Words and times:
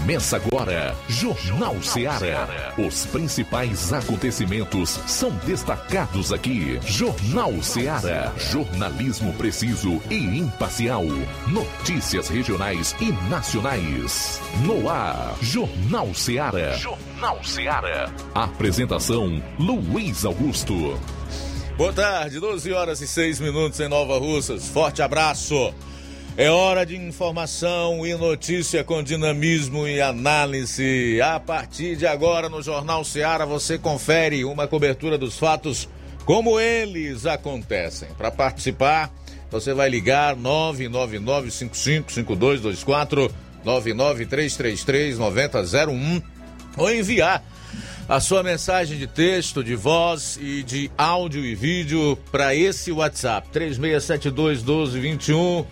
Começa 0.00 0.36
agora, 0.36 0.96
Jornal 1.08 1.80
Seara. 1.82 2.72
Os 2.78 3.04
principais 3.04 3.92
acontecimentos 3.92 4.98
são 5.06 5.30
destacados 5.44 6.32
aqui. 6.32 6.80
Jornal 6.86 7.62
Seara. 7.62 8.32
Jornalismo 8.38 9.32
preciso 9.34 10.00
e 10.10 10.38
imparcial. 10.38 11.04
Notícias 11.48 12.28
regionais 12.28 12.96
e 12.98 13.12
nacionais. 13.28 14.40
No 14.64 14.88
ar, 14.88 15.36
Jornal 15.42 16.14
Seara. 16.14 16.78
Jornal 16.78 17.44
Seara. 17.44 18.10
Apresentação: 18.34 19.40
Luiz 19.58 20.24
Augusto. 20.24 20.98
Boa 21.76 21.92
tarde, 21.92 22.40
12 22.40 22.72
horas 22.72 23.00
e 23.02 23.06
6 23.06 23.38
minutos 23.38 23.78
em 23.78 23.88
Nova 23.88 24.18
Russas. 24.18 24.66
Forte 24.68 25.02
abraço. 25.02 25.74
É 26.36 26.48
hora 26.48 26.86
de 26.86 26.96
informação 26.96 28.06
e 28.06 28.14
notícia 28.14 28.84
com 28.84 29.02
dinamismo 29.02 29.86
e 29.86 30.00
análise. 30.00 31.20
A 31.20 31.38
partir 31.40 31.96
de 31.96 32.06
agora 32.06 32.48
no 32.48 32.62
Jornal 32.62 33.04
Seara 33.04 33.44
você 33.44 33.76
confere 33.76 34.42
uma 34.44 34.66
cobertura 34.66 35.18
dos 35.18 35.38
fatos 35.38 35.86
como 36.24 36.58
eles 36.60 37.26
acontecem. 37.26 38.08
Para 38.16 38.30
participar, 38.30 39.12
você 39.50 39.74
vai 39.74 39.90
ligar 39.90 40.36
999555224 40.36 43.30
993339001 43.64 46.22
ou 46.76 46.90
enviar 46.90 47.44
a 48.08 48.20
sua 48.20 48.42
mensagem 48.42 48.98
de 48.98 49.06
texto, 49.06 49.62
de 49.62 49.74
voz 49.74 50.38
e 50.40 50.62
de 50.62 50.90
áudio 50.96 51.44
e 51.44 51.54
vídeo 51.54 52.18
para 52.32 52.54
esse 52.54 52.90
WhatsApp 52.90 53.46
3672 53.52 54.62
1221 54.62 55.66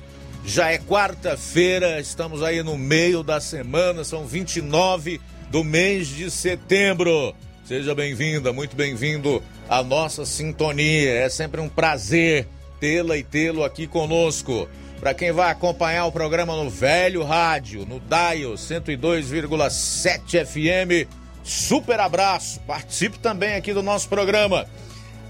já 0.49 0.73
é 0.73 0.79
quarta-feira, 0.79 2.01
estamos 2.01 2.43
aí 2.43 2.63
no 2.63 2.79
meio 2.79 3.23
da 3.23 3.39
semana, 3.39 4.03
são 4.03 4.27
29 4.27 5.21
do 5.51 5.63
mês 5.63 6.09
de 6.09 6.31
setembro. 6.31 7.35
Seja 7.67 7.95
bem-vinda, 7.95 8.51
muito 8.51 8.75
bem-vindo 8.75 9.43
à 9.69 9.83
nossa 9.83 10.25
sintonia. 10.25 11.13
É 11.13 11.29
sempre 11.29 11.61
um 11.61 11.69
prazer 11.69 12.49
tê-la 12.81 13.19
e 13.19 13.23
tê-lo 13.23 13.63
aqui 13.63 13.87
conosco. 13.87 14.67
Para 14.99 15.13
quem 15.13 15.33
vai 15.33 15.51
acompanhar 15.51 16.07
o 16.07 16.13
programa 16.13 16.57
no 16.57 16.71
Velho 16.71 17.23
Rádio, 17.25 17.85
no 17.85 18.01
Dial 18.01 18.55
102,7 18.55 20.47
FM, 20.47 21.07
super 21.45 22.01
abraço. 22.01 22.59
Participe 22.61 23.19
também 23.19 23.53
aqui 23.53 23.75
do 23.75 23.83
nosso 23.83 24.09
programa. 24.09 24.65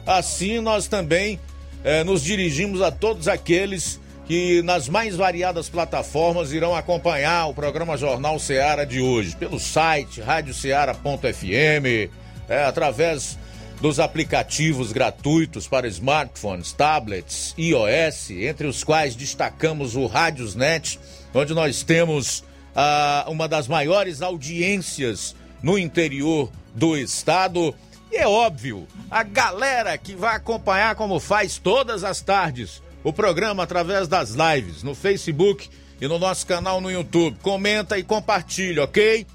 Assim, 0.06 0.60
nós 0.60 0.86
também 0.86 1.40
eh, 1.82 2.04
nos 2.04 2.22
dirigimos 2.22 2.80
a 2.80 2.92
todos 2.92 3.26
aqueles 3.26 3.98
que 4.28 4.60
nas 4.62 4.90
mais 4.90 5.16
variadas 5.16 5.70
plataformas 5.70 6.52
irão 6.52 6.76
acompanhar 6.76 7.46
o 7.46 7.54
programa 7.54 7.96
Jornal 7.96 8.38
Seara 8.38 8.84
de 8.84 9.00
hoje, 9.00 9.34
pelo 9.34 9.58
site 9.58 10.20
radioceara.fm, 10.20 12.10
é, 12.46 12.64
através 12.64 13.38
dos 13.80 13.98
aplicativos 13.98 14.92
gratuitos 14.92 15.66
para 15.66 15.88
smartphones, 15.88 16.74
tablets, 16.74 17.54
iOS, 17.56 18.30
entre 18.32 18.66
os 18.66 18.84
quais 18.84 19.16
destacamos 19.16 19.96
o 19.96 20.04
Radiosnet, 20.04 21.00
onde 21.32 21.54
nós 21.54 21.82
temos 21.82 22.44
ah, 22.76 23.24
uma 23.28 23.48
das 23.48 23.66
maiores 23.66 24.20
audiências 24.20 25.34
no 25.62 25.78
interior 25.78 26.52
do 26.74 26.98
estado. 26.98 27.74
E 28.12 28.16
é 28.16 28.28
óbvio, 28.28 28.86
a 29.10 29.22
galera 29.22 29.96
que 29.96 30.14
vai 30.14 30.36
acompanhar 30.36 30.94
como 30.96 31.18
faz 31.18 31.56
todas 31.56 32.04
as 32.04 32.20
tardes 32.20 32.82
o 33.02 33.12
programa 33.12 33.62
através 33.62 34.08
das 34.08 34.34
lives 34.34 34.82
no 34.82 34.94
Facebook 34.94 35.68
e 36.00 36.06
no 36.06 36.18
nosso 36.18 36.46
canal 36.46 36.80
no 36.80 36.90
YouTube. 36.90 37.38
Comenta 37.42 37.98
e 37.98 38.02
compartilha, 38.02 38.84
ok? 38.84 39.26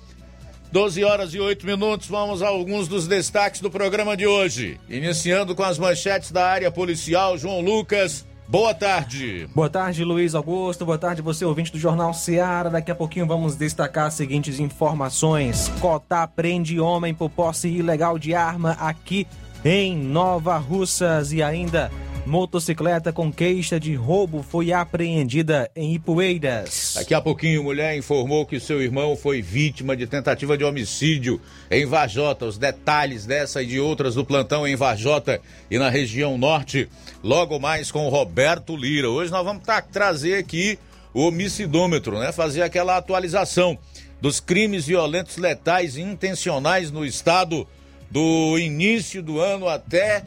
12 0.71 1.03
horas 1.03 1.33
e 1.35 1.39
8 1.39 1.65
minutos, 1.67 2.07
vamos 2.07 2.41
a 2.41 2.47
alguns 2.47 2.87
dos 2.87 3.07
destaques 3.07 3.61
do 3.61 3.69
programa 3.69 4.17
de 4.17 4.25
hoje. 4.25 4.79
Iniciando 4.89 5.53
com 5.53 5.61
as 5.61 5.77
manchetes 5.77 6.31
da 6.31 6.47
área 6.47 6.71
policial, 6.71 7.37
João 7.37 7.61
Lucas. 7.61 8.25
Boa 8.47 8.73
tarde. 8.73 9.47
Boa 9.53 9.69
tarde, 9.69 10.03
Luiz 10.03 10.33
Augusto. 10.33 10.83
Boa 10.85 10.97
tarde, 10.97 11.21
você 11.21 11.45
ouvinte 11.45 11.71
do 11.71 11.77
Jornal 11.77 12.13
Seara. 12.13 12.69
Daqui 12.69 12.91
a 12.91 12.95
pouquinho 12.95 13.27
vamos 13.27 13.55
destacar 13.55 14.07
as 14.07 14.15
seguintes 14.15 14.59
informações. 14.59 15.71
Cotá 15.79 16.27
prende 16.27 16.79
homem 16.79 17.13
por 17.13 17.29
posse 17.29 17.67
ilegal 17.67 18.17
de 18.17 18.33
arma 18.33 18.71
aqui 18.79 19.27
em 19.63 19.95
Nova 19.95 20.57
Russas 20.57 21.31
e 21.31 21.41
ainda 21.41 21.91
Motocicleta 22.25 23.11
com 23.11 23.31
queixa 23.31 23.77
de 23.77 23.95
roubo 23.95 24.41
foi 24.41 24.71
apreendida 24.71 25.69
em 25.75 25.93
Ipueiras. 25.95 26.93
Daqui 26.95 27.13
a 27.13 27.19
pouquinho, 27.19 27.63
mulher 27.63 27.97
informou 27.97 28.45
que 28.45 28.61
seu 28.61 28.81
irmão 28.81 29.17
foi 29.17 29.41
vítima 29.41 29.95
de 29.95 30.07
tentativa 30.07 30.57
de 30.57 30.63
homicídio 30.63 31.41
em 31.69 31.85
Vajota. 31.85 32.45
Os 32.45 32.57
detalhes 32.57 33.25
dessa 33.25 33.61
e 33.61 33.65
de 33.65 33.79
outras 33.79 34.15
do 34.15 34.23
plantão 34.23 34.65
em 34.65 34.75
Vajota 34.75 35.41
e 35.69 35.77
na 35.77 35.89
região 35.89 36.37
norte, 36.37 36.87
logo 37.21 37.59
mais 37.59 37.91
com 37.91 38.07
Roberto 38.07 38.77
Lira. 38.77 39.09
Hoje 39.09 39.29
nós 39.29 39.43
vamos 39.43 39.63
tá, 39.63 39.81
trazer 39.81 40.35
aqui 40.35 40.79
o 41.13 41.27
homicidômetro, 41.27 42.17
né? 42.19 42.31
Fazer 42.31 42.61
aquela 42.61 42.95
atualização 42.95 43.77
dos 44.21 44.39
crimes 44.39 44.85
violentos 44.85 45.35
letais 45.35 45.97
e 45.97 46.01
intencionais 46.01 46.89
no 46.89 47.05
estado 47.05 47.67
do 48.09 48.57
início 48.57 49.21
do 49.21 49.41
ano 49.41 49.67
até 49.67 50.23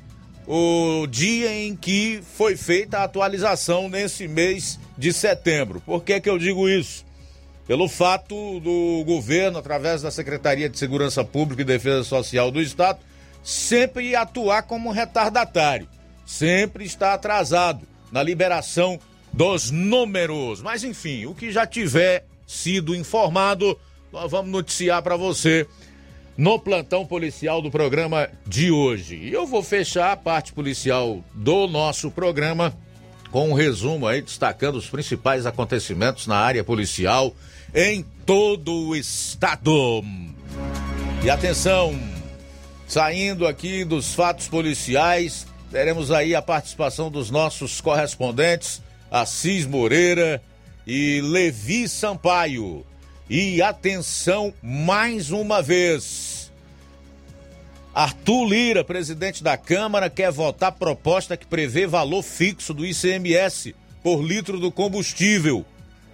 o 0.47 1.07
dia 1.09 1.53
em 1.53 1.75
que 1.75 2.21
foi 2.37 2.57
feita 2.57 2.99
a 2.99 3.05
atualização 3.05 3.89
nesse 3.89 4.29
mês 4.29 4.79
de 4.97 5.13
setembro. 5.13 5.81
Por 5.85 6.05
que, 6.05 6.21
que 6.21 6.31
eu 6.31 6.39
digo 6.39 6.69
isso? 6.69 7.05
Pelo 7.67 7.89
fato 7.89 8.61
do 8.61 9.03
governo, 9.05 9.59
através 9.59 10.03
da 10.03 10.11
Secretaria 10.11 10.69
de 10.69 10.79
Segurança 10.79 11.25
Pública 11.25 11.63
e 11.63 11.65
Defesa 11.65 12.05
Social 12.05 12.51
do 12.51 12.63
Estado, 12.63 13.01
sempre 13.43 14.15
atuar 14.15 14.63
como 14.63 14.93
retardatário, 14.93 15.89
sempre 16.25 16.85
está 16.85 17.13
atrasado 17.13 17.87
na 18.13 18.23
liberação 18.23 19.01
dos 19.33 19.71
números. 19.73 20.63
Mas 20.63 20.85
enfim, 20.85 21.27
o 21.27 21.35
que 21.35 21.51
já 21.51 21.67
tiver 21.67 22.25
sido 22.47 22.95
informado, 22.95 23.77
nós 24.13 24.31
vamos 24.31 24.53
noticiar 24.53 25.03
para 25.03 25.17
você 25.17 25.67
no 26.37 26.59
plantão 26.59 27.07
policial 27.07 27.63
do 27.63 27.71
programa 27.71 28.29
de 28.47 28.71
hoje. 28.71 29.17
E 29.17 29.33
eu 29.33 29.47
vou 29.47 29.63
fechar 29.63 30.13
a 30.13 30.17
parte 30.17 30.53
policial 30.53 31.25
do 31.35 31.67
nosso 31.67 32.11
programa 32.11 32.77
com 33.31 33.51
um 33.51 33.55
resumo 33.55 34.07
aí 34.07 34.23
destacando 34.23 34.77
os 34.77 34.89
principais 34.89 35.47
acontecimentos 35.47 36.27
na 36.27 36.37
área 36.37 36.63
policial 36.63 37.35
em 37.75 38.05
todo 38.25 38.73
o 38.73 38.97
estado. 38.97 40.05
E 41.25 41.31
atenção, 41.31 41.99
saindo 42.87 43.47
aqui 43.47 43.85
dos 43.85 44.15
fatos 44.15 44.49
policiais, 44.49 45.47
teremos 45.71 46.11
aí 46.11 46.35
a 46.35 46.43
participação 46.43 47.11
dos 47.11 47.31
nossos 47.31 47.81
correspondentes 47.81 48.83
Assis 49.11 49.67
Moreira 49.67 50.43
e 50.87 51.21
Levi 51.21 51.89
Sampaio. 51.89 52.85
E 53.29 53.61
atenção 53.61 54.55
mais 54.63 55.33
uma 55.33 55.61
vez. 55.61 56.53
Arthur 57.93 58.45
Lira, 58.45 58.85
presidente 58.85 59.43
da 59.43 59.57
Câmara, 59.57 60.09
quer 60.09 60.31
votar 60.31 60.71
proposta 60.71 61.37
que 61.37 61.47
prevê 61.47 61.89
valor 61.89 62.23
fixo 62.23 62.73
do 62.73 62.87
ICMS 62.87 63.75
por 64.01 64.23
litro 64.23 64.61
do 64.61 64.71
combustível. 64.71 65.65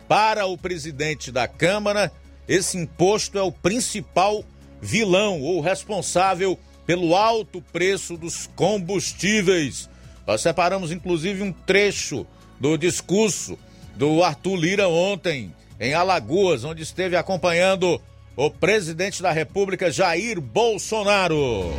Para 0.09 0.47
o 0.47 0.57
presidente 0.57 1.31
da 1.31 1.47
Câmara, 1.47 2.11
esse 2.49 2.79
imposto 2.79 3.37
é 3.37 3.43
o 3.43 3.53
principal 3.53 4.43
vilão 4.81 5.43
ou 5.43 5.61
responsável 5.61 6.59
pelo 6.87 7.15
alto 7.15 7.61
preço 7.73 8.17
dos 8.17 8.49
combustíveis. 8.57 9.91
Nós 10.27 10.41
separamos 10.41 10.91
inclusive 10.91 11.43
um 11.43 11.53
trecho 11.53 12.27
do 12.59 12.79
discurso 12.79 13.59
do 13.97 14.25
Arthur 14.25 14.57
Lira 14.57 14.89
ontem 14.89 15.53
em 15.83 15.95
Alagoas, 15.95 16.63
onde 16.63 16.81
esteve 16.81 17.17
acompanhando 17.17 18.01
o 18.37 18.49
presidente 18.49 19.21
da 19.21 19.33
República 19.33 19.91
Jair 19.91 20.41
Bolsonaro. 20.41 21.73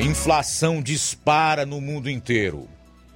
Inflação 0.00 0.80
dispara 0.80 1.66
no 1.66 1.82
mundo 1.82 2.08
inteiro. 2.08 2.66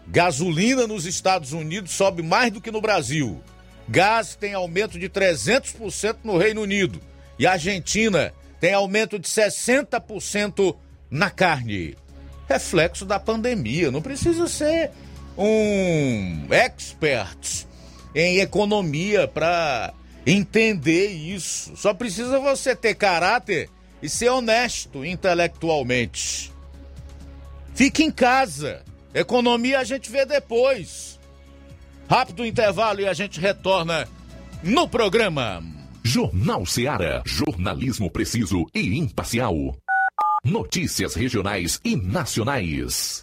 Gasolina 0.06 0.86
nos 0.86 1.06
Estados 1.06 1.54
Unidos 1.54 1.92
sobe 1.92 2.22
mais 2.22 2.52
do 2.52 2.60
que 2.60 2.70
no 2.70 2.82
Brasil. 2.82 3.42
Gás 3.88 4.36
tem 4.36 4.52
aumento 4.52 4.98
de 4.98 5.08
300% 5.08 6.16
no 6.22 6.36
Reino 6.36 6.60
Unido. 6.60 7.00
E 7.38 7.46
Argentina 7.46 8.34
tem 8.60 8.74
aumento 8.74 9.18
de 9.18 9.26
60% 9.26 10.76
na 11.10 11.30
carne. 11.30 11.96
Reflexo 12.46 13.06
da 13.06 13.18
pandemia. 13.18 13.90
Não 13.90 14.02
precisa 14.02 14.46
ser 14.48 14.90
um 15.36 16.46
expert 16.50 17.67
em 18.20 18.40
economia 18.40 19.28
para 19.28 19.94
entender 20.26 21.08
isso. 21.10 21.76
Só 21.76 21.94
precisa 21.94 22.40
você 22.40 22.74
ter 22.74 22.94
caráter 22.94 23.70
e 24.02 24.08
ser 24.08 24.28
honesto 24.30 25.04
intelectualmente. 25.04 26.52
Fique 27.74 28.02
em 28.02 28.10
casa. 28.10 28.82
Economia 29.14 29.78
a 29.78 29.84
gente 29.84 30.10
vê 30.10 30.26
depois. 30.26 31.18
Rápido 32.10 32.44
intervalo 32.44 33.00
e 33.00 33.06
a 33.06 33.12
gente 33.12 33.38
retorna 33.38 34.08
no 34.64 34.88
programa. 34.88 35.62
Jornal 36.02 36.66
Seara. 36.66 37.22
Jornalismo 37.24 38.10
preciso 38.10 38.66
e 38.74 38.98
imparcial. 38.98 39.54
Notícias 40.44 41.14
regionais 41.14 41.80
e 41.84 41.94
nacionais. 41.94 43.22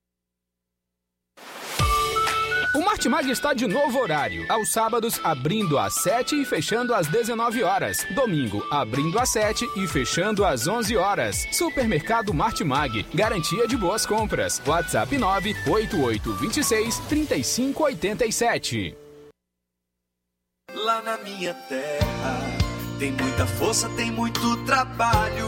Martimag 3.01 3.31
está 3.31 3.51
de 3.51 3.65
novo 3.65 3.99
horário. 3.99 4.45
Aos 4.47 4.69
sábados, 4.69 5.19
abrindo 5.23 5.79
às 5.79 5.95
7 6.03 6.39
e 6.39 6.45
fechando 6.45 6.93
às 6.93 7.07
19 7.07 7.63
horas. 7.63 8.05
Domingo, 8.13 8.63
abrindo 8.69 9.17
às 9.17 9.29
7 9.29 9.67
e 9.75 9.87
fechando 9.87 10.45
às 10.45 10.67
11 10.67 10.95
horas. 10.97 11.47
Supermercado 11.51 12.31
Martimag. 12.31 13.03
Garantia 13.11 13.67
de 13.67 13.75
boas 13.75 14.05
compras. 14.05 14.61
WhatsApp 14.67 15.17
98826 15.17 16.99
3587. 17.09 18.95
Lá 20.75 21.01
na 21.01 21.17
minha 21.17 21.55
terra 21.55 22.39
tem 22.99 23.11
muita 23.13 23.47
força, 23.47 23.89
tem 23.89 24.11
muito 24.11 24.63
trabalho. 24.63 25.47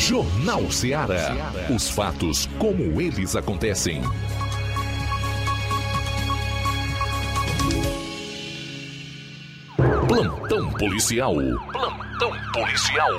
Jornal 0.00 0.72
Ceará. 0.72 1.52
Os 1.68 1.90
fatos 1.90 2.48
como 2.58 3.02
eles 3.02 3.36
acontecem. 3.36 4.00
Plantão 10.08 10.72
policial. 10.72 11.34
Plantão 11.70 12.32
policial. 12.50 13.10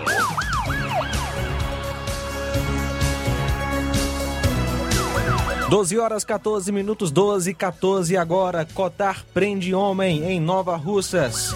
Doze 5.70 6.00
horas 6.00 6.26
14 6.26 6.72
minutos 6.72 7.12
12 7.12 7.54
14 7.54 8.18
agora. 8.18 8.68
Cotar 8.74 9.24
prende 9.36 9.76
homem 9.76 10.24
em 10.24 10.40
Nova 10.40 10.76
Russas. 10.76 11.56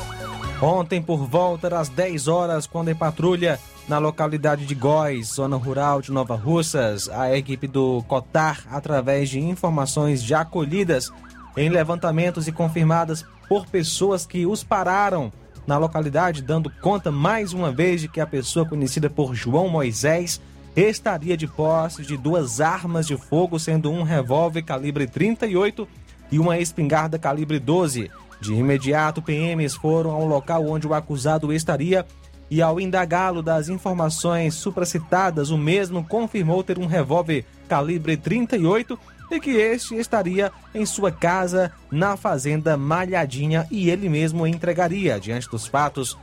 Ontem 0.62 1.02
por 1.02 1.28
volta 1.28 1.68
das 1.68 1.90
10 1.90 2.28
horas, 2.28 2.68
quando 2.68 2.90
em 2.90 2.96
patrulha 2.96 3.60
na 3.88 4.00
localidade 4.00 4.66
de 4.66 4.74
Góis, 4.74 5.28
zona 5.36 5.56
rural 5.58 6.02
de 6.02 6.12
Nova 6.12 6.36
Russas, 6.36 7.08
a 7.10 7.36
equipe 7.38 7.68
do 7.68 8.04
Cotar, 8.08 8.66
através 8.72 9.30
de 9.30 9.40
informações 9.40 10.24
já 10.24 10.44
colhidas 10.44 11.12
em 11.56 11.70
levantamentos 11.70 12.48
e 12.48 12.52
confirmadas 12.52 13.24
por 13.48 13.68
pessoas 13.68 14.26
que 14.26 14.46
os 14.46 14.64
pararam 14.64 15.32
na 15.68 15.78
localidade, 15.78 16.42
dando 16.42 16.70
conta 16.82 17.12
mais 17.12 17.54
uma 17.54 17.72
vez 17.72 18.02
de 18.02 18.08
que 18.08 18.20
a 18.20 18.28
pessoa 18.28 18.68
conhecida 18.68 19.10
por 19.10 19.36
João 19.36 19.68
Moisés 19.68 20.42
estaria 20.76 21.38
de 21.38 21.48
posse 21.48 22.02
de 22.02 22.18
duas 22.18 22.60
armas 22.60 23.08
de 23.08 23.16
fogo, 23.16 23.60
sendo 23.60 23.92
um 23.92 24.04
revólver 24.04 24.64
calibre 24.64 25.08
38 25.08 25.88
e 26.32 26.40
uma 26.40 26.58
espingarda 26.58 27.18
calibre 27.18 27.60
12. 27.60 28.12
De 28.42 28.54
imediato, 28.54 29.22
PMs 29.22 29.76
foram 29.76 30.12
ao 30.12 30.26
local 30.26 30.68
onde 30.68 30.86
o 30.86 30.94
acusado 30.94 31.54
estaria 31.54 32.06
e, 32.50 32.62
ao 32.62 32.80
indagá-lo 32.80 33.42
das 33.42 33.70
informações 33.70 34.54
supracitadas, 34.54 35.50
o 35.50 35.58
mesmo 35.58 36.04
confirmou 36.04 36.64
ter 36.64 36.78
um 36.78 36.86
revólver 36.86 37.46
calibre 37.68 38.16
38 38.16 38.98
e 39.32 39.40
que 39.40 39.52
este 39.52 39.96
estaria 39.96 40.52
em 40.74 40.86
sua 40.86 41.12
casa 41.12 41.72
na 41.92 42.16
fazenda 42.16 42.78
Malhadinha 42.78 43.68
e 43.72 43.90
ele 43.90 44.08
mesmo 44.08 44.46
entregaria. 44.46 45.20
Diante 45.20 45.50
dos 45.50 45.66
fatos 45.66 46.18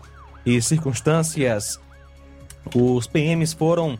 e 0.46 0.60
circunstâncias, 0.62 1.80
os 2.74 3.06
PMs 3.06 3.52
foram 3.52 3.98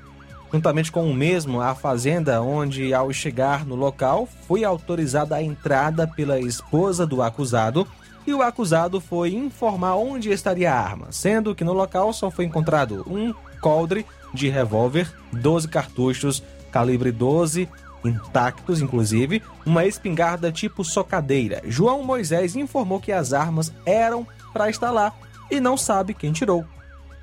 juntamente 0.52 0.93
com 0.93 1.11
o 1.11 1.14
mesmo 1.14 1.62
à 1.62 1.75
fazenda, 1.75 2.43
onde, 2.43 2.93
ao 2.93 3.11
chegar 3.11 3.64
no 3.64 3.75
local, 3.75 4.29
foi 4.47 4.64
autorizada 4.64 5.35
a 5.35 5.43
entrada 5.43 6.07
pela 6.07 6.38
esposa 6.38 7.07
do 7.07 7.23
acusado 7.23 7.88
e 8.26 8.33
o 8.33 8.43
acusado 8.43 9.00
foi 9.00 9.35
informar 9.35 9.97
onde 9.97 10.31
estaria 10.31 10.73
a 10.73 10.81
arma, 10.81 11.09
sendo 11.11 11.55
que 11.55 11.64
no 11.64 11.73
local 11.73 12.12
só 12.12 12.31
foi 12.31 12.45
encontrado 12.45 13.05
um 13.09 13.35
coldre 13.61 14.07
de 14.33 14.49
revólver, 14.49 15.12
12 15.33 15.69
cartuchos 15.69 16.43
calibre 16.71 17.12
12 17.12 17.69
intactos, 18.05 18.81
inclusive, 18.81 19.43
uma 19.64 19.85
espingarda 19.85 20.50
tipo 20.50 20.85
socadeira. 20.85 21.62
João 21.64 22.02
Moisés 22.02 22.57
informou 22.57 22.99
que 23.00 23.12
as 23.12 23.33
armas 23.33 23.73
eram 23.87 24.26
para 24.52 24.69
estar 24.69 24.91
lá 24.91 25.12
e 25.50 25.61
não 25.61 25.76
sabe 25.76 26.14
quem 26.14 26.33
tirou. 26.33 26.64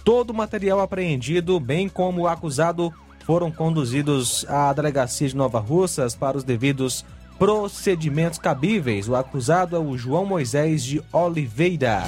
Todo 0.04 0.30
o 0.30 0.34
material 0.34 0.80
apreendido, 0.80 1.60
bem 1.60 1.90
como 1.90 2.22
o 2.22 2.28
acusado, 2.28 2.94
foram 3.26 3.52
conduzidos 3.52 4.46
à 4.48 4.72
delegacia 4.72 5.28
de 5.28 5.36
Nova 5.36 5.60
Russas 5.60 6.16
para 6.16 6.38
os 6.38 6.44
devidos 6.44 7.06
procedimentos 7.40 8.38
cabíveis. 8.38 9.08
O 9.08 9.16
acusado 9.16 9.76
é 9.76 9.80
o 9.80 9.98
João 9.98 10.26
Moisés 10.26 10.84
de 10.84 11.02
Oliveira. 11.12 12.04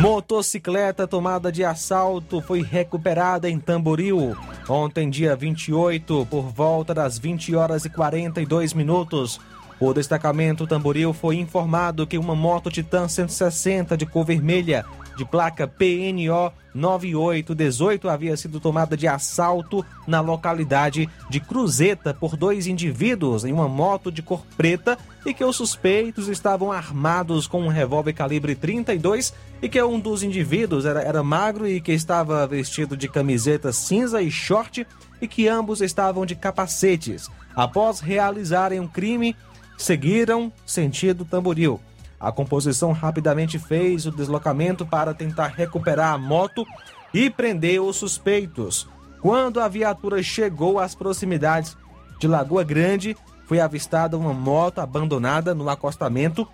Motocicleta 0.00 1.06
tomada 1.06 1.52
de 1.52 1.62
assalto 1.62 2.40
foi 2.40 2.62
recuperada 2.62 3.48
em 3.48 3.60
Tamboril. 3.60 4.34
Ontem, 4.68 5.10
dia 5.10 5.36
28, 5.36 6.26
por 6.30 6.48
volta 6.48 6.94
das 6.94 7.18
20 7.18 7.54
horas 7.54 7.84
e 7.84 7.90
42 7.90 8.72
minutos, 8.72 9.38
o 9.78 9.92
destacamento 9.92 10.66
Tamboril 10.66 11.12
foi 11.12 11.36
informado 11.36 12.06
que 12.06 12.16
uma 12.16 12.34
moto 12.34 12.70
Titan 12.70 13.06
160 13.06 13.96
de 13.96 14.06
cor 14.06 14.24
vermelha 14.24 14.84
de 15.16 15.24
placa 15.24 15.66
PNO 15.66 16.52
9818 16.74 18.08
havia 18.08 18.36
sido 18.36 18.58
tomada 18.58 18.96
de 18.96 19.06
assalto 19.06 19.84
na 20.06 20.20
localidade 20.20 21.08
de 21.28 21.40
Cruzeta 21.40 22.14
por 22.14 22.36
dois 22.36 22.66
indivíduos 22.66 23.44
em 23.44 23.52
uma 23.52 23.68
moto 23.68 24.10
de 24.10 24.22
cor 24.22 24.42
preta 24.56 24.98
e 25.24 25.34
que 25.34 25.44
os 25.44 25.56
suspeitos 25.56 26.28
estavam 26.28 26.72
armados 26.72 27.46
com 27.46 27.62
um 27.62 27.68
revólver 27.68 28.12
calibre 28.12 28.54
32 28.54 29.34
e 29.60 29.68
que 29.68 29.82
um 29.82 30.00
dos 30.00 30.22
indivíduos 30.22 30.84
era, 30.84 31.02
era 31.02 31.22
magro 31.22 31.68
e 31.68 31.80
que 31.80 31.92
estava 31.92 32.46
vestido 32.46 32.96
de 32.96 33.08
camiseta 33.08 33.72
cinza 33.72 34.22
e 34.22 34.30
short 34.30 34.86
e 35.20 35.28
que 35.28 35.46
ambos 35.46 35.80
estavam 35.80 36.26
de 36.26 36.34
capacetes. 36.34 37.30
Após 37.54 38.00
realizarem 38.00 38.80
um 38.80 38.88
crime, 38.88 39.36
seguiram 39.76 40.52
sentido 40.66 41.24
Tamboril. 41.24 41.80
A 42.22 42.30
composição 42.30 42.92
rapidamente 42.92 43.58
fez 43.58 44.06
o 44.06 44.12
deslocamento 44.12 44.86
para 44.86 45.12
tentar 45.12 45.48
recuperar 45.48 46.14
a 46.14 46.18
moto 46.18 46.64
e 47.12 47.28
prender 47.28 47.82
os 47.82 47.96
suspeitos. 47.96 48.88
Quando 49.20 49.58
a 49.58 49.66
viatura 49.66 50.22
chegou 50.22 50.78
às 50.78 50.94
proximidades 50.94 51.76
de 52.20 52.28
Lagoa 52.28 52.62
Grande, 52.62 53.16
foi 53.46 53.58
avistada 53.58 54.16
uma 54.16 54.32
moto 54.32 54.78
abandonada 54.78 55.52
no 55.52 55.68
acostamento 55.68 56.46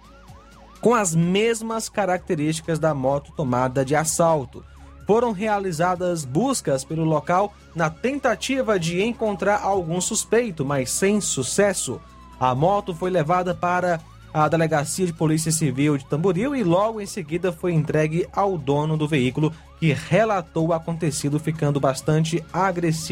com 0.81 0.95
as 0.95 1.15
mesmas 1.15 1.89
características 1.89 2.79
da 2.79 2.95
moto 2.95 3.31
tomada 3.37 3.85
de 3.85 3.95
assalto. 3.95 4.65
Foram 5.07 5.33
realizadas 5.33 6.25
buscas 6.25 6.83
pelo 6.83 7.05
local 7.05 7.53
na 7.75 7.91
tentativa 7.91 8.79
de 8.79 9.03
encontrar 9.03 9.61
algum 9.63 10.01
suspeito, 10.01 10.65
mas 10.65 10.91
sem 10.91 11.21
sucesso. 11.21 12.01
A 12.41 12.55
moto 12.55 12.95
foi 12.95 13.11
levada 13.11 13.55
para 13.55 14.01
à 14.43 14.49
Delegacia 14.49 15.07
de 15.07 15.13
Polícia 15.13 15.51
Civil 15.51 15.97
de 15.97 16.05
Tamboril 16.05 16.55
e 16.55 16.63
logo 16.63 17.01
em 17.01 17.07
seguida 17.07 17.53
foi 17.53 17.73
entregue 17.73 18.27
ao 18.33 18.57
dono 18.57 18.97
do 18.97 19.09
veículo, 19.09 19.53
que 19.79 19.93
relatou 19.93 20.69
o 20.69 20.73
acontecido, 20.73 21.39
ficando 21.39 21.81
bastante 21.81 22.45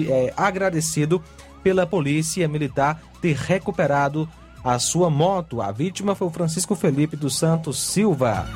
é, 0.08 0.32
agradecido 0.36 1.22
pela 1.62 1.86
Polícia 1.86 2.46
Militar 2.48 3.00
ter 3.20 3.36
recuperado 3.36 4.28
a 4.62 4.78
sua 4.78 5.08
moto. 5.08 5.60
A 5.60 5.70
vítima 5.70 6.14
foi 6.14 6.26
o 6.26 6.30
Francisco 6.30 6.74
Felipe 6.74 7.16
dos 7.16 7.36
Santos 7.36 7.80
Silva. 7.80 8.46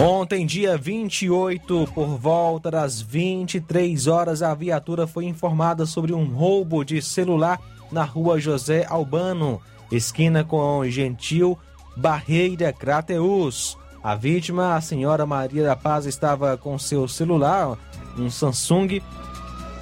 Ontem, 0.00 0.46
dia 0.46 0.76
28, 0.76 1.88
por 1.94 2.18
volta 2.18 2.70
das 2.70 3.00
23 3.00 4.06
horas, 4.06 4.42
a 4.42 4.54
viatura 4.54 5.06
foi 5.06 5.26
informada 5.26 5.86
sobre 5.86 6.12
um 6.12 6.24
roubo 6.24 6.82
de 6.82 7.00
celular 7.00 7.60
na 7.90 8.02
rua 8.02 8.40
José 8.40 8.86
Albano, 8.88 9.60
esquina 9.92 10.42
com 10.42 10.84
Gentil 10.88 11.58
Barreira 11.96 12.72
Crateus. 12.72 13.76
A 14.02 14.16
vítima, 14.16 14.74
a 14.74 14.80
senhora 14.80 15.26
Maria 15.26 15.62
da 15.62 15.76
Paz, 15.76 16.06
estava 16.06 16.56
com 16.56 16.76
seu 16.78 17.06
celular, 17.06 17.78
um 18.18 18.28
Samsung 18.28 19.00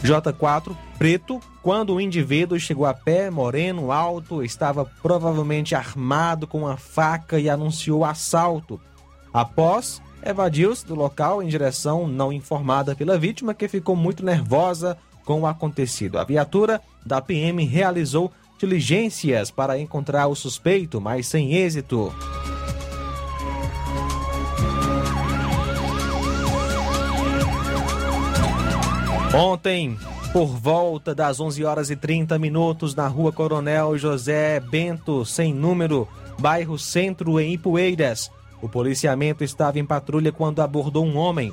J4 0.02 0.76
preto, 0.98 1.40
quando 1.62 1.94
o 1.94 2.00
indivíduo 2.00 2.58
chegou 2.58 2.84
a 2.84 2.92
pé, 2.92 3.30
moreno, 3.30 3.92
alto, 3.92 4.42
estava 4.42 4.84
provavelmente 4.84 5.74
armado 5.74 6.46
com 6.46 6.58
uma 6.58 6.76
faca 6.76 7.38
e 7.38 7.48
anunciou 7.48 8.04
assalto. 8.04 8.80
Após 9.32 10.02
evadiu-se 10.22 10.86
do 10.86 10.94
local 10.94 11.42
em 11.42 11.48
direção 11.48 12.06
não 12.06 12.32
informada 12.32 12.94
pela 12.94 13.18
vítima, 13.18 13.54
que 13.54 13.68
ficou 13.68 13.96
muito 13.96 14.24
nervosa 14.24 14.96
com 15.24 15.42
o 15.42 15.46
acontecido. 15.46 16.18
A 16.18 16.24
viatura 16.24 16.80
da 17.04 17.20
PM 17.20 17.64
realizou 17.64 18.32
diligências 18.58 19.50
para 19.50 19.78
encontrar 19.78 20.26
o 20.26 20.34
suspeito, 20.34 21.00
mas 21.00 21.26
sem 21.26 21.54
êxito. 21.54 22.12
Ontem, 29.32 29.96
por 30.32 30.46
volta 30.46 31.14
das 31.14 31.38
11 31.38 31.64
horas 31.64 31.90
e 31.90 31.96
30 31.96 32.36
minutos, 32.38 32.94
na 32.96 33.06
rua 33.06 33.32
Coronel 33.32 33.96
José 33.96 34.58
Bento, 34.58 35.24
sem 35.24 35.54
número, 35.54 36.06
bairro 36.38 36.76
Centro, 36.76 37.38
em 37.38 37.54
Ipueiras, 37.54 38.30
o 38.62 38.68
policiamento 38.68 39.42
estava 39.42 39.78
em 39.78 39.84
patrulha 39.84 40.32
quando 40.32 40.60
abordou 40.60 41.04
um 41.04 41.16
homem, 41.16 41.52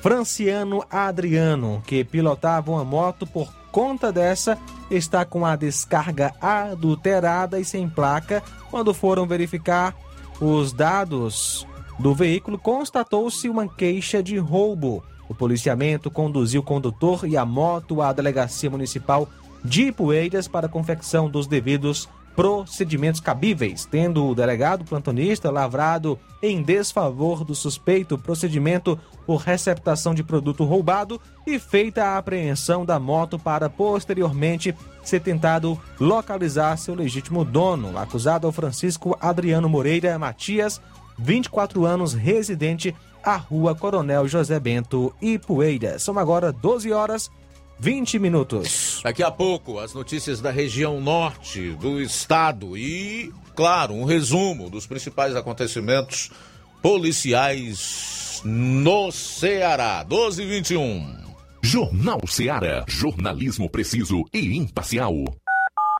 Franciano 0.00 0.82
Adriano, 0.90 1.82
que 1.86 2.02
pilotava 2.02 2.70
uma 2.70 2.84
moto 2.84 3.26
por 3.26 3.52
conta 3.70 4.10
dessa, 4.10 4.58
está 4.90 5.24
com 5.24 5.44
a 5.44 5.56
descarga 5.56 6.34
adulterada 6.40 7.60
e 7.60 7.64
sem 7.64 7.88
placa. 7.88 8.42
Quando 8.70 8.94
foram 8.94 9.26
verificar 9.26 9.94
os 10.40 10.72
dados 10.72 11.66
do 11.98 12.14
veículo, 12.14 12.58
constatou-se 12.58 13.48
uma 13.48 13.68
queixa 13.68 14.22
de 14.22 14.38
roubo. 14.38 15.04
O 15.28 15.34
policiamento 15.34 16.10
conduziu 16.10 16.62
o 16.62 16.64
condutor 16.64 17.26
e 17.28 17.36
a 17.36 17.44
moto 17.44 18.02
à 18.02 18.12
delegacia 18.12 18.70
municipal 18.70 19.28
de 19.62 19.92
Poeiras 19.92 20.48
para 20.48 20.68
confecção 20.68 21.28
dos 21.28 21.46
devidos 21.46 22.08
procedimentos 22.34 23.20
cabíveis, 23.20 23.84
tendo 23.84 24.26
o 24.26 24.34
delegado 24.34 24.84
plantonista 24.84 25.50
lavrado 25.50 26.18
em 26.42 26.62
desfavor 26.62 27.44
do 27.44 27.54
suspeito 27.54 28.16
procedimento 28.16 28.98
por 29.26 29.42
receptação 29.42 30.14
de 30.14 30.22
produto 30.22 30.64
roubado 30.64 31.20
e 31.46 31.58
feita 31.58 32.04
a 32.04 32.18
apreensão 32.18 32.84
da 32.84 32.98
moto 32.98 33.38
para 33.38 33.68
posteriormente 33.68 34.74
ser 35.02 35.20
tentado 35.20 35.78
localizar 35.98 36.76
seu 36.76 36.94
legítimo 36.94 37.44
dono, 37.44 37.98
acusado 37.98 38.46
ao 38.46 38.52
Francisco 38.52 39.16
Adriano 39.20 39.68
Moreira 39.68 40.18
Matias, 40.18 40.80
24 41.18 41.84
anos, 41.84 42.14
residente 42.14 42.94
à 43.22 43.36
Rua 43.36 43.74
Coronel 43.74 44.26
José 44.26 44.58
Bento, 44.58 45.14
Ipueira. 45.20 45.98
São 45.98 46.18
agora 46.18 46.52
12 46.52 46.92
horas 46.92 47.30
20 47.80 48.18
minutos. 48.18 49.00
Daqui 49.02 49.22
a 49.22 49.30
pouco, 49.30 49.78
as 49.78 49.94
notícias 49.94 50.38
da 50.38 50.50
região 50.50 51.00
norte 51.00 51.70
do 51.76 51.98
estado 51.98 52.76
e, 52.76 53.32
claro, 53.56 53.94
um 53.94 54.04
resumo 54.04 54.68
dos 54.68 54.86
principais 54.86 55.34
acontecimentos 55.34 56.30
policiais 56.82 58.42
no 58.44 59.10
Ceará. 59.10 60.02
12 60.02 60.42
e 60.42 60.46
21. 60.46 61.16
Jornal 61.62 62.20
Ceará. 62.26 62.84
Jornalismo 62.86 63.70
preciso 63.70 64.26
e 64.30 64.58
imparcial. 64.58 65.14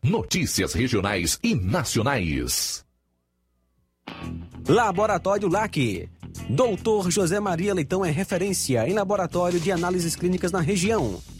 Notícias 0.02 0.74
regionais 0.74 1.38
e 1.42 1.54
nacionais. 1.54 2.84
Laboratório 4.68 5.48
LAC. 5.48 6.10
Doutor 6.50 7.10
José 7.10 7.40
Maria 7.40 7.72
Leitão 7.72 8.04
é 8.04 8.10
referência 8.10 8.86
em 8.86 8.92
laboratório 8.92 9.58
de 9.58 9.72
análises 9.72 10.14
clínicas 10.14 10.52
na 10.52 10.60
região 10.60 11.18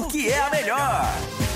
porque 0.00 0.28
é 0.28 0.40
a 0.40 0.50
melhor. 0.50 1.55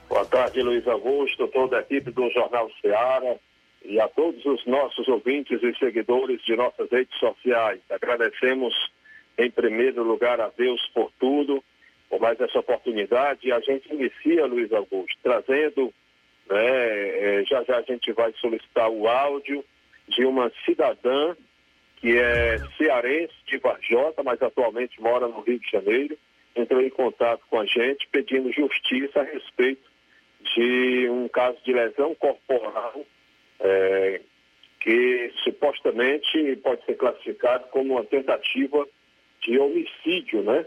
Boa 0.09 0.25
tarde, 0.27 0.63
Luiz 0.63 0.87
Augusto, 0.87 1.49
toda 1.49 1.79
a 1.79 1.81
equipe 1.81 2.11
do 2.11 2.31
Jornal 2.31 2.71
Ceará 2.81 3.37
e 3.85 3.99
a 4.01 4.09
todos 4.09 4.45
os 4.45 4.65
nossos 4.67 5.09
ouvintes 5.09 5.63
e 5.63 5.75
seguidores 5.79 6.43
de 6.45 6.55
nossas 6.57 6.91
redes 6.91 7.19
sociais. 7.19 7.81
Agradecemos, 7.91 8.75
em 9.39 9.51
primeiro 9.51 10.03
lugar, 10.03 10.41
a 10.41 10.51
Deus 10.57 10.81
por 10.95 11.11
tudo, 11.19 11.65
por 12.11 12.21
mais 12.21 12.39
essa 12.41 12.59
oportunidade. 12.59 13.49
E 13.49 13.53
a 13.53 13.61
gente 13.61 13.93
inicia, 13.93 14.47
Luiz 14.47 14.73
Augusto, 14.73 15.17
trazendo 15.23 15.93
né? 16.49 17.41
É, 17.41 17.45
já 17.45 17.63
já 17.65 17.79
a 17.79 17.83
gente 17.83 18.13
vai 18.13 18.33
solicitar 18.41 18.89
o 18.89 19.09
áudio 19.09 19.65
de 20.09 20.25
uma 20.25 20.51
cidadã 20.65 21.35
que 21.97 22.19
é 22.19 22.59
cearense 22.77 23.35
de 23.47 23.57
Varjota, 23.59 24.23
mas 24.23 24.41
atualmente 24.43 25.01
mora 25.01 25.27
no 25.27 25.41
Rio 25.41 25.59
de 25.59 25.71
Janeiro, 25.71 26.19
entrou 26.55 26.83
em 26.83 26.91
contato 26.91 27.43
com 27.49 27.59
a 27.59 27.65
gente 27.65 28.07
pedindo 28.13 28.53
justiça 28.53 29.21
a 29.21 29.25
respeito 29.25 29.83
de 30.55 31.09
um 31.09 31.27
caso 31.29 31.57
de 31.65 31.73
lesão 31.73 32.15
corporal 32.15 33.05
é, 33.59 34.21
que 34.81 35.33
supostamente 35.43 36.57
pode 36.57 36.85
ser 36.85 36.95
classificado 36.97 37.69
como 37.69 37.95
uma 37.95 38.05
tentativa 38.05 38.87
de 39.41 39.59
homicídio, 39.59 40.43
né? 40.43 40.67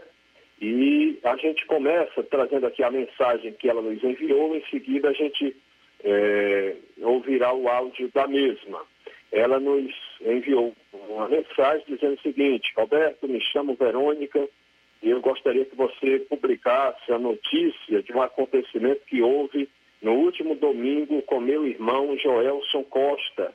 E 0.60 1.20
a 1.22 1.36
gente 1.36 1.64
começa 1.66 2.20
trazendo 2.24 2.66
aqui 2.66 2.82
a 2.82 2.90
mensagem 2.90 3.52
que 3.52 3.68
ela 3.68 3.80
nos 3.80 4.02
enviou, 4.02 4.56
em 4.56 4.64
seguida 4.66 5.10
a 5.10 5.12
gente 5.12 5.56
é, 6.04 6.76
ouvirá 7.02 7.52
o 7.52 7.68
áudio 7.68 8.10
da 8.14 8.26
mesma. 8.26 8.82
Ela 9.30 9.60
nos 9.60 9.92
enviou 10.20 10.74
uma 10.92 11.28
mensagem 11.28 11.84
dizendo 11.86 12.14
o 12.14 12.22
seguinte: 12.22 12.72
Roberto, 12.76 13.28
me 13.28 13.40
chamo 13.40 13.74
Verônica 13.74 14.48
e 15.02 15.10
eu 15.10 15.20
gostaria 15.20 15.64
que 15.64 15.76
você 15.76 16.20
publicasse 16.20 17.12
a 17.12 17.18
notícia 17.18 18.02
de 18.02 18.12
um 18.12 18.22
acontecimento 18.22 19.02
que 19.06 19.22
houve 19.22 19.68
no 20.02 20.12
último 20.12 20.54
domingo 20.54 21.22
com 21.22 21.40
meu 21.40 21.66
irmão 21.66 22.16
Joelson 22.18 22.84
Costa. 22.84 23.52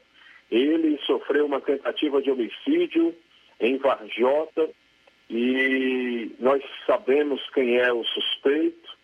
Ele 0.51 0.97
sofreu 1.05 1.45
uma 1.45 1.59
tentativa 1.59 2.21
de 2.21 2.29
homicídio 2.29 3.15
em 3.59 3.77
Varjota 3.77 4.69
e 5.29 6.31
nós 6.39 6.63
sabemos 6.85 7.41
quem 7.53 7.77
é 7.77 7.91
o 7.91 8.03
suspeito. 8.03 9.02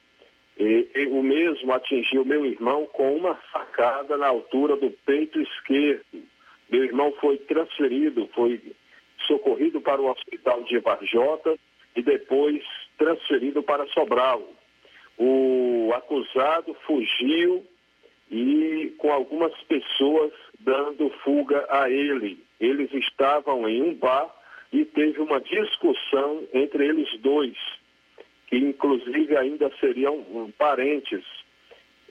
E, 0.60 0.90
e, 0.94 1.08
o 1.08 1.24
mesmo 1.24 1.72
atingiu 1.72 2.26
meu 2.26 2.46
irmão 2.46 2.86
com 2.88 3.16
uma 3.16 3.36
facada 3.54 4.18
na 4.18 4.28
altura 4.28 4.76
do 4.76 4.92
peito 5.06 5.40
esquerdo. 5.40 6.22
Meu 6.70 6.84
irmão 6.84 7.14
foi 7.22 7.38
transferido, 7.38 8.30
foi 8.36 8.62
socorrido 9.26 9.80
para 9.80 10.02
o 10.02 10.12
hospital 10.12 10.62
de 10.64 10.78
Varjota 10.80 11.58
e 11.96 12.04
depois 12.04 12.62
transferido 12.98 13.64
para 13.64 13.88
Sobral. 13.88 14.44
O 15.18 15.92
acusado 15.96 16.76
fugiu 16.86 17.66
e 18.30 18.94
com 18.98 19.14
algumas 19.14 19.54
pessoas 19.64 20.34
dando 20.60 21.10
fuga 21.24 21.66
a 21.70 21.90
ele. 21.90 22.44
Eles 22.60 22.94
estavam 22.94 23.68
em 23.68 23.82
um 23.82 23.94
bar 23.94 24.30
e 24.74 24.84
teve 24.84 25.22
uma 25.22 25.40
discussão 25.40 26.44
entre 26.54 26.86
eles 26.86 27.10
dois 27.22 27.58
que 28.50 28.58
inclusive 28.58 29.38
ainda 29.38 29.72
seriam 29.80 30.52
parentes. 30.58 31.24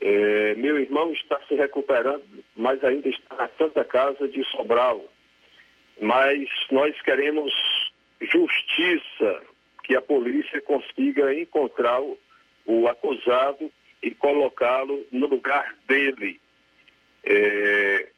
É, 0.01 0.55
meu 0.55 0.79
irmão 0.79 1.13
está 1.13 1.41
se 1.49 1.55
recuperando, 1.55 2.23
mas 2.55 2.83
ainda 2.85 3.09
está 3.09 3.35
na 3.35 3.49
Santa 3.59 3.85
Casa 3.85 4.29
de 4.29 4.45
Sobral. 4.45 5.05
Mas 6.01 6.49
nós 6.71 7.01
queremos 7.03 7.53
justiça, 8.21 9.43
que 9.83 9.97
a 9.97 10.03
polícia 10.03 10.61
consiga 10.61 11.35
encontrar 11.35 12.01
o, 12.01 12.17
o 12.67 12.87
acusado 12.87 13.73
e 14.03 14.13
colocá-lo 14.13 15.05
no 15.11 15.27
lugar 15.27 15.75
dele. 15.89 16.41
É, 17.25 18.09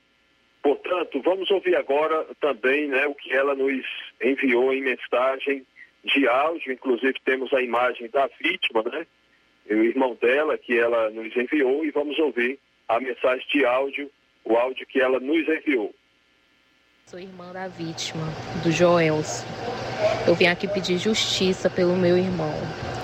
portanto, 0.63 1.23
vamos 1.23 1.51
ouvir 1.51 1.77
agora 1.77 2.27
também 2.41 2.89
né, 2.89 3.07
o 3.07 3.15
que 3.15 3.33
ela 3.33 3.55
nos 3.55 3.87
enviou 4.23 4.75
em 4.75 4.83
mensagem 4.83 5.65
de 6.05 6.27
áudio, 6.29 6.73
inclusive 6.73 7.15
temos 7.25 7.53
a 7.53 7.63
imagem 7.63 8.09
da 8.09 8.29
vítima, 8.41 8.83
né? 8.83 9.07
O 9.69 9.75
irmão 9.75 10.17
dela, 10.21 10.59
que 10.59 10.79
ela 10.79 11.11
nos 11.11 11.35
enviou, 11.37 11.85
e 11.85 11.91
vamos 11.91 12.19
ouvir 12.19 12.59
a 12.89 12.99
mensagem 12.99 13.47
de 13.53 13.65
áudio, 13.65 14.11
o 14.45 14.57
áudio 14.57 14.87
que 14.87 15.01
ela 15.01 15.21
nos 15.21 15.47
enviou. 15.49 15.95
Sou 17.07 17.19
irmã 17.19 17.53
da 17.53 17.69
vítima, 17.69 18.23
do 18.63 18.71
Joelson. 18.71 19.45
Eu 20.27 20.35
vim 20.35 20.47
aqui 20.47 20.67
pedir 20.69 20.99
justiça 20.99 21.69
pelo 21.69 21.97
meu 21.97 22.17
irmão, 22.17 22.55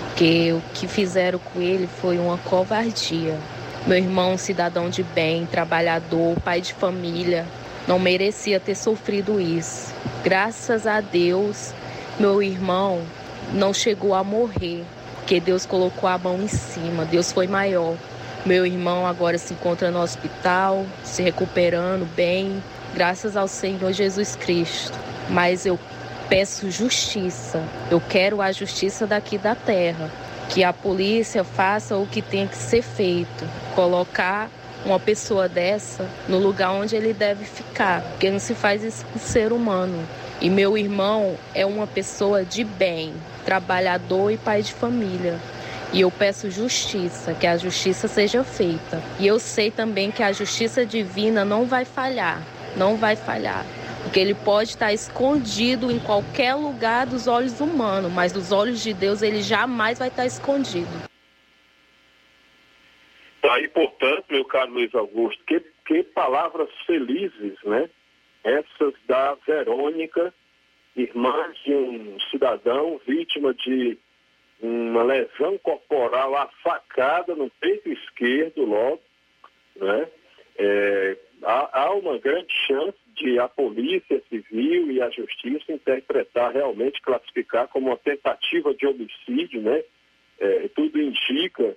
porque 0.07 0.53
o 0.53 0.61
que 0.73 0.87
fizeram 0.87 1.39
com 1.39 1.61
ele 1.61 1.87
foi 1.87 2.17
uma 2.17 2.37
covardia. 2.37 3.37
Meu 3.85 3.97
irmão, 3.97 4.37
cidadão 4.37 4.89
de 4.89 5.03
bem, 5.03 5.45
trabalhador, 5.45 6.39
pai 6.41 6.59
de 6.59 6.73
família, 6.73 7.45
não 7.87 7.99
merecia 7.99 8.59
ter 8.59 8.75
sofrido 8.75 9.39
isso. 9.39 9.93
Graças 10.23 10.85
a 10.85 10.99
Deus, 10.99 11.73
meu 12.19 12.41
irmão 12.41 13.01
não 13.53 13.71
chegou 13.71 14.15
a 14.15 14.23
morrer, 14.23 14.83
porque 15.15 15.39
Deus 15.39 15.65
colocou 15.67 16.09
a 16.09 16.17
mão 16.17 16.41
em 16.41 16.47
cima, 16.47 17.05
Deus 17.05 17.31
foi 17.31 17.47
maior. 17.47 17.95
Meu 18.43 18.65
irmão 18.65 19.05
agora 19.05 19.37
se 19.37 19.53
encontra 19.53 19.91
no 19.91 20.01
hospital, 20.01 20.85
se 21.03 21.21
recuperando 21.21 22.07
bem, 22.15 22.61
graças 22.95 23.37
ao 23.37 23.47
Senhor 23.47 23.91
Jesus 23.91 24.35
Cristo. 24.35 24.97
Mas 25.29 25.65
eu 25.65 25.77
peço 26.27 26.71
justiça, 26.71 27.63
eu 27.91 28.01
quero 28.01 28.41
a 28.41 28.51
justiça 28.51 29.05
daqui 29.05 29.37
da 29.37 29.53
terra. 29.53 30.09
Que 30.49 30.63
a 30.63 30.71
polícia 30.71 31.43
faça 31.43 31.97
o 31.97 32.07
que 32.07 32.21
tem 32.21 32.47
que 32.47 32.55
ser 32.55 32.81
feito, 32.81 33.45
colocar 33.75 34.49
uma 34.85 34.99
pessoa 34.99 35.49
dessa 35.49 36.09
no 36.27 36.39
lugar 36.39 36.71
onde 36.71 36.95
ele 36.95 37.13
deve 37.13 37.43
ficar, 37.43 38.01
porque 38.01 38.31
não 38.31 38.39
se 38.39 38.55
faz 38.55 38.81
isso 38.81 39.05
com 39.11 39.19
ser 39.19 39.51
humano. 39.51 40.07
E 40.39 40.51
meu 40.51 40.77
irmão 40.77 41.35
é 41.55 41.65
uma 41.65 41.87
pessoa 41.87 42.45
de 42.45 42.63
bem, 42.63 43.11
trabalhador 43.43 44.29
e 44.29 44.37
pai 44.37 44.61
de 44.61 44.71
família. 44.71 45.39
E 45.91 46.01
eu 46.01 46.11
peço 46.11 46.51
justiça, 46.51 47.33
que 47.33 47.47
a 47.47 47.57
justiça 47.57 48.07
seja 48.07 48.43
feita. 48.43 49.01
E 49.19 49.25
eu 49.25 49.39
sei 49.39 49.71
também 49.71 50.11
que 50.11 50.21
a 50.21 50.31
justiça 50.31 50.85
divina 50.85 51.43
não 51.43 51.65
vai 51.65 51.85
falhar, 51.85 52.43
não 52.75 52.97
vai 52.97 53.15
falhar. 53.15 53.65
Porque 54.03 54.19
ele 54.19 54.35
pode 54.35 54.69
estar 54.69 54.93
escondido 54.93 55.91
em 55.91 55.97
qualquer 55.97 56.53
lugar 56.53 57.07
dos 57.07 57.25
olhos 57.25 57.59
humanos, 57.59 58.11
mas 58.11 58.31
dos 58.31 58.51
olhos 58.51 58.83
de 58.83 58.93
Deus 58.93 59.23
ele 59.23 59.41
jamais 59.41 59.97
vai 59.97 60.09
estar 60.09 60.25
escondido. 60.27 61.01
Aí, 63.49 63.67
portanto, 63.69 64.25
meu 64.29 64.45
caro 64.45 64.71
Luiz 64.71 64.93
Augusto, 64.93 65.43
que, 65.45 65.61
que 65.85 66.03
palavras 66.03 66.69
felizes, 66.85 67.55
né? 67.63 67.89
Essas 68.43 68.93
da 69.07 69.35
Verônica, 69.45 70.33
irmã 70.95 71.51
de 71.63 71.73
um 71.73 72.19
cidadão 72.31 72.99
vítima 73.05 73.53
de 73.53 73.97
uma 74.59 75.03
lesão 75.03 75.57
corporal, 75.59 76.35
a 76.35 76.47
facada 76.63 77.35
no 77.35 77.49
peito 77.59 77.89
esquerdo 77.89 78.65
logo, 78.65 79.01
né? 79.75 80.07
É, 80.59 81.17
há, 81.43 81.81
há, 81.81 81.93
uma 81.93 82.17
grande 82.17 82.51
chance 82.65 82.97
de 83.13 83.37
a 83.37 83.47
polícia 83.47 84.21
civil 84.27 84.91
e 84.91 84.99
a 84.99 85.09
justiça 85.11 85.71
interpretar 85.71 86.51
realmente, 86.51 87.01
classificar 87.01 87.67
como 87.67 87.87
uma 87.87 87.97
tentativa 87.97 88.73
de 88.73 88.87
homicídio, 88.87 89.61
né? 89.61 89.83
É, 90.39 90.67
tudo 90.69 90.99
indica 90.99 91.75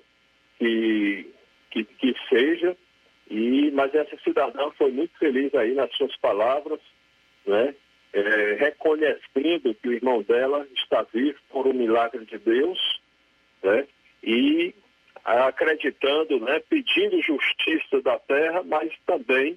que, 0.58 1.30
que, 1.70 1.84
que 1.84 2.14
seja, 2.30 2.76
e, 3.30 3.70
mas 3.70 3.94
essa 3.94 4.16
cidadã 4.24 4.70
foi 4.72 4.90
muito 4.90 5.16
feliz 5.18 5.54
aí 5.54 5.72
nas 5.72 5.94
suas 5.96 6.14
palavras, 6.16 6.80
né? 7.46 7.74
É, 8.12 8.54
reconhecendo 8.58 9.72
que 9.74 9.88
o 9.88 9.92
irmão 9.92 10.20
dela 10.22 10.66
está 10.74 11.02
vivo 11.14 11.38
por 11.48 11.66
um 11.68 11.72
milagre 11.72 12.24
de 12.24 12.38
Deus, 12.38 13.00
né? 13.62 13.86
E 14.22 14.74
acreditando, 15.24 16.40
né? 16.40 16.60
Pedindo 16.68 17.22
justiça 17.22 18.02
da 18.02 18.18
terra, 18.18 18.64
mas 18.64 18.92
também, 19.06 19.56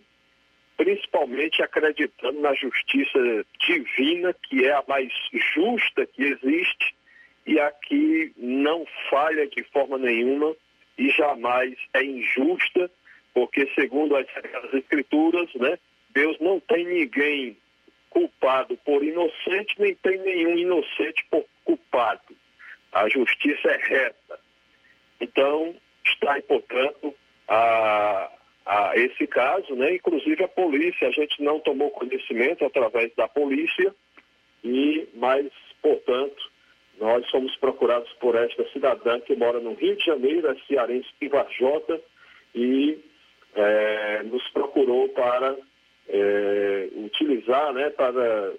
principalmente 0.77 1.63
acreditando 1.63 2.39
na 2.41 2.53
justiça 2.53 3.19
divina, 3.65 4.35
que 4.43 4.65
é 4.65 4.73
a 4.73 4.83
mais 4.87 5.11
justa 5.55 6.05
que 6.05 6.21
existe 6.21 6.93
e 7.45 7.59
aqui 7.59 8.33
não 8.37 8.85
falha 9.09 9.47
de 9.47 9.63
forma 9.65 9.97
nenhuma 9.97 10.55
e 10.97 11.09
jamais 11.09 11.73
é 11.93 12.03
injusta, 12.03 12.89
porque 13.33 13.69
segundo 13.73 14.15
as 14.15 14.27
Escrituras, 14.73 15.49
né, 15.55 15.77
Deus 16.13 16.37
não 16.39 16.59
tem 16.59 16.85
ninguém 16.85 17.57
culpado 18.09 18.77
por 18.85 19.03
inocente, 19.03 19.75
nem 19.79 19.95
tem 19.95 20.19
nenhum 20.19 20.57
inocente 20.57 21.25
por 21.31 21.43
culpado. 21.65 22.35
A 22.91 23.09
justiça 23.09 23.69
é 23.69 23.77
reta. 23.77 24.39
Então, 25.19 25.75
está 26.05 26.33
aí, 26.33 26.41
portanto, 26.43 27.15
a, 27.47 28.29
a 28.65 28.91
esse 28.95 29.25
caso, 29.25 29.75
né? 29.75 29.95
Inclusive 29.95 30.43
a 30.43 30.47
polícia, 30.47 31.07
a 31.07 31.11
gente 31.11 31.41
não 31.41 31.59
tomou 31.59 31.89
conhecimento 31.89 32.63
através 32.63 33.13
da 33.15 33.27
polícia, 33.27 33.93
e 34.63 35.07
mas, 35.15 35.47
portanto, 35.81 36.51
nós 36.99 37.27
somos 37.29 37.55
procurados 37.57 38.11
por 38.13 38.35
esta 38.35 38.63
cidadã 38.69 39.19
que 39.19 39.35
mora 39.35 39.59
no 39.59 39.73
Rio 39.73 39.95
de 39.95 40.05
Janeiro, 40.05 40.47
é 40.47 40.55
cearense 40.67 41.09
Pivajota, 41.19 41.99
e 42.53 42.99
é, 43.55 44.23
nos 44.23 44.47
procurou 44.49 45.09
para 45.09 45.55
é, 46.09 46.89
utilizar, 46.95 47.73
né, 47.73 47.89
para 47.89 48.53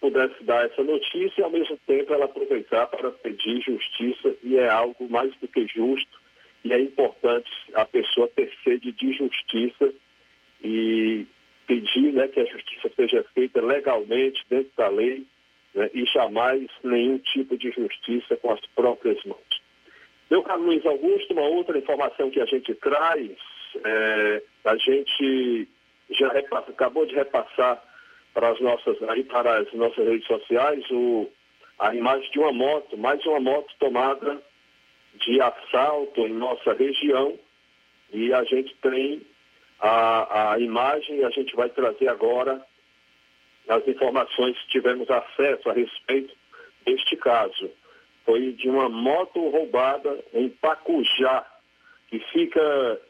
pudesse 0.00 0.44
dar 0.44 0.66
essa 0.66 0.82
notícia 0.82 1.40
e 1.40 1.42
ao 1.42 1.50
mesmo 1.50 1.76
tempo 1.86 2.12
ela 2.12 2.26
aproveitar 2.26 2.86
para 2.86 3.10
pedir 3.10 3.62
justiça 3.62 4.34
e 4.42 4.56
é 4.56 4.68
algo 4.68 5.08
mais 5.08 5.34
do 5.36 5.48
que 5.48 5.66
justo 5.66 6.20
e 6.64 6.72
é 6.72 6.80
importante 6.80 7.50
a 7.74 7.84
pessoa 7.84 8.28
ter 8.28 8.52
sede 8.62 8.92
de 8.92 9.12
justiça 9.14 9.92
e 10.62 11.26
pedir 11.66 12.12
né, 12.12 12.28
que 12.28 12.40
a 12.40 12.44
justiça 12.44 12.90
seja 12.94 13.24
feita 13.34 13.60
legalmente 13.60 14.44
dentro 14.48 14.70
da 14.76 14.88
lei 14.88 15.24
né, 15.74 15.90
e 15.94 16.04
jamais 16.06 16.68
nenhum 16.84 17.18
tipo 17.18 17.56
de 17.56 17.70
justiça 17.70 18.36
com 18.36 18.52
as 18.52 18.60
próprias 18.74 19.22
mãos. 19.24 19.62
Meu 20.30 20.42
caro 20.42 20.62
Luiz 20.62 20.84
Augusto, 20.84 21.32
uma 21.32 21.46
outra 21.46 21.78
informação 21.78 22.30
que 22.30 22.40
a 22.40 22.46
gente 22.46 22.74
traz, 22.74 23.30
é, 23.84 24.42
a 24.64 24.76
gente 24.76 25.68
já 26.10 26.28
acabou 26.28 27.06
de 27.06 27.14
repassar 27.14 27.82
para 28.32 28.50
as 28.50 28.60
nossas, 28.60 29.02
aí 29.08 29.24
para 29.24 29.58
as 29.58 29.72
nossas 29.72 30.06
redes 30.06 30.26
sociais 30.26 30.84
o, 30.90 31.28
a 31.78 31.94
imagem 31.94 32.30
de 32.30 32.38
uma 32.38 32.52
moto, 32.52 32.96
mais 32.96 33.24
uma 33.26 33.40
moto 33.40 33.72
tomada 33.78 34.42
de 35.14 35.40
assalto 35.40 36.20
em 36.20 36.32
nossa 36.34 36.74
região 36.74 37.38
e 38.12 38.32
a 38.32 38.44
gente 38.44 38.74
tem 38.82 39.22
a, 39.80 40.52
a 40.52 40.58
imagem 40.58 41.18
e 41.18 41.24
a 41.24 41.30
gente 41.30 41.54
vai 41.56 41.68
trazer 41.70 42.08
agora 42.08 42.64
as 43.68 43.86
informações 43.88 44.56
que 44.60 44.68
tivemos 44.68 45.08
acesso 45.10 45.68
a 45.68 45.72
respeito 45.72 46.34
deste 46.84 47.16
caso. 47.16 47.70
Foi 48.24 48.52
de 48.52 48.68
uma 48.68 48.88
moto 48.88 49.48
roubada 49.48 50.24
em 50.32 50.48
Pacujá, 50.48 51.44
que 52.08 52.18
fica 52.32 53.00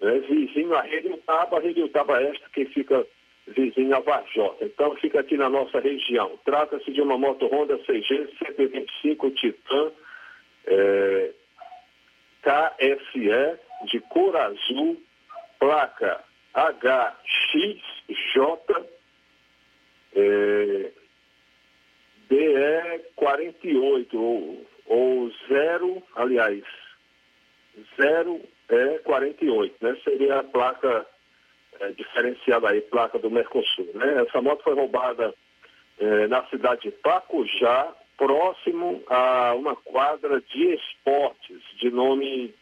é, 0.00 0.18
vizinho 0.20 0.74
a 0.74 0.82
Redutaba, 0.82 1.58
a 1.58 1.60
Redutaba 1.60 2.22
esta 2.22 2.48
que 2.50 2.64
fica 2.66 3.06
vizinho 3.46 3.94
a 3.94 4.00
Varjota. 4.00 4.64
Então 4.64 4.94
fica 4.96 5.20
aqui 5.20 5.36
na 5.36 5.48
nossa 5.48 5.80
região. 5.80 6.38
Trata-se 6.44 6.90
de 6.92 7.00
uma 7.00 7.18
moto 7.18 7.46
Honda 7.46 7.78
CG 7.78 8.28
125 8.38 9.30
Titan 9.32 9.92
é, 10.66 11.30
KSE 12.42 13.58
de 13.90 14.00
cor 14.00 14.36
azul, 14.36 15.00
placa 15.58 16.22
HXJ 16.54 18.40
é, 20.14 20.90
DE48 22.30 24.14
ou, 24.14 24.66
ou 24.86 25.30
0, 25.48 26.02
aliás, 26.16 26.64
0 27.96 28.40
é 28.70 28.98
48, 28.98 29.76
né? 29.80 29.96
Seria 30.04 30.38
a 30.38 30.44
placa 30.44 31.06
é, 31.80 31.90
diferenciada 31.92 32.68
aí, 32.68 32.80
placa 32.80 33.18
do 33.18 33.30
Mercosul, 33.30 33.90
né? 33.94 34.22
Essa 34.26 34.40
moto 34.40 34.62
foi 34.62 34.74
roubada 34.74 35.34
é, 35.98 36.26
na 36.28 36.44
cidade 36.46 36.82
de 36.82 36.90
Pacujá, 36.92 37.94
próximo 38.16 39.02
a 39.06 39.54
uma 39.54 39.74
quadra 39.76 40.40
de 40.40 40.74
esportes 40.74 41.62
de 41.78 41.90
nome 41.90 42.54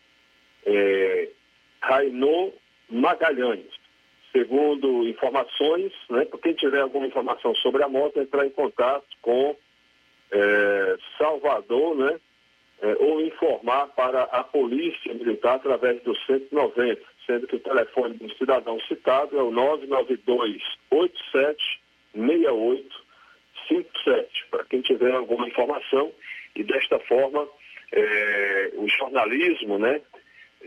é, 0.65 1.29
Rainô 1.81 2.53
Magalhães. 2.89 3.67
Segundo 4.31 5.09
informações, 5.09 5.93
né, 6.11 6.27
quem 6.43 6.53
tiver 6.55 6.81
alguma 6.81 7.07
informação 7.07 7.55
sobre 7.57 7.83
a 7.83 7.89
moto, 7.89 8.21
entrar 8.21 8.47
em 8.47 8.51
contato 8.51 9.07
com 9.23 9.57
é, 10.31 10.97
Salvador, 11.17 11.97
né, 11.97 12.21
é, 12.81 12.97
ou 13.01 13.21
informar 13.21 13.89
para 13.89 14.23
a 14.25 14.43
Polícia 14.45 15.13
Militar 15.15 15.57
através 15.57 16.01
do 16.03 16.17
190, 16.17 17.03
sendo 17.27 17.47
que 17.47 17.57
o 17.57 17.61
telefone 17.61 18.15
do 18.15 18.33
cidadão 18.35 18.81
citado 18.83 19.39
é 19.39 19.43
o 19.43 19.51
992 19.51 20.63
87 20.91 21.81
6857, 22.15 24.47
para 24.51 24.65
quem 24.65 24.81
tiver 24.81 25.13
alguma 25.13 25.47
informação. 25.49 26.11
E 26.57 26.65
desta 26.65 26.99
forma, 27.01 27.47
é, 27.93 28.71
o 28.75 28.89
jornalismo 28.89 29.79
né, 29.79 30.01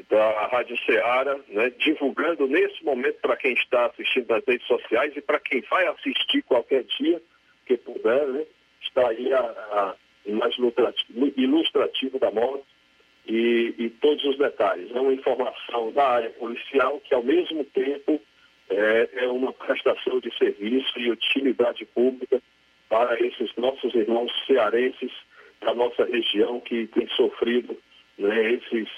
da 0.09 0.47
Rádio 0.47 0.77
Ceará, 0.85 1.37
né, 1.47 1.71
divulgando 1.79 2.45
nesse 2.47 2.83
momento 2.83 3.19
para 3.21 3.37
quem 3.37 3.53
está 3.53 3.85
assistindo 3.87 4.27
nas 4.27 4.43
redes 4.45 4.67
sociais 4.67 5.15
e 5.15 5.21
para 5.21 5.39
quem 5.39 5.61
vai 5.61 5.87
assistir 5.87 6.43
qualquer 6.43 6.83
dia 6.83 7.19
que 7.65 7.77
puder, 7.77 8.27
né, 8.27 8.45
está 8.81 9.09
aí 9.09 9.33
a 9.33 9.95
mais 10.27 10.55
ilustrativo 11.37 12.19
da 12.19 12.31
moto 12.31 12.65
e, 13.27 13.73
e, 13.77 13.89
todos 14.01 14.23
os 14.25 14.37
detalhes. 14.37 14.89
É 14.95 14.99
uma 14.99 15.13
informação 15.13 15.91
da 15.91 16.07
área 16.07 16.29
policial 16.31 16.99
que, 17.01 17.13
ao 17.13 17.23
mesmo 17.23 17.63
tempo, 17.65 18.19
é, 18.69 19.09
é 19.13 19.27
uma 19.27 19.53
prestação 19.53 20.19
de 20.19 20.35
serviço 20.37 20.99
e 20.99 21.11
utilidade 21.11 21.85
pública 21.85 22.41
para 22.89 23.19
esses 23.25 23.55
nossos 23.55 23.93
irmãos 23.95 24.31
cearenses 24.45 25.11
da 25.61 25.73
nossa 25.73 26.03
região 26.05 26.59
que 26.59 26.87
têm 26.87 27.07
sofrido 27.09 27.77
né, 28.17 28.53
esses 28.53 28.89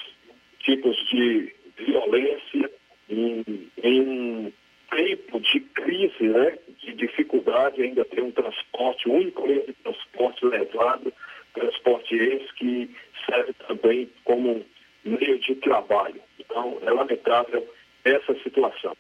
tipos 0.60 0.96
de 1.10 1.54
violência 1.78 2.72
em, 3.10 3.70
em 3.84 4.54
tempo 4.96 5.40
de 5.40 5.60
crise, 5.60 6.24
né, 6.24 6.58
de 6.80 6.94
dificuldade, 6.94 7.82
ainda 7.82 8.06
ter 8.06 8.22
um 8.22 8.32
transporte, 8.32 9.10
o 9.10 9.14
único 9.14 9.48
meio 9.48 9.66
de 9.66 9.74
transporte 9.74 10.46
levado, 10.46 11.14
transporte 11.54 12.16
esse 12.16 12.54
que 12.56 12.90
serve 13.26 13.54
também 13.68 14.10
como 14.24 14.64
meio 15.04 15.40
de 15.40 15.56
trabalho. 15.56 16.22
Então, 16.40 16.78
é 16.82 16.92
lamentável 16.92 17.68
essa 18.04 18.34
situação. 18.42 18.96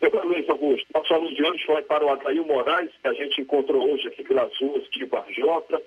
Meu 0.00 0.24
Luiz 0.24 0.48
Augusto, 0.48 0.86
aluno 1.10 1.34
de 1.34 1.42
hoje 1.42 1.66
vai 1.66 1.82
para 1.82 2.04
o 2.04 2.10
Adail 2.10 2.44
Moraes, 2.44 2.90
que 3.00 3.08
a 3.08 3.14
gente 3.14 3.40
encontrou 3.40 3.92
hoje 3.92 4.08
aqui 4.08 4.22
pelas 4.24 4.56
ruas 4.58 4.88
de 4.90 5.04
Varjota, 5.06 5.82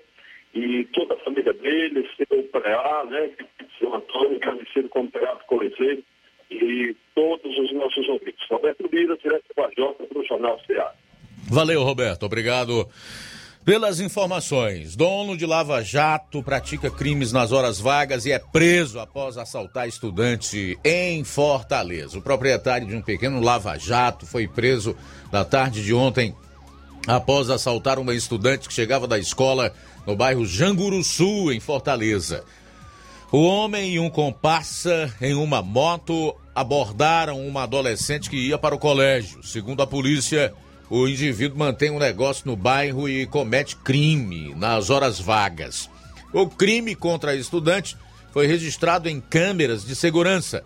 e 0.52 0.84
toda 0.86 1.14
a 1.14 1.18
família 1.18 1.52
dele, 1.52 2.08
seu 2.16 2.42
Preá, 2.44 3.04
né, 3.04 3.30
seu 3.78 3.94
Antônio, 3.94 4.40
conhecido 4.40 4.88
como 4.88 5.10
Preá 5.10 5.34
do 5.34 5.44
Coliseiro, 5.44 6.02
e 6.50 6.96
todos 7.14 7.58
os 7.58 7.72
nossos 7.74 8.08
ouvintes. 8.08 8.46
Roberto 8.50 8.88
Lira, 8.92 9.16
direto 9.16 9.44
do 9.48 9.62
Varjota, 9.62 10.04
para 10.04 10.18
o 10.18 10.26
Jornal 10.26 10.58
Ceará. 10.66 10.92
Valeu, 11.48 11.82
Roberto. 11.82 12.24
Obrigado 12.24 12.88
pelas 13.64 14.00
informações. 14.00 14.96
Dono 14.96 15.36
de 15.36 15.46
Lava 15.46 15.82
Jato 15.82 16.42
pratica 16.42 16.90
crimes 16.90 17.32
nas 17.32 17.52
horas 17.52 17.78
vagas 17.78 18.26
e 18.26 18.32
é 18.32 18.38
preso 18.38 18.98
após 18.98 19.36
assaltar 19.36 19.88
estudante 19.88 20.78
em 20.84 21.22
Fortaleza. 21.24 22.18
O 22.18 22.22
proprietário 22.22 22.86
de 22.86 22.96
um 22.96 23.02
pequeno 23.02 23.40
Lava 23.40 23.78
Jato 23.78 24.26
foi 24.26 24.48
preso 24.48 24.96
na 25.32 25.44
tarde 25.44 25.84
de 25.84 25.94
ontem 25.94 26.34
após 27.06 27.50
assaltar 27.50 27.98
uma 27.98 28.14
estudante 28.14 28.68
que 28.68 28.74
chegava 28.74 29.06
da 29.06 29.18
escola 29.18 29.72
no 30.06 30.16
bairro 30.16 30.46
Janguruçu, 30.46 31.52
em 31.52 31.60
Fortaleza. 31.60 32.44
O 33.32 33.44
homem 33.44 33.92
e 33.92 33.98
um 34.00 34.10
comparsa 34.10 35.14
em 35.20 35.34
uma 35.34 35.62
moto 35.62 36.34
abordaram 36.52 37.46
uma 37.46 37.62
adolescente 37.62 38.28
que 38.28 38.36
ia 38.36 38.58
para 38.58 38.74
o 38.74 38.78
colégio. 38.78 39.40
Segundo 39.44 39.80
a 39.82 39.86
polícia, 39.86 40.52
o 40.90 41.06
indivíduo 41.06 41.56
mantém 41.56 41.92
um 41.92 41.98
negócio 42.00 42.42
no 42.44 42.56
bairro 42.56 43.08
e 43.08 43.26
comete 43.26 43.76
crime 43.76 44.52
nas 44.56 44.90
horas 44.90 45.20
vagas. 45.20 45.88
O 46.32 46.48
crime 46.48 46.96
contra 46.96 47.30
a 47.30 47.36
estudante 47.36 47.96
foi 48.32 48.48
registrado 48.48 49.08
em 49.08 49.20
câmeras 49.20 49.84
de 49.84 49.94
segurança. 49.94 50.64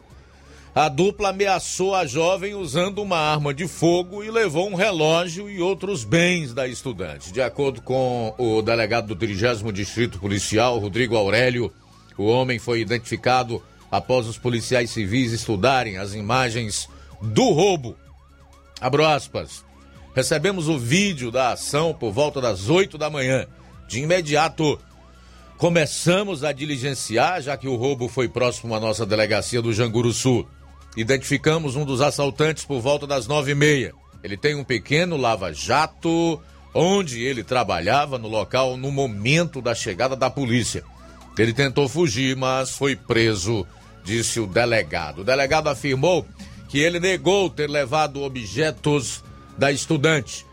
A 0.75 0.89
dupla 0.89 1.29
ameaçou 1.29 1.95
a 1.95 2.07
jovem 2.07 2.55
usando 2.55 3.03
uma 3.03 3.19
arma 3.19 3.53
de 3.53 3.69
fogo 3.69 4.25
e 4.25 4.31
levou 4.31 4.71
um 4.71 4.75
relógio 4.75 5.51
e 5.51 5.61
outros 5.61 6.03
bens 6.03 6.55
da 6.55 6.67
estudante. 6.67 7.31
De 7.31 7.43
acordo 7.43 7.83
com 7.83 8.35
o 8.39 8.63
delegado 8.63 9.07
do 9.09 9.15
30 9.15 9.71
Distrito 9.71 10.19
Policial, 10.19 10.79
Rodrigo 10.79 11.15
Aurélio, 11.15 11.71
o 12.17 12.25
homem 12.25 12.59
foi 12.59 12.81
identificado 12.81 13.63
após 13.91 14.27
os 14.27 14.39
policiais 14.39 14.91
civis 14.91 15.33
estudarem 15.33 15.99
as 15.99 16.15
imagens 16.15 16.89
do 17.23 17.51
roubo. 17.51 17.97
Abro 18.81 19.05
aspas. 19.07 19.65
Recebemos 20.15 20.69
o 20.69 20.79
vídeo 20.79 21.31
da 21.31 21.53
ação 21.53 21.93
por 21.93 22.13
volta 22.13 22.41
das 22.41 22.69
8 22.69 22.97
da 22.97 23.11
manhã. 23.11 23.47
De 23.89 24.01
imediato, 24.01 24.79
começamos 25.59 26.45
a 26.45 26.53
diligenciar, 26.53 27.43
já 27.43 27.57
que 27.57 27.69
o 27.69 27.77
roubo 27.77 28.09
foi 28.09 28.29
próximo 28.29 28.75
à 28.75 28.81
nossa 28.81 29.05
delegacia 29.05 29.61
do 29.61 29.73
Janguru 29.73 30.13
Sul. 30.13 30.47
Identificamos 30.97 31.75
um 31.75 31.85
dos 31.85 32.01
assaltantes 32.01 32.65
por 32.65 32.81
volta 32.81 33.07
das 33.07 33.27
nove 33.27 33.53
e 33.53 33.55
meia. 33.55 33.93
Ele 34.23 34.37
tem 34.37 34.55
um 34.55 34.65
pequeno 34.65 35.17
lava-jato 35.17 36.41
onde 36.73 37.23
ele 37.23 37.45
trabalhava 37.45 38.19
no 38.19 38.29
local 38.29 38.77
no 38.77 38.91
momento 38.91 39.61
da 39.61 39.75
chegada 39.75 40.17
da 40.17 40.31
polícia. 40.31 40.85
Ele 41.39 41.53
tentou 41.53 41.89
fugir, 41.89 42.37
mas 42.37 42.71
foi 42.71 42.95
preso, 42.95 43.67
disse 44.05 44.39
o 44.39 44.47
delegado. 44.47 45.21
O 45.21 45.25
delegado 45.25 45.69
afirmou 45.69 46.27
que 46.69 46.79
ele 46.79 47.01
negou 47.01 47.51
ter 47.51 47.69
levado 47.69 48.23
objetos 48.23 49.23
da 49.59 49.73
estudante. 49.73 50.47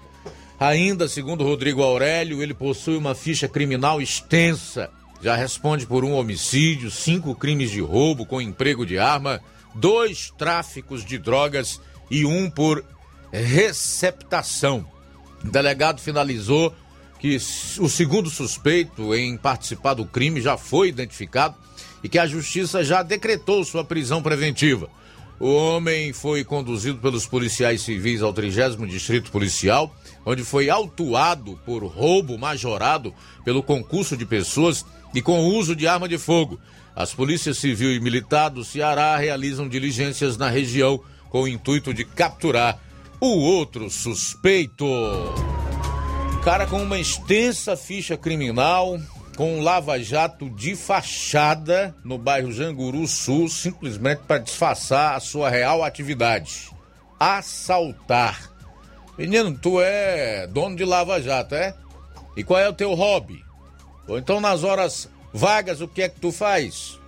Ainda, 0.60 1.08
segundo 1.08 1.44
Rodrigo 1.44 1.82
Aurélio, 1.82 2.42
ele 2.42 2.54
possui 2.54 2.96
uma 2.96 3.16
ficha 3.16 3.48
criminal 3.48 4.02
extensa. 4.02 4.90
Já 5.22 5.36
responde 5.36 5.86
por 5.86 6.04
um 6.04 6.14
homicídio, 6.14 6.90
cinco 6.92 7.34
crimes 7.36 7.72
de 7.72 7.82
roubo 7.82 8.26
com 8.26 8.42
emprego 8.42 8.86
de 8.86 8.98
arma, 8.98 9.42
dois 9.74 10.32
tráficos 10.38 11.04
de 11.06 11.18
drogas 11.18 11.80
e 12.10 12.26
um 12.26 12.50
por 12.50 12.84
receptação. 13.32 14.86
O 15.44 15.50
delegado 15.50 16.00
finalizou 16.00 16.74
que 17.22 17.38
o 17.80 17.88
segundo 17.88 18.32
suspeito 18.32 19.14
em 19.14 19.38
participar 19.38 19.94
do 19.94 20.04
crime 20.06 20.42
já 20.42 20.58
foi 20.58 20.90
identificado 20.90 21.56
e 22.04 22.10
que 22.10 22.18
a 22.18 22.26
justiça 22.26 22.84
já 22.84 23.04
decretou 23.04 23.64
sua 23.64 23.84
prisão 23.84 24.24
preventiva. 24.24 24.90
O 25.40 25.54
homem 25.54 26.14
foi 26.14 26.44
conduzido 26.44 26.98
pelos 26.98 27.28
policiais 27.28 27.84
civis 27.84 28.24
ao 28.24 28.34
30 28.34 28.76
Distrito 28.88 29.32
Policial, 29.32 29.96
onde 30.26 30.44
foi 30.44 30.72
autuado 30.72 31.60
por 31.64 31.86
roubo 31.86 32.40
majorado 32.40 33.14
pelo 33.46 33.62
concurso 33.62 34.18
de 34.18 34.26
pessoas 34.26 34.84
e 35.14 35.22
com 35.22 35.46
uso 35.46 35.76
de 35.76 35.86
arma 35.86 36.10
de 36.10 36.18
fogo. 36.18 36.60
As 36.96 37.14
polícias 37.14 37.60
civil 37.60 37.94
e 37.94 38.00
militar 38.00 38.50
do 38.50 38.64
Ceará 38.64 39.16
realizam 39.16 39.70
diligências 39.70 40.38
na 40.38 40.50
região 40.50 41.00
com 41.30 41.44
o 41.44 41.48
intuito 41.48 41.94
de 41.94 42.04
capturar 42.04 42.80
o 43.20 43.28
outro 43.28 43.92
suspeito. 43.92 44.86
Cara 46.44 46.66
com 46.66 46.82
uma 46.82 46.98
extensa 46.98 47.78
ficha 47.78 48.18
criminal, 48.18 49.00
com 49.38 49.60
um 49.60 49.62
lava-jato 49.62 50.50
de 50.50 50.76
fachada 50.76 51.96
no 52.04 52.18
bairro 52.18 52.52
Janguru 52.52 53.08
Sul, 53.08 53.48
simplesmente 53.48 54.24
para 54.28 54.40
disfarçar 54.40 55.16
a 55.16 55.20
sua 55.20 55.52
real 55.52 55.84
atividade: 55.84 56.72
assaltar. 57.20 58.52
Menino, 59.16 59.56
tu 59.56 59.80
é 59.80 60.48
dono 60.48 60.76
de 60.76 60.84
lava-jato, 60.84 61.54
é? 61.54 61.76
E 62.36 62.44
qual 62.44 62.60
é 62.60 62.68
o 62.68 62.74
teu 62.74 62.96
hobby? 62.96 63.46
Ou 64.08 64.18
então 64.18 64.42
nas 64.42 64.64
horas 64.64 65.08
vagas, 65.32 65.80
o 65.80 65.88
que 65.88 66.02
é 66.02 66.10
que 66.10 66.20
tu 66.20 66.32
faz? 66.32 67.00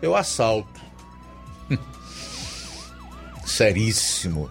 Eu 0.00 0.16
assalto. 0.16 0.80
Seríssimo. 3.44 4.50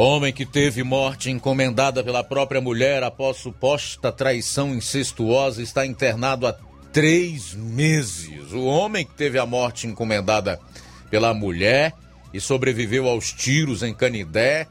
Homem 0.00 0.32
que 0.32 0.46
teve 0.46 0.82
morte 0.82 1.30
encomendada 1.30 2.02
pela 2.02 2.24
própria 2.24 2.58
mulher 2.58 3.02
após 3.02 3.36
suposta 3.36 4.10
traição 4.10 4.74
incestuosa 4.74 5.62
está 5.62 5.84
internado 5.84 6.46
há 6.46 6.56
três 6.90 7.52
meses. 7.52 8.50
O 8.50 8.64
homem 8.64 9.04
que 9.04 9.12
teve 9.12 9.38
a 9.38 9.44
morte 9.44 9.86
encomendada 9.86 10.58
pela 11.10 11.34
mulher 11.34 11.92
e 12.32 12.40
sobreviveu 12.40 13.06
aos 13.06 13.30
tiros 13.30 13.82
em 13.82 13.92
Canidé 13.92 14.66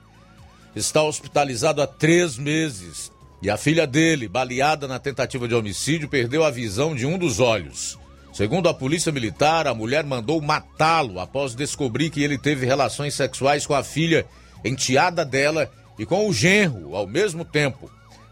está 0.76 1.04
hospitalizado 1.04 1.80
há 1.80 1.86
três 1.86 2.36
meses. 2.36 3.12
E 3.40 3.52
a 3.52 3.56
filha 3.56 3.86
dele, 3.86 4.28
baleada 4.28 4.88
na 4.88 4.98
tentativa 4.98 5.48
de 5.48 5.54
homicídio, 5.54 6.10
perdeu 6.10 6.44
a 6.44 6.50
visão 6.50 6.96
de 6.96 7.06
um 7.06 7.20
dos 7.20 7.40
olhos. 7.40 8.00
Segundo 8.34 8.68
a 8.68 8.74
polícia 8.74 9.12
militar, 9.12 9.68
a 9.68 9.76
mulher 9.76 10.04
mandou 10.04 10.42
matá-lo 10.42 11.20
após 11.20 11.54
descobrir 11.54 12.10
que 12.10 12.24
ele 12.24 12.40
teve 12.40 12.66
relações 12.66 13.14
sexuais 13.14 13.68
com 13.68 13.76
a 13.76 13.84
filha 13.84 14.26
enteada 14.64 15.26
dela 15.26 15.70
e 15.98 16.06
com 16.06 16.28
o 16.28 16.34
genro 16.34 16.96
ao 16.96 17.08
mesmo 17.08 17.44
tempo. 17.44 17.92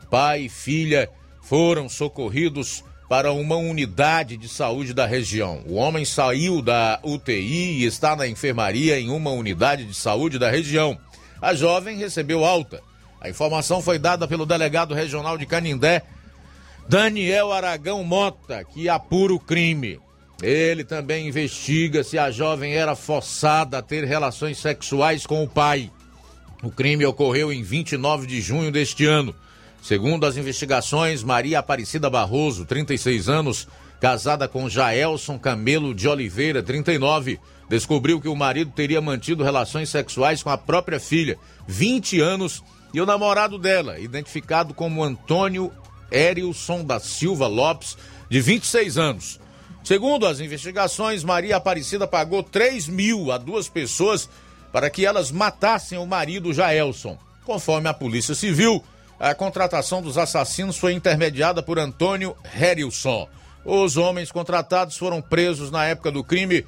Pai 0.09 0.43
e 0.43 0.49
filha 0.49 1.09
foram 1.41 1.87
socorridos 1.89 2.83
para 3.09 3.31
uma 3.31 3.55
unidade 3.55 4.35
de 4.35 4.49
saúde 4.49 4.93
da 4.93 5.05
região. 5.05 5.61
O 5.65 5.75
homem 5.75 6.03
saiu 6.03 6.61
da 6.61 6.99
UTI 7.03 7.81
e 7.81 7.85
está 7.85 8.15
na 8.15 8.27
enfermaria 8.27 8.99
em 8.99 9.09
uma 9.09 9.31
unidade 9.31 9.85
de 9.85 9.93
saúde 9.93 10.37
da 10.37 10.49
região. 10.49 10.97
A 11.41 11.53
jovem 11.53 11.97
recebeu 11.97 12.43
alta. 12.43 12.81
A 13.21 13.29
informação 13.29 13.81
foi 13.81 13.97
dada 13.97 14.27
pelo 14.27 14.45
delegado 14.45 14.93
regional 14.93 15.37
de 15.37 15.45
Canindé, 15.45 16.03
Daniel 16.87 17.51
Aragão 17.51 18.03
Mota, 18.03 18.63
que 18.63 18.87
apura 18.87 19.33
o 19.33 19.39
crime. 19.39 19.99
Ele 20.41 20.83
também 20.83 21.27
investiga 21.27 22.03
se 22.03 22.17
a 22.17 22.29
jovem 22.29 22.75
era 22.75 22.95
forçada 22.95 23.79
a 23.79 23.81
ter 23.81 24.03
relações 24.03 24.57
sexuais 24.59 25.25
com 25.25 25.43
o 25.43 25.47
pai. 25.47 25.91
O 26.63 26.71
crime 26.71 27.05
ocorreu 27.05 27.53
em 27.53 27.61
29 27.61 28.25
de 28.25 28.41
junho 28.41 28.71
deste 28.71 29.05
ano. 29.05 29.33
Segundo 29.81 30.25
as 30.25 30.37
investigações, 30.37 31.23
Maria 31.23 31.59
Aparecida 31.59 32.09
Barroso, 32.09 32.65
36 32.65 33.29
anos, 33.29 33.67
casada 33.99 34.47
com 34.47 34.67
Jaelson 34.67 35.37
Camelo 35.37 35.93
de 35.93 36.07
Oliveira, 36.07 36.63
39, 36.63 37.39
descobriu 37.69 38.19
que 38.19 38.27
o 38.27 38.35
marido 38.35 38.71
teria 38.75 38.99
mantido 38.99 39.43
relações 39.43 39.89
sexuais 39.89 40.41
com 40.41 40.49
a 40.49 40.57
própria 40.57 40.99
filha, 40.99 41.37
20 41.67 42.19
anos, 42.19 42.63
e 42.93 42.99
o 42.99 43.05
namorado 43.05 43.59
dela, 43.59 43.99
identificado 43.99 44.73
como 44.73 45.03
Antônio 45.03 45.71
Erilson 46.11 46.83
da 46.83 46.99
Silva 46.99 47.47
Lopes, 47.47 47.97
de 48.29 48.41
26 48.41 48.97
anos. 48.97 49.39
Segundo 49.83 50.25
as 50.25 50.39
investigações, 50.39 51.23
Maria 51.23 51.57
Aparecida 51.57 52.07
pagou 52.07 52.43
3 52.43 52.87
mil 52.87 53.31
a 53.31 53.37
duas 53.37 53.69
pessoas 53.69 54.29
para 54.71 54.89
que 54.89 55.05
elas 55.05 55.31
matassem 55.31 55.97
o 55.97 56.05
marido 56.05 56.53
Jaelson. 56.53 57.17
Conforme 57.45 57.87
a 57.87 57.93
Polícia 57.93 58.35
Civil, 58.35 58.83
a 59.19 59.33
contratação 59.33 60.01
dos 60.01 60.17
assassinos 60.17 60.77
foi 60.77 60.93
intermediada 60.93 61.63
por 61.63 61.79
Antônio 61.79 62.35
Herilson. 62.59 63.27
Os 63.65 63.97
homens 63.97 64.31
contratados 64.31 64.97
foram 64.97 65.21
presos 65.21 65.71
na 65.71 65.85
época 65.85 66.11
do 66.11 66.23
crime 66.23 66.65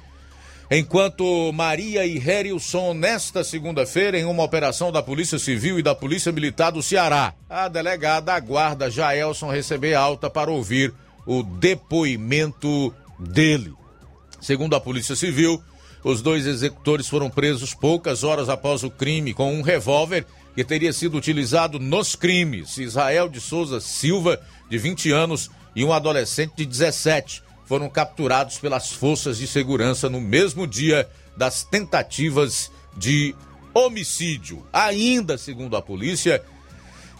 enquanto 0.70 1.50
Maria 1.52 2.06
e 2.06 2.16
Herilson, 2.16 2.94
nesta 2.94 3.42
segunda-feira, 3.42 4.16
em 4.16 4.24
uma 4.24 4.44
operação 4.44 4.92
da 4.92 5.02
Polícia 5.02 5.38
Civil 5.38 5.78
e 5.78 5.82
da 5.82 5.94
Polícia 5.94 6.30
Militar 6.30 6.70
do 6.70 6.82
Ceará, 6.82 7.34
a 7.48 7.66
delegada 7.66 8.32
aguarda 8.32 8.90
Jaelson 8.90 9.50
receber 9.50 9.94
alta 9.94 10.30
para 10.30 10.50
ouvir 10.50 10.94
o 11.26 11.42
depoimento 11.42 12.94
dele. 13.18 13.74
Segundo 14.40 14.76
a 14.76 14.80
Polícia 14.80 15.16
Civil, 15.16 15.60
os 16.02 16.22
dois 16.22 16.46
executores 16.46 17.08
foram 17.08 17.28
presos 17.28 17.74
poucas 17.74 18.24
horas 18.24 18.48
após 18.48 18.82
o 18.82 18.90
crime 18.90 19.34
com 19.34 19.52
um 19.54 19.62
revólver 19.62 20.26
que 20.54 20.64
teria 20.64 20.92
sido 20.92 21.16
utilizado 21.16 21.78
nos 21.78 22.16
crimes. 22.16 22.78
Israel 22.78 23.28
de 23.28 23.40
Souza 23.40 23.80
Silva, 23.80 24.40
de 24.68 24.78
20 24.78 25.12
anos, 25.12 25.50
e 25.74 25.84
um 25.84 25.92
adolescente 25.92 26.54
de 26.56 26.66
17 26.66 27.42
foram 27.64 27.88
capturados 27.88 28.58
pelas 28.58 28.90
forças 28.90 29.38
de 29.38 29.46
segurança 29.46 30.08
no 30.08 30.20
mesmo 30.20 30.66
dia 30.66 31.08
das 31.36 31.62
tentativas 31.62 32.70
de 32.96 33.34
homicídio. 33.72 34.66
Ainda, 34.72 35.38
segundo 35.38 35.76
a 35.76 35.82
polícia, 35.82 36.42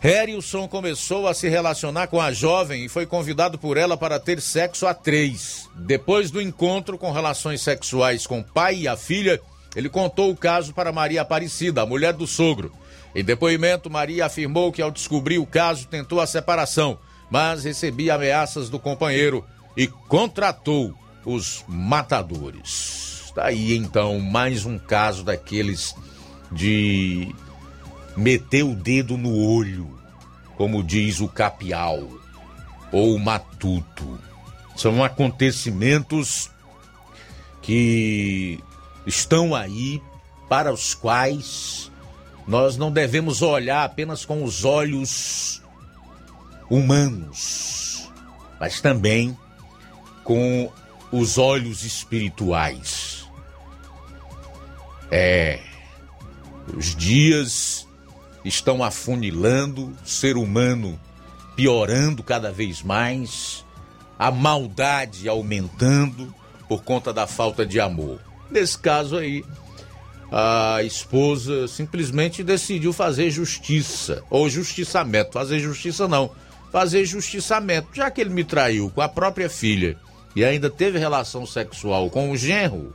Harrison 0.00 0.66
começou 0.66 1.28
a 1.28 1.34
se 1.34 1.46
relacionar 1.46 2.06
com 2.06 2.18
a 2.18 2.32
jovem 2.32 2.86
e 2.86 2.88
foi 2.88 3.04
convidado 3.04 3.58
por 3.58 3.76
ela 3.76 3.98
para 3.98 4.18
ter 4.18 4.40
sexo 4.40 4.86
a 4.86 4.94
três. 4.94 5.68
Depois 5.76 6.30
do 6.30 6.40
encontro 6.40 6.96
com 6.96 7.12
relações 7.12 7.60
sexuais 7.60 8.26
com 8.26 8.40
o 8.40 8.44
pai 8.44 8.76
e 8.76 8.88
a 8.88 8.96
filha, 8.96 9.38
ele 9.76 9.90
contou 9.90 10.30
o 10.30 10.36
caso 10.36 10.72
para 10.72 10.90
Maria 10.90 11.20
Aparecida, 11.20 11.82
a 11.82 11.86
mulher 11.86 12.14
do 12.14 12.26
sogro. 12.26 12.72
Em 13.14 13.22
depoimento, 13.22 13.90
Maria 13.90 14.24
afirmou 14.24 14.72
que 14.72 14.80
ao 14.80 14.90
descobrir 14.90 15.38
o 15.38 15.44
caso 15.44 15.86
tentou 15.86 16.18
a 16.18 16.26
separação, 16.26 16.98
mas 17.30 17.64
recebia 17.64 18.14
ameaças 18.14 18.70
do 18.70 18.78
companheiro 18.78 19.44
e 19.76 19.86
contratou 19.86 20.94
os 21.26 21.62
matadores. 21.68 23.24
Está 23.26 23.46
aí 23.46 23.76
então 23.76 24.18
mais 24.18 24.64
um 24.64 24.78
caso 24.78 25.22
daqueles 25.22 25.94
de 26.50 27.32
meter 28.16 28.64
o 28.64 28.74
dedo 28.74 29.16
no 29.16 29.34
olho, 29.34 29.99
como 30.60 30.84
diz 30.84 31.20
o 31.20 31.26
capial 31.26 32.06
ou 32.92 33.18
matuto. 33.18 34.20
São 34.76 35.02
acontecimentos 35.02 36.50
que 37.62 38.62
estão 39.06 39.54
aí 39.54 40.02
para 40.50 40.70
os 40.70 40.92
quais 40.92 41.90
nós 42.46 42.76
não 42.76 42.92
devemos 42.92 43.40
olhar 43.40 43.84
apenas 43.86 44.26
com 44.26 44.44
os 44.44 44.62
olhos 44.66 45.62
humanos, 46.68 48.12
mas 48.60 48.82
também 48.82 49.34
com 50.22 50.70
os 51.10 51.38
olhos 51.38 51.84
espirituais. 51.84 53.26
É, 55.10 55.58
os 56.76 56.94
dias 56.94 57.88
estão 58.44 58.82
afunilando, 58.82 59.92
o 60.04 60.08
ser 60.08 60.36
humano 60.36 60.98
piorando 61.54 62.22
cada 62.22 62.50
vez 62.50 62.82
mais, 62.82 63.64
a 64.18 64.30
maldade 64.30 65.28
aumentando 65.28 66.34
por 66.68 66.82
conta 66.82 67.12
da 67.12 67.26
falta 67.26 67.66
de 67.66 67.80
amor. 67.80 68.20
Nesse 68.50 68.78
caso 68.78 69.16
aí, 69.16 69.44
a 70.30 70.82
esposa 70.82 71.66
simplesmente 71.66 72.44
decidiu 72.44 72.92
fazer 72.92 73.30
justiça, 73.30 74.22
ou 74.30 74.48
justiçamento. 74.48 75.32
Fazer 75.32 75.58
justiça 75.58 76.06
não, 76.06 76.30
fazer 76.70 77.04
justiçamento. 77.04 77.88
Já 77.92 78.10
que 78.10 78.20
ele 78.20 78.30
me 78.30 78.44
traiu 78.44 78.90
com 78.90 79.00
a 79.00 79.08
própria 79.08 79.50
filha 79.50 79.98
e 80.34 80.44
ainda 80.44 80.70
teve 80.70 80.98
relação 80.98 81.44
sexual 81.44 82.08
com 82.10 82.30
o 82.30 82.36
genro, 82.36 82.94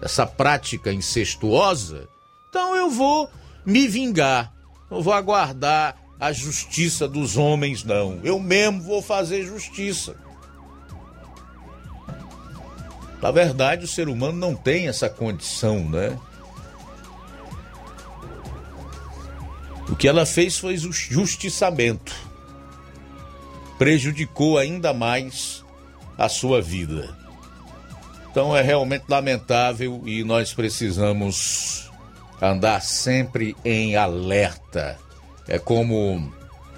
essa 0.00 0.26
prática 0.26 0.92
incestuosa, 0.92 2.08
então 2.48 2.74
eu 2.74 2.88
vou 2.88 3.28
me 3.64 3.86
vingar. 3.88 4.52
Não 4.90 5.02
vou 5.02 5.12
aguardar 5.12 5.96
a 6.18 6.32
justiça 6.32 7.08
dos 7.08 7.36
homens, 7.36 7.84
não. 7.84 8.20
Eu 8.22 8.38
mesmo 8.38 8.82
vou 8.82 9.00
fazer 9.00 9.44
justiça. 9.44 10.16
Na 13.22 13.30
verdade, 13.30 13.84
o 13.84 13.88
ser 13.88 14.08
humano 14.08 14.38
não 14.38 14.54
tem 14.54 14.88
essa 14.88 15.08
condição, 15.08 15.88
né? 15.88 16.18
O 19.88 19.96
que 19.96 20.08
ela 20.08 20.24
fez 20.24 20.56
foi 20.58 20.76
justiçamento. 20.76 22.14
Prejudicou 23.78 24.56
ainda 24.56 24.94
mais 24.94 25.64
a 26.16 26.28
sua 26.28 26.62
vida. 26.62 27.16
Então 28.30 28.56
é 28.56 28.62
realmente 28.62 29.04
lamentável 29.08 30.02
e 30.06 30.22
nós 30.22 30.54
precisamos 30.54 31.89
andar 32.40 32.80
sempre 32.82 33.56
em 33.64 33.96
alerta. 33.96 34.98
É 35.46 35.58
como 35.58 36.32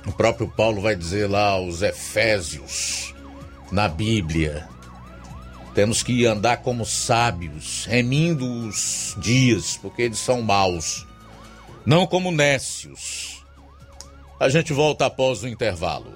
o 0.06 0.12
próprio 0.12 0.48
Paulo 0.48 0.80
vai 0.80 0.96
dizer 0.96 1.28
lá 1.28 1.50
aos 1.50 1.82
Efésios, 1.82 3.14
na 3.70 3.88
Bíblia. 3.88 4.68
Temos 5.74 6.02
que 6.02 6.26
andar 6.26 6.58
como 6.58 6.84
sábios, 6.84 7.86
remindo 7.86 8.44
os 8.44 9.16
dias, 9.18 9.78
porque 9.80 10.02
eles 10.02 10.18
são 10.18 10.42
maus, 10.42 11.06
não 11.86 12.06
como 12.06 12.30
nécios. 12.30 13.42
A 14.38 14.48
gente 14.48 14.72
volta 14.72 15.06
após 15.06 15.42
o 15.42 15.48
intervalo. 15.48 16.12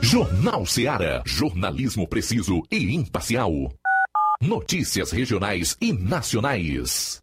Jornal 0.00 0.64
Seara. 0.66 1.22
Jornalismo 1.24 2.06
preciso 2.06 2.62
e 2.70 2.94
imparcial. 2.94 3.52
Notícias 4.40 5.10
regionais 5.10 5.76
e 5.80 5.92
nacionais. 5.92 7.22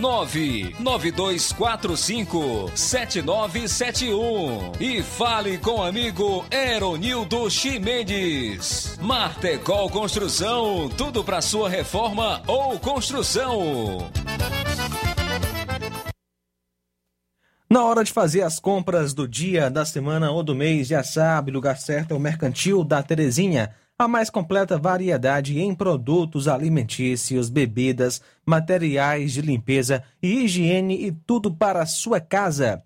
99245 0.00 2.70
7971 2.74 4.72
e 4.80 5.02
fale 5.02 5.58
com 5.58 5.80
o 5.80 5.82
amigo 5.82 6.46
Eronildo 6.50 7.50
Chimenez. 7.50 8.98
Martecol 9.00 9.90
Construção, 9.90 10.88
tudo 10.96 11.22
para 11.22 11.42
sua 11.42 11.68
reforma 11.68 12.40
ou 12.46 12.78
construção. 12.78 14.08
Na 17.72 17.84
hora 17.84 18.02
de 18.02 18.10
fazer 18.10 18.42
as 18.42 18.58
compras 18.58 19.14
do 19.14 19.28
dia, 19.28 19.70
da 19.70 19.84
semana 19.84 20.32
ou 20.32 20.42
do 20.42 20.56
mês, 20.56 20.88
já 20.88 21.04
sabe, 21.04 21.52
lugar 21.52 21.78
certo 21.78 22.12
é 22.12 22.16
o 22.16 22.18
Mercantil 22.18 22.82
da 22.82 23.00
Terezinha. 23.00 23.72
A 24.00 24.08
mais 24.08 24.30
completa 24.30 24.78
variedade 24.78 25.60
em 25.60 25.74
produtos 25.74 26.48
alimentícios, 26.48 27.50
bebidas, 27.50 28.22
materiais 28.46 29.30
de 29.30 29.42
limpeza 29.42 30.02
e 30.22 30.42
higiene 30.42 31.04
e 31.04 31.12
tudo 31.12 31.54
para 31.54 31.82
a 31.82 31.86
sua 31.86 32.18
casa. 32.18 32.82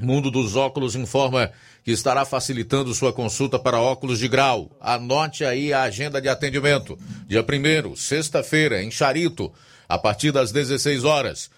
Mundo 0.00 0.30
dos 0.30 0.54
Óculos 0.54 0.94
informa 0.94 1.50
que 1.82 1.90
estará 1.90 2.24
facilitando 2.24 2.94
sua 2.94 3.12
consulta 3.12 3.58
para 3.58 3.80
óculos 3.80 4.18
de 4.18 4.28
grau. 4.28 4.70
Anote 4.80 5.44
aí 5.44 5.72
a 5.72 5.82
agenda 5.82 6.20
de 6.20 6.28
atendimento. 6.28 6.98
Dia 7.26 7.42
1 7.42 7.96
sexta-feira, 7.96 8.82
em 8.82 8.90
Charito, 8.90 9.52
a 9.88 9.96
partir 9.96 10.32
das 10.32 10.52
16 10.52 11.04
horas. 11.04 11.50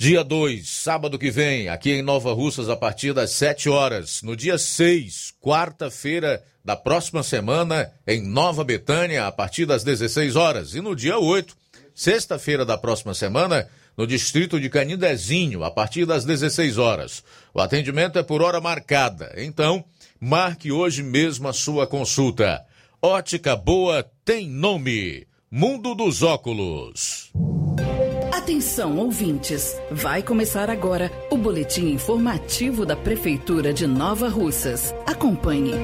Dia 0.00 0.22
2, 0.22 0.68
sábado 0.68 1.18
que 1.18 1.28
vem, 1.28 1.68
aqui 1.68 1.90
em 1.90 2.02
Nova 2.02 2.32
Russas, 2.32 2.68
a 2.68 2.76
partir 2.76 3.12
das 3.12 3.32
7 3.32 3.68
horas. 3.68 4.22
No 4.22 4.36
dia 4.36 4.56
6, 4.56 5.34
quarta-feira 5.40 6.40
da 6.64 6.76
próxima 6.76 7.24
semana, 7.24 7.90
em 8.06 8.22
Nova 8.22 8.62
Betânia, 8.62 9.26
a 9.26 9.32
partir 9.32 9.66
das 9.66 9.82
16 9.82 10.36
horas. 10.36 10.72
E 10.76 10.80
no 10.80 10.94
dia 10.94 11.18
8, 11.18 11.52
sexta-feira 11.96 12.64
da 12.64 12.78
próxima 12.78 13.12
semana, 13.12 13.68
no 13.96 14.06
distrito 14.06 14.60
de 14.60 14.70
Canindezinho, 14.70 15.64
a 15.64 15.70
partir 15.70 16.06
das 16.06 16.24
16 16.24 16.78
horas. 16.78 17.24
O 17.52 17.60
atendimento 17.60 18.20
é 18.20 18.22
por 18.22 18.40
hora 18.40 18.60
marcada. 18.60 19.34
Então, 19.36 19.84
marque 20.20 20.70
hoje 20.70 21.02
mesmo 21.02 21.48
a 21.48 21.52
sua 21.52 21.88
consulta. 21.88 22.64
Ótica 23.02 23.56
Boa 23.56 24.08
tem 24.24 24.48
nome. 24.48 25.26
Mundo 25.50 25.92
dos 25.96 26.22
Óculos. 26.22 27.32
Atenção, 28.48 28.96
ouvintes! 28.96 29.78
Vai 29.90 30.22
começar 30.22 30.70
agora 30.70 31.12
o 31.28 31.36
boletim 31.36 31.90
informativo 31.90 32.86
da 32.86 32.96
Prefeitura 32.96 33.74
de 33.74 33.86
Nova 33.86 34.26
Russas. 34.26 34.94
Acompanhe. 35.06 35.74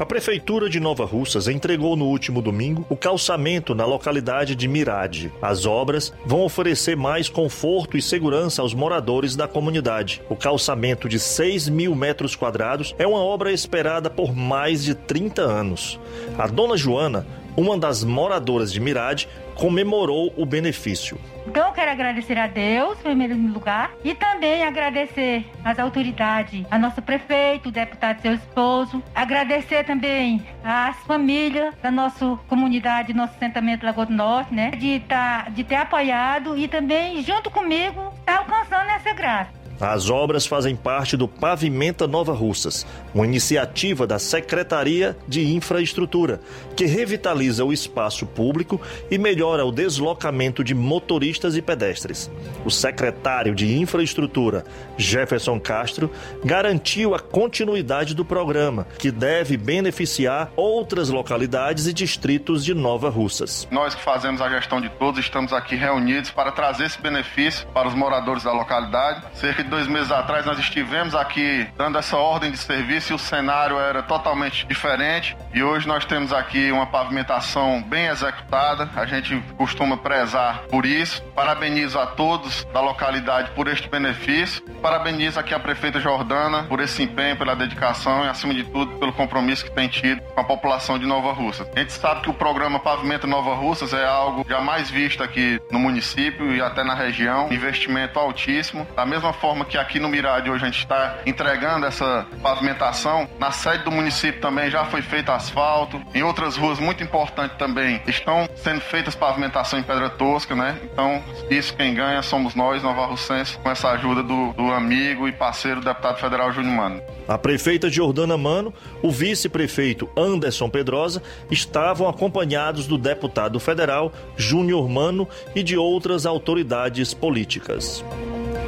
A 0.00 0.04
Prefeitura 0.04 0.68
de 0.68 0.80
Nova 0.80 1.04
Russas 1.04 1.46
entregou 1.46 1.94
no 1.94 2.06
último 2.06 2.42
domingo 2.42 2.84
o 2.88 2.96
calçamento 2.96 3.72
na 3.72 3.86
localidade 3.86 4.56
de 4.56 4.66
Mirade. 4.66 5.32
As 5.40 5.64
obras 5.64 6.12
vão 6.26 6.42
oferecer 6.42 6.96
mais 6.96 7.28
conforto 7.28 7.96
e 7.96 8.02
segurança 8.02 8.60
aos 8.60 8.74
moradores 8.74 9.36
da 9.36 9.46
comunidade. 9.46 10.20
O 10.28 10.34
calçamento 10.34 11.08
de 11.08 11.20
6 11.20 11.68
mil 11.68 11.94
metros 11.94 12.34
quadrados 12.34 12.96
é 12.98 13.06
uma 13.06 13.20
obra 13.20 13.52
esperada 13.52 14.10
por 14.10 14.34
mais 14.34 14.82
de 14.82 14.96
30 14.96 15.42
anos. 15.42 16.00
A 16.36 16.48
dona 16.48 16.76
Joana, 16.76 17.24
uma 17.56 17.76
das 17.76 18.04
moradoras 18.04 18.72
de 18.72 18.78
Mirade, 18.78 19.28
comemorou 19.58 20.32
o 20.36 20.46
benefício. 20.46 21.18
Então 21.46 21.66
eu 21.66 21.72
quero 21.72 21.90
agradecer 21.90 22.38
a 22.38 22.46
Deus, 22.46 22.98
em 23.00 23.02
primeiro 23.02 23.36
lugar, 23.36 23.90
e 24.04 24.14
também 24.14 24.62
agradecer 24.62 25.44
às 25.64 25.78
autoridades, 25.78 26.64
a 26.70 26.78
nosso 26.78 27.02
prefeito, 27.02 27.70
o 27.70 27.72
deputado 27.72 28.20
seu 28.20 28.34
esposo, 28.34 29.02
agradecer 29.14 29.84
também 29.84 30.46
às 30.62 30.96
famílias 30.98 31.74
da 31.82 31.90
nossa 31.90 32.38
comunidade, 32.48 33.14
nosso 33.14 33.34
assentamento 33.34 33.84
Lagoa 33.84 34.06
do 34.06 34.12
Norte, 34.12 34.54
né, 34.54 34.70
de, 34.72 35.00
tá, 35.00 35.48
de 35.50 35.64
ter 35.64 35.76
apoiado 35.76 36.56
e 36.56 36.68
também, 36.68 37.22
junto 37.22 37.50
comigo, 37.50 38.12
estar 38.20 38.34
tá 38.34 38.38
alcançando 38.38 38.90
essa 38.90 39.12
graça. 39.12 39.57
As 39.80 40.10
obras 40.10 40.44
fazem 40.44 40.74
parte 40.74 41.16
do 41.16 41.28
Pavimenta 41.28 42.06
Nova 42.06 42.32
Russas, 42.32 42.84
uma 43.14 43.24
iniciativa 43.24 44.06
da 44.06 44.18
Secretaria 44.18 45.16
de 45.28 45.54
Infraestrutura, 45.54 46.40
que 46.74 46.84
revitaliza 46.84 47.64
o 47.64 47.72
espaço 47.72 48.26
público 48.26 48.80
e 49.08 49.16
melhora 49.16 49.64
o 49.64 49.70
deslocamento 49.70 50.64
de 50.64 50.74
motoristas 50.74 51.56
e 51.56 51.62
pedestres. 51.62 52.28
O 52.64 52.70
secretário 52.70 53.54
de 53.54 53.78
Infraestrutura, 53.78 54.64
Jefferson 54.96 55.60
Castro, 55.60 56.10
garantiu 56.44 57.14
a 57.14 57.20
continuidade 57.20 58.14
do 58.14 58.24
programa, 58.24 58.84
que 58.98 59.12
deve 59.12 59.56
beneficiar 59.56 60.50
outras 60.56 61.08
localidades 61.08 61.86
e 61.86 61.92
distritos 61.92 62.64
de 62.64 62.74
Nova 62.74 63.10
Russas. 63.10 63.68
Nós 63.70 63.94
que 63.94 64.02
fazemos 64.02 64.40
a 64.40 64.48
gestão 64.48 64.80
de 64.80 64.88
todos 64.88 65.20
estamos 65.20 65.52
aqui 65.52 65.76
reunidos 65.76 66.30
para 66.30 66.50
trazer 66.50 66.86
esse 66.86 67.00
benefício 67.00 67.66
para 67.68 67.86
os 67.86 67.94
moradores 67.94 68.42
da 68.42 68.52
localidade. 68.52 69.22
Cerca 69.34 69.67
dois 69.68 69.86
meses 69.86 70.10
atrás 70.10 70.44
nós 70.44 70.58
estivemos 70.58 71.14
aqui 71.14 71.68
dando 71.76 71.98
essa 71.98 72.16
ordem 72.16 72.50
de 72.50 72.58
serviço 72.58 73.12
e 73.12 73.14
o 73.14 73.18
cenário 73.18 73.78
era 73.78 74.02
totalmente 74.02 74.66
diferente. 74.66 75.36
E 75.54 75.62
hoje 75.62 75.86
nós 75.86 76.04
temos 76.04 76.32
aqui 76.32 76.72
uma 76.72 76.86
pavimentação 76.86 77.82
bem 77.82 78.06
executada. 78.06 78.88
A 78.96 79.06
gente 79.06 79.40
costuma 79.56 79.96
prezar 79.96 80.62
por 80.70 80.84
isso. 80.86 81.22
Parabenizo 81.34 81.98
a 81.98 82.06
todos 82.06 82.64
da 82.72 82.80
localidade 82.80 83.50
por 83.52 83.68
este 83.68 83.88
benefício. 83.88 84.62
Parabenizo 84.80 85.38
aqui 85.38 85.54
a 85.54 85.60
prefeita 85.60 86.00
Jordana 86.00 86.64
por 86.64 86.80
esse 86.80 87.02
empenho, 87.02 87.36
pela 87.36 87.54
dedicação 87.54 88.24
e, 88.24 88.28
acima 88.28 88.54
de 88.54 88.64
tudo, 88.64 88.98
pelo 88.98 89.12
compromisso 89.12 89.64
que 89.64 89.70
tem 89.70 89.88
tido 89.88 90.22
com 90.22 90.40
a 90.40 90.44
população 90.44 90.98
de 90.98 91.06
Nova 91.06 91.32
Russas. 91.32 91.68
A 91.74 91.78
gente 91.78 91.92
sabe 91.92 92.22
que 92.22 92.30
o 92.30 92.34
programa 92.34 92.80
Pavimento 92.80 93.26
Nova 93.26 93.54
Russas 93.54 93.92
é 93.92 94.06
algo 94.06 94.46
jamais 94.48 94.90
visto 94.90 95.22
aqui 95.22 95.60
no 95.70 95.78
município 95.78 96.54
e 96.54 96.60
até 96.60 96.82
na 96.82 96.94
região. 96.94 97.52
Investimento 97.52 98.18
altíssimo. 98.18 98.86
Da 98.96 99.04
mesma 99.04 99.32
forma 99.32 99.57
que 99.64 99.78
aqui 99.78 99.98
no 99.98 100.08
Mirade 100.08 100.50
hoje 100.50 100.64
a 100.64 100.66
gente 100.66 100.78
está 100.78 101.18
entregando 101.26 101.86
essa 101.86 102.26
pavimentação, 102.42 103.28
na 103.38 103.50
sede 103.50 103.84
do 103.84 103.90
município 103.90 104.40
também 104.40 104.70
já 104.70 104.84
foi 104.84 105.02
feito 105.02 105.30
asfalto. 105.30 106.00
Em 106.14 106.22
outras 106.22 106.56
ruas 106.56 106.78
muito 106.78 107.02
importantes 107.02 107.56
também 107.56 108.00
estão 108.06 108.48
sendo 108.56 108.80
feitas 108.80 109.14
pavimentação 109.14 109.78
em 109.78 109.82
pedra 109.82 110.10
tosca, 110.10 110.54
né? 110.54 110.78
Então, 110.84 111.22
isso 111.50 111.74
quem 111.74 111.94
ganha 111.94 112.22
somos 112.22 112.54
nós, 112.54 112.82
Nova 112.82 113.06
Russense, 113.06 113.56
com 113.58 113.70
essa 113.70 113.90
ajuda 113.90 114.22
do, 114.22 114.52
do 114.52 114.72
amigo 114.72 115.28
e 115.28 115.32
parceiro 115.32 115.80
deputado 115.80 116.18
federal 116.18 116.52
Júnior 116.52 116.74
Mano. 116.74 117.02
A 117.26 117.36
prefeita 117.36 117.90
Jordana 117.90 118.38
Mano, 118.38 118.72
o 119.02 119.10
vice-prefeito 119.10 120.08
Anderson 120.16 120.70
Pedrosa 120.70 121.22
estavam 121.50 122.08
acompanhados 122.08 122.86
do 122.86 122.96
deputado 122.96 123.60
federal 123.60 124.12
Júnior 124.36 124.88
Mano 124.88 125.28
e 125.54 125.62
de 125.62 125.76
outras 125.76 126.24
autoridades 126.24 127.12
políticas. 127.12 128.04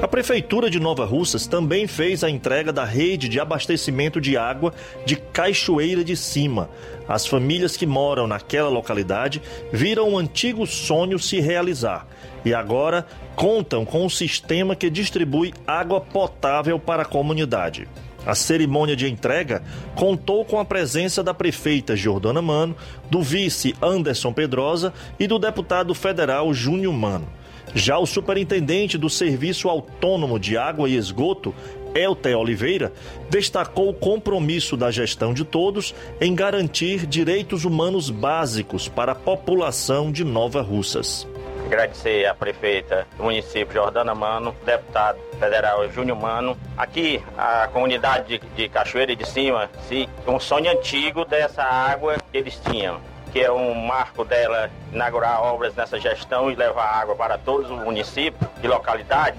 A 0.02 0.08
Prefeitura 0.08 0.70
de 0.70 0.80
Nova 0.80 1.04
Russas 1.04 1.46
também 1.46 1.86
fez 1.86 2.24
a 2.24 2.30
entrega 2.30 2.72
da 2.72 2.86
rede 2.86 3.28
de 3.28 3.38
abastecimento 3.38 4.18
de 4.18 4.34
água 4.34 4.72
de 5.04 5.14
Cachoeira 5.14 6.02
de 6.02 6.16
Cima. 6.16 6.70
As 7.06 7.26
famílias 7.26 7.76
que 7.76 7.84
moram 7.84 8.26
naquela 8.26 8.70
localidade 8.70 9.42
viram 9.70 10.08
o 10.08 10.12
um 10.12 10.18
antigo 10.18 10.66
sonho 10.66 11.18
se 11.18 11.38
realizar 11.38 12.06
e 12.46 12.54
agora 12.54 13.06
contam 13.36 13.84
com 13.84 14.02
um 14.02 14.08
sistema 14.08 14.74
que 14.74 14.88
distribui 14.88 15.52
água 15.66 16.00
potável 16.00 16.78
para 16.78 17.02
a 17.02 17.06
comunidade. 17.06 17.86
A 18.24 18.34
cerimônia 18.34 18.96
de 18.96 19.06
entrega 19.06 19.62
contou 19.94 20.46
com 20.46 20.58
a 20.58 20.64
presença 20.64 21.22
da 21.22 21.34
prefeita 21.34 21.94
Jordana 21.94 22.40
Mano, 22.40 22.74
do 23.10 23.22
vice 23.22 23.74
Anderson 23.82 24.32
Pedrosa 24.32 24.94
e 25.18 25.26
do 25.26 25.38
deputado 25.38 25.94
federal 25.94 26.54
Júnior 26.54 26.94
Mano. 26.94 27.39
Já 27.74 27.98
o 27.98 28.06
superintendente 28.06 28.98
do 28.98 29.08
Serviço 29.08 29.68
Autônomo 29.68 30.38
de 30.38 30.56
Água 30.56 30.88
e 30.88 30.96
Esgoto, 30.96 31.54
Elté 31.94 32.36
Oliveira, 32.36 32.92
destacou 33.28 33.88
o 33.88 33.94
compromisso 33.94 34.76
da 34.76 34.90
gestão 34.90 35.32
de 35.32 35.44
todos 35.44 35.94
em 36.20 36.34
garantir 36.34 37.06
direitos 37.06 37.64
humanos 37.64 38.10
básicos 38.10 38.88
para 38.88 39.12
a 39.12 39.14
população 39.14 40.10
de 40.10 40.24
Nova 40.24 40.62
Russas. 40.62 41.26
Agradecer 41.66 42.26
à 42.26 42.34
prefeita 42.34 43.06
do 43.16 43.24
município, 43.24 43.74
Jordana 43.74 44.12
Mano, 44.12 44.54
deputado 44.64 45.18
federal 45.38 45.88
Júnior 45.88 46.18
Mano. 46.18 46.56
Aqui, 46.76 47.22
a 47.38 47.68
comunidade 47.68 48.40
de, 48.40 48.46
de 48.56 48.68
Cachoeira 48.68 49.14
de 49.14 49.24
Cima, 49.24 49.70
se, 49.88 50.08
um 50.26 50.40
sonho 50.40 50.70
antigo 50.70 51.24
dessa 51.24 51.62
água 51.62 52.16
que 52.32 52.38
eles 52.38 52.60
tinham 52.68 53.00
que 53.30 53.40
é 53.40 53.50
um 53.50 53.74
marco 53.74 54.24
dela 54.24 54.70
inaugurar 54.92 55.42
obras 55.42 55.74
nessa 55.74 55.98
gestão 55.98 56.50
e 56.50 56.54
levar 56.54 57.00
água 57.00 57.14
para 57.14 57.38
todos 57.38 57.70
os 57.70 57.78
municípios 57.82 58.50
e 58.62 58.66
localidades. 58.66 59.38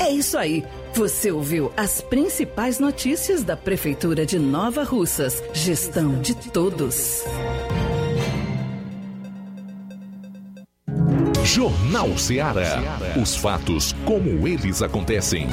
É 0.00 0.10
isso 0.10 0.38
aí. 0.38 0.64
Você 0.94 1.30
ouviu 1.30 1.72
as 1.76 2.00
principais 2.00 2.78
notícias 2.78 3.44
da 3.44 3.56
Prefeitura 3.56 4.24
de 4.24 4.38
Nova 4.38 4.82
Russas. 4.82 5.42
Gestão 5.52 6.20
de 6.20 6.34
todos. 6.34 7.24
Jornal 11.44 12.16
Ceará. 12.18 12.98
Os 13.20 13.36
fatos 13.36 13.94
como 14.04 14.46
eles 14.46 14.82
acontecem. 14.82 15.48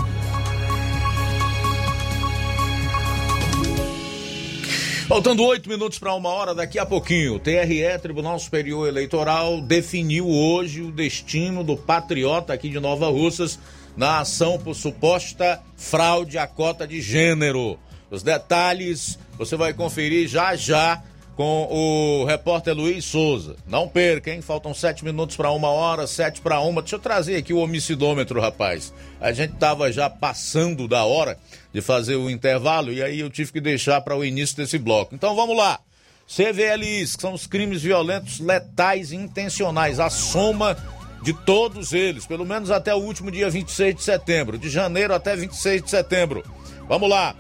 Faltando 5.08 5.44
oito 5.44 5.70
minutos 5.70 6.00
para 6.00 6.16
uma 6.16 6.30
hora, 6.30 6.56
daqui 6.56 6.80
a 6.80 6.86
pouquinho, 6.86 7.36
o 7.36 7.40
TRE, 7.40 8.00
Tribunal 8.02 8.40
Superior 8.40 8.88
Eleitoral, 8.88 9.62
definiu 9.62 10.28
hoje 10.28 10.82
o 10.82 10.92
destino 10.92 11.64
do 11.64 11.78
patriota 11.78 12.52
aqui 12.52 12.70
de 12.70 12.80
Nova 12.80 13.08
Russas 13.08 13.60
na 13.96 14.22
ação 14.22 14.58
por 14.58 14.74
suposta 14.74 15.62
fraude 15.78 16.40
à 16.40 16.48
cota 16.48 16.88
de 16.88 17.02
gênero. 17.02 17.78
Os 18.10 18.24
detalhes 18.24 19.20
você 19.38 19.56
vai 19.56 19.76
conferir 19.76 20.28
já 20.28 20.56
já 20.56 21.04
com 21.36 21.68
o 21.70 22.26
repórter 22.26 22.74
Luiz 22.74 23.04
Souza. 23.04 23.58
Não 23.68 23.88
perca, 23.88 24.32
hein? 24.32 24.42
Faltam 24.42 24.74
sete 24.74 25.04
minutos 25.04 25.36
para 25.36 25.52
uma 25.52 25.70
hora, 25.70 26.08
sete 26.08 26.40
para 26.42 26.60
uma. 26.62 26.82
Deixa 26.82 26.96
eu 26.96 27.00
trazer 27.00 27.36
aqui 27.36 27.54
o 27.54 27.58
homicidômetro, 27.58 28.40
rapaz. 28.40 28.94
A 29.20 29.34
gente 29.34 29.54
tava 29.56 29.92
já 29.92 30.10
passando 30.10 30.88
da 30.88 31.04
hora 31.04 31.38
de 31.74 31.82
fazer 31.82 32.16
o 32.16 32.30
intervalo 32.30 32.92
e 32.92 33.04
aí 33.04 33.20
eu 33.20 33.30
tive 33.30 33.52
que 33.52 33.62
deixar 33.62 34.00
para 34.02 34.16
o 34.16 34.24
início 34.24 34.56
desse 34.56 34.78
bloco. 34.78 35.14
Então 35.14 35.36
vamos 35.36 35.58
lá. 35.58 35.80
CVLIs, 36.26 37.16
que 37.16 37.22
são 37.22 37.34
os 37.34 37.46
crimes 37.46 37.84
violentos 37.84 38.40
letais 38.40 39.12
e 39.12 39.16
intencionais, 39.16 40.00
a 40.00 40.10
soma 40.10 40.76
de 41.22 41.34
todos 41.34 41.94
eles, 41.94 42.26
pelo 42.26 42.46
menos 42.46 42.72
até 42.72 42.96
o 42.96 43.00
último 43.00 43.30
dia 43.30 43.50
26 43.50 43.96
de 43.96 44.04
setembro, 44.04 44.58
de 44.58 44.70
janeiro 44.70 45.14
até 45.14 45.36
26 45.36 45.84
de 45.84 45.90
setembro. 45.90 46.44
Vamos 46.88 47.10
lá. 47.10 47.36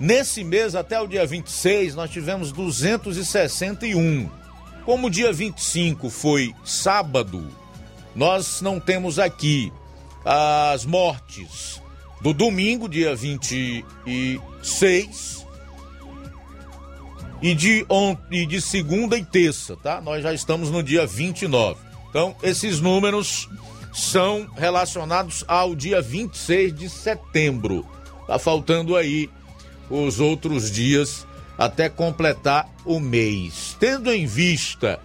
Nesse 0.00 0.42
mês, 0.42 0.74
até 0.74 0.98
o 0.98 1.06
dia 1.06 1.26
26, 1.26 1.94
nós 1.94 2.08
tivemos 2.08 2.50
261. 2.52 4.30
Como 4.86 5.08
o 5.08 5.10
dia 5.10 5.30
25 5.30 6.08
foi 6.08 6.54
sábado, 6.64 7.46
nós 8.16 8.62
não 8.62 8.80
temos 8.80 9.18
aqui 9.18 9.70
as 10.24 10.86
mortes 10.86 11.82
do 12.22 12.32
domingo, 12.32 12.88
dia 12.88 13.14
26, 13.14 15.46
e 17.42 17.54
de, 17.54 17.84
on, 17.90 18.16
e 18.30 18.46
de 18.46 18.58
segunda 18.58 19.18
e 19.18 19.24
terça, 19.24 19.76
tá? 19.76 20.00
Nós 20.00 20.22
já 20.22 20.32
estamos 20.32 20.70
no 20.70 20.82
dia 20.82 21.06
29. 21.06 21.78
Então, 22.08 22.34
esses 22.42 22.80
números 22.80 23.50
são 23.92 24.48
relacionados 24.56 25.44
ao 25.46 25.74
dia 25.74 26.00
26 26.00 26.74
de 26.74 26.88
setembro. 26.88 27.86
Tá 28.26 28.38
faltando 28.38 28.96
aí 28.96 29.28
os 29.90 30.20
outros 30.20 30.70
dias 30.70 31.26
até 31.58 31.88
completar 31.88 32.68
o 32.84 32.98
mês. 32.98 33.76
Tendo 33.78 34.12
em 34.12 34.24
vista 34.24 35.00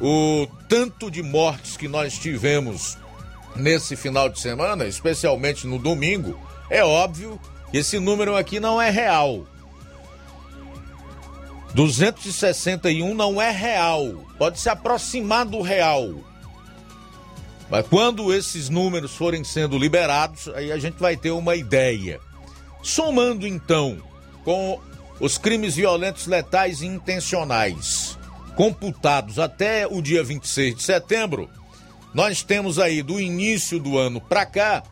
o 0.00 0.48
tanto 0.68 1.10
de 1.10 1.22
mortes 1.22 1.76
que 1.76 1.86
nós 1.86 2.18
tivemos 2.18 2.98
nesse 3.54 3.94
final 3.94 4.28
de 4.28 4.40
semana, 4.40 4.86
especialmente 4.86 5.66
no 5.66 5.78
domingo, 5.78 6.38
é 6.68 6.82
óbvio 6.84 7.40
que 7.70 7.78
esse 7.78 7.98
número 7.98 8.36
aqui 8.36 8.58
não 8.58 8.80
é 8.80 8.90
real. 8.90 9.46
261 11.74 13.14
não 13.14 13.40
é 13.40 13.50
real, 13.50 14.24
pode 14.38 14.58
se 14.58 14.68
aproximar 14.68 15.44
do 15.44 15.60
real. 15.60 16.14
Mas 17.70 17.86
quando 17.86 18.32
esses 18.32 18.68
números 18.68 19.14
forem 19.14 19.44
sendo 19.44 19.76
liberados, 19.76 20.48
aí 20.48 20.72
a 20.72 20.78
gente 20.78 20.98
vai 20.98 21.16
ter 21.16 21.32
uma 21.32 21.54
ideia. 21.54 22.20
Somando 22.86 23.46
então 23.48 23.98
com 24.44 24.78
os 25.18 25.36
crimes 25.36 25.74
violentos 25.74 26.28
letais 26.28 26.82
e 26.82 26.86
intencionais 26.86 28.16
computados 28.54 29.40
até 29.40 29.88
o 29.88 30.00
dia 30.00 30.22
26 30.22 30.76
de 30.76 30.84
setembro, 30.84 31.50
nós 32.14 32.44
temos 32.44 32.78
aí 32.78 33.02
do 33.02 33.18
início 33.18 33.80
do 33.80 33.98
ano 33.98 34.20
para 34.20 34.46
cá 34.46 34.84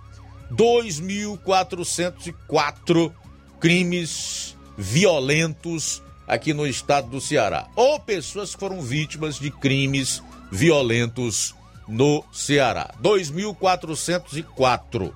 2.404 0.52 3.12
crimes 3.60 4.56
violentos 4.76 6.02
aqui 6.26 6.52
no 6.52 6.66
estado 6.66 7.10
do 7.10 7.20
Ceará, 7.20 7.68
ou 7.76 8.00
pessoas 8.00 8.56
que 8.56 8.60
foram 8.60 8.82
vítimas 8.82 9.38
de 9.38 9.52
crimes 9.52 10.20
violentos 10.50 11.54
no 11.86 12.24
Ceará. 12.32 12.92
2.404. 13.00 15.12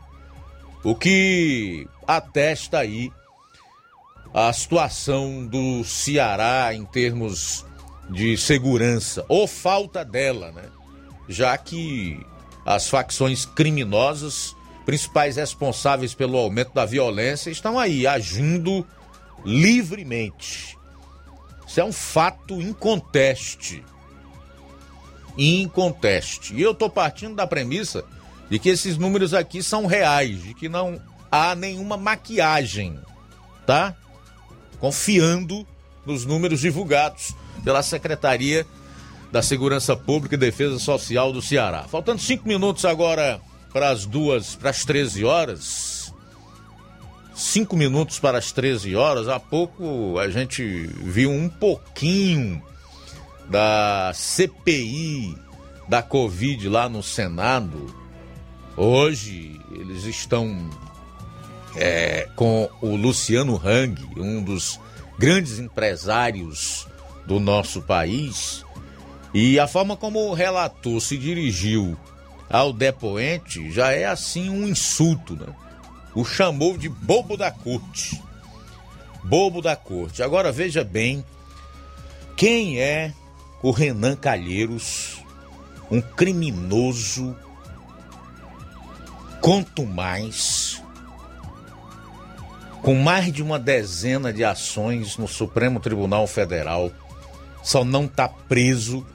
O 0.85 0.95
que 0.95 1.87
atesta 2.07 2.79
aí 2.79 3.11
a 4.33 4.53
situação 4.53 5.47
do 5.47 5.83
Ceará 5.85 6.73
em 6.73 6.85
termos 6.85 7.65
de 8.09 8.37
segurança, 8.39 9.25
ou 9.29 9.47
falta 9.47 10.05
dela, 10.05 10.53
né? 10.53 10.65
Já 11.29 11.57
que 11.59 12.25
as 12.65 12.89
facções 12.89 13.45
criminosas, 13.45 14.55
principais 14.87 15.37
responsáveis 15.37 16.15
pelo 16.15 16.39
aumento 16.39 16.73
da 16.73 16.87
violência, 16.87 17.51
estão 17.51 17.79
aí 17.79 18.07
agindo 18.07 18.87
livremente. 19.45 20.79
Isso 21.67 21.81
é 21.81 21.85
um 21.85 21.93
fato 21.93 22.61
inconteste. 22.61 23.85
Inconteste. 25.37 26.55
E 26.55 26.63
eu 26.63 26.73
estou 26.73 26.89
partindo 26.89 27.35
da 27.35 27.47
premissa 27.47 28.05
de 28.51 28.59
que 28.59 28.69
esses 28.69 28.97
números 28.97 29.35
aqui 29.35 29.63
são 29.63 29.87
reais, 29.87 30.43
de 30.43 30.55
que 30.55 30.69
não 30.69 31.01
há 31.31 31.55
nenhuma 31.55 31.97
maquiagem, 31.97 32.99
tá? 33.67 33.95
Confiando 34.79 35.67
nos 36.07 36.25
números 36.25 36.61
divulgados 36.61 37.35
pela 37.63 37.83
Secretaria 37.83 38.67
da 39.31 39.43
Segurança 39.43 39.95
Pública 39.95 40.35
e 40.35 40.39
Defesa 40.39 40.79
Social 40.79 41.33
do 41.33 41.43
Ceará. 41.43 41.85
Faltando 41.85 42.21
cinco 42.21 42.49
minutos 42.49 42.85
agora 42.85 43.41
para 43.73 43.91
as 43.91 44.07
duas, 44.07 44.55
para 44.55 44.71
as 44.71 44.85
13 44.85 45.25
horas. 45.25 46.15
Cinco 47.35 47.77
minutos 47.77 48.19
para 48.19 48.39
as 48.39 48.51
13 48.51 48.97
horas. 48.97 49.29
Há 49.29 49.39
pouco 49.39 50.19
a 50.19 50.29
gente 50.31 50.63
viu 51.03 51.31
um 51.31 51.49
pouquinho 51.49 52.63
da 53.49 54.11
CPI 54.15 55.37
da 55.89 56.03
Covid 56.03 56.69
lá 56.69 56.89
no 56.89 57.03
Senado. 57.03 57.98
Hoje 58.81 59.61
eles 59.73 60.05
estão 60.05 60.71
é, 61.75 62.29
com 62.37 62.71
o 62.81 62.95
Luciano 62.95 63.61
Hang, 63.63 64.01
um 64.17 64.41
dos 64.41 64.79
grandes 65.19 65.59
empresários 65.59 66.87
do 67.27 67.41
nosso 67.41 67.83
país. 67.83 68.65
E 69.35 69.59
a 69.59 69.67
forma 69.67 69.97
como 69.97 70.21
o 70.21 70.33
relator 70.33 71.01
se 71.01 71.19
dirigiu 71.19 71.99
ao 72.49 72.73
depoente 72.73 73.69
já 73.73 73.91
é 73.91 74.05
assim 74.05 74.49
um 74.49 74.69
insulto, 74.69 75.35
né? 75.35 75.53
O 76.15 76.25
chamou 76.25 76.79
de 76.79 76.89
bobo 76.89 77.37
da 77.37 77.51
corte. 77.51 78.23
Bobo 79.25 79.61
da 79.61 79.75
corte. 79.75 80.23
Agora 80.23 80.53
veja 80.53 80.85
bem 80.85 81.25
quem 82.37 82.81
é 82.81 83.13
o 83.61 83.73
Renan 83.73 84.15
Calheiros, 84.15 85.19
um 85.91 86.01
criminoso, 86.01 87.37
quanto 89.41 89.85
mais, 89.87 90.83
com 92.83 92.95
mais 92.95 93.33
de 93.33 93.43
uma 93.43 93.59
dezena 93.59 94.33
de 94.33 94.45
ações 94.45 95.17
no 95.17 95.29
Supremo 95.29 95.81
Tribunal 95.81 96.27
Federal, 96.27 96.91
só 97.63 97.85
não 97.85 98.05
está 98.05 98.29
preso 98.29 99.07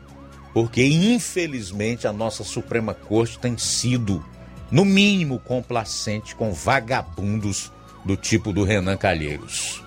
porque, 0.53 0.85
infelizmente, 0.85 2.07
a 2.07 2.13
nossa 2.13 2.43
Suprema 2.43 2.93
Corte 2.93 3.39
tem 3.39 3.57
sido, 3.57 4.23
no 4.69 4.85
mínimo, 4.85 5.39
complacente 5.39 6.35
com 6.35 6.53
vagabundos 6.53 7.71
do 8.05 8.15
tipo 8.15 8.53
do 8.53 8.63
Renan 8.63 8.95
Calheiros. 8.95 9.83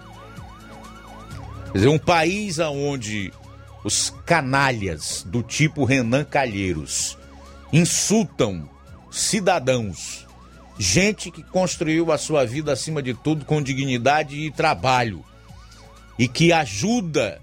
Quer 1.67 1.79
dizer, 1.79 1.89
um 1.89 1.99
país 1.99 2.59
onde 2.59 3.33
os 3.85 4.13
canalhas 4.25 5.25
do 5.25 5.43
tipo 5.43 5.85
Renan 5.85 6.25
Calheiros 6.25 7.17
insultam 7.73 8.69
cidadãos, 9.11 10.26
gente 10.79 11.31
que 11.31 11.43
construiu 11.43 12.13
a 12.13 12.19
sua 12.19 12.45
vida 12.45 12.73
acima 12.73 13.03
de 13.03 13.15
tudo 13.15 13.45
com 13.45 13.63
dignidade 13.63 14.37
e 14.37 14.51
trabalho 14.51 15.25
e 16.19 16.29
que 16.29 16.53
ajuda 16.53 17.41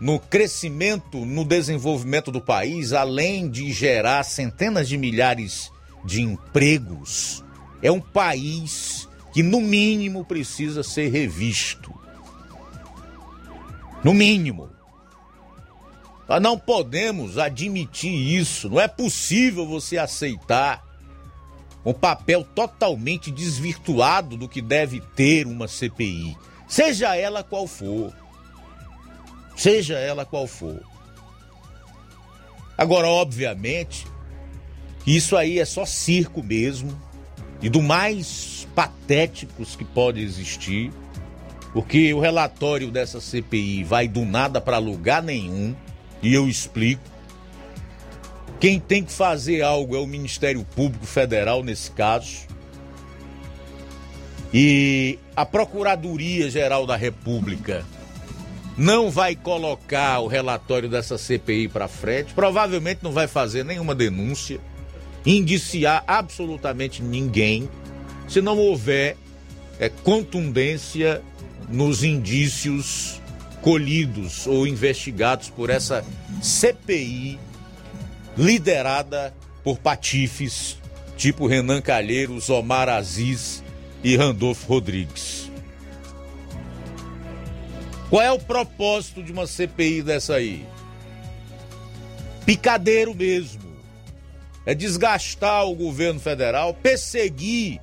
no 0.00 0.18
crescimento, 0.18 1.24
no 1.24 1.44
desenvolvimento 1.44 2.30
do 2.30 2.40
país, 2.40 2.92
além 2.92 3.48
de 3.48 3.72
gerar 3.72 4.22
centenas 4.24 4.88
de 4.88 4.98
milhares 4.98 5.70
de 6.04 6.20
empregos, 6.20 7.42
é 7.80 7.90
um 7.90 8.00
país 8.00 9.08
que, 9.32 9.42
no 9.42 9.60
mínimo, 9.60 10.24
precisa 10.24 10.82
ser 10.82 11.10
revisto. 11.10 11.92
No 14.02 14.12
mínimo. 14.12 14.68
Nós 16.28 16.40
não 16.40 16.58
podemos 16.58 17.38
admitir 17.38 18.12
isso. 18.12 18.68
Não 18.68 18.80
é 18.80 18.88
possível 18.88 19.66
você 19.66 19.96
aceitar 19.96 20.84
um 21.84 21.92
papel 21.92 22.44
totalmente 22.54 23.30
desvirtuado 23.30 24.36
do 24.36 24.48
que 24.48 24.62
deve 24.62 25.00
ter 25.00 25.46
uma 25.46 25.68
CPI, 25.68 26.36
seja 26.66 27.14
ela 27.14 27.42
qual 27.42 27.66
for. 27.66 28.12
Seja 29.56 29.98
ela 29.98 30.24
qual 30.24 30.46
for. 30.46 30.80
Agora, 32.76 33.06
obviamente, 33.06 34.06
isso 35.06 35.36
aí 35.36 35.58
é 35.58 35.64
só 35.64 35.84
circo 35.84 36.42
mesmo, 36.42 36.98
e 37.62 37.68
do 37.68 37.82
mais 37.82 38.66
patéticos 38.74 39.76
que 39.76 39.84
pode 39.84 40.20
existir, 40.20 40.92
porque 41.72 42.12
o 42.12 42.20
relatório 42.20 42.90
dessa 42.90 43.20
CPI 43.20 43.84
vai 43.84 44.08
do 44.08 44.24
nada 44.24 44.60
para 44.60 44.78
lugar 44.78 45.22
nenhum, 45.22 45.74
e 46.22 46.34
eu 46.34 46.48
explico. 46.48 47.13
Quem 48.60 48.80
tem 48.80 49.04
que 49.04 49.12
fazer 49.12 49.62
algo 49.62 49.96
é 49.96 49.98
o 49.98 50.06
Ministério 50.06 50.64
Público 50.64 51.06
Federal 51.06 51.62
nesse 51.62 51.90
caso. 51.90 52.46
E 54.52 55.18
a 55.34 55.44
Procuradoria 55.44 56.48
Geral 56.48 56.86
da 56.86 56.96
República 56.96 57.84
não 58.76 59.10
vai 59.10 59.36
colocar 59.36 60.20
o 60.20 60.26
relatório 60.26 60.88
dessa 60.88 61.18
CPI 61.18 61.68
para 61.68 61.88
frente, 61.88 62.32
provavelmente 62.34 63.00
não 63.02 63.12
vai 63.12 63.26
fazer 63.26 63.64
nenhuma 63.64 63.94
denúncia, 63.94 64.60
indiciar 65.24 66.04
absolutamente 66.06 67.02
ninguém, 67.02 67.68
se 68.28 68.40
não 68.40 68.58
houver 68.58 69.16
é, 69.78 69.88
contundência 69.88 71.22
nos 71.68 72.02
indícios 72.02 73.20
colhidos 73.60 74.46
ou 74.46 74.66
investigados 74.66 75.48
por 75.48 75.70
essa 75.70 76.04
CPI 76.42 77.38
liderada 78.36 79.34
por 79.62 79.78
patifes 79.78 80.76
tipo 81.16 81.46
Renan 81.46 81.80
Calheiros, 81.80 82.50
Omar 82.50 82.88
Aziz 82.88 83.62
e 84.02 84.16
Randolfo 84.16 84.66
Rodrigues. 84.66 85.50
Qual 88.10 88.22
é 88.22 88.30
o 88.30 88.38
propósito 88.38 89.22
de 89.22 89.32
uma 89.32 89.46
CPI 89.46 90.02
dessa 90.02 90.34
aí? 90.34 90.66
Picadeiro 92.44 93.14
mesmo. 93.14 93.64
É 94.66 94.74
desgastar 94.74 95.66
o 95.66 95.74
governo 95.74 96.20
federal, 96.20 96.74
perseguir 96.74 97.80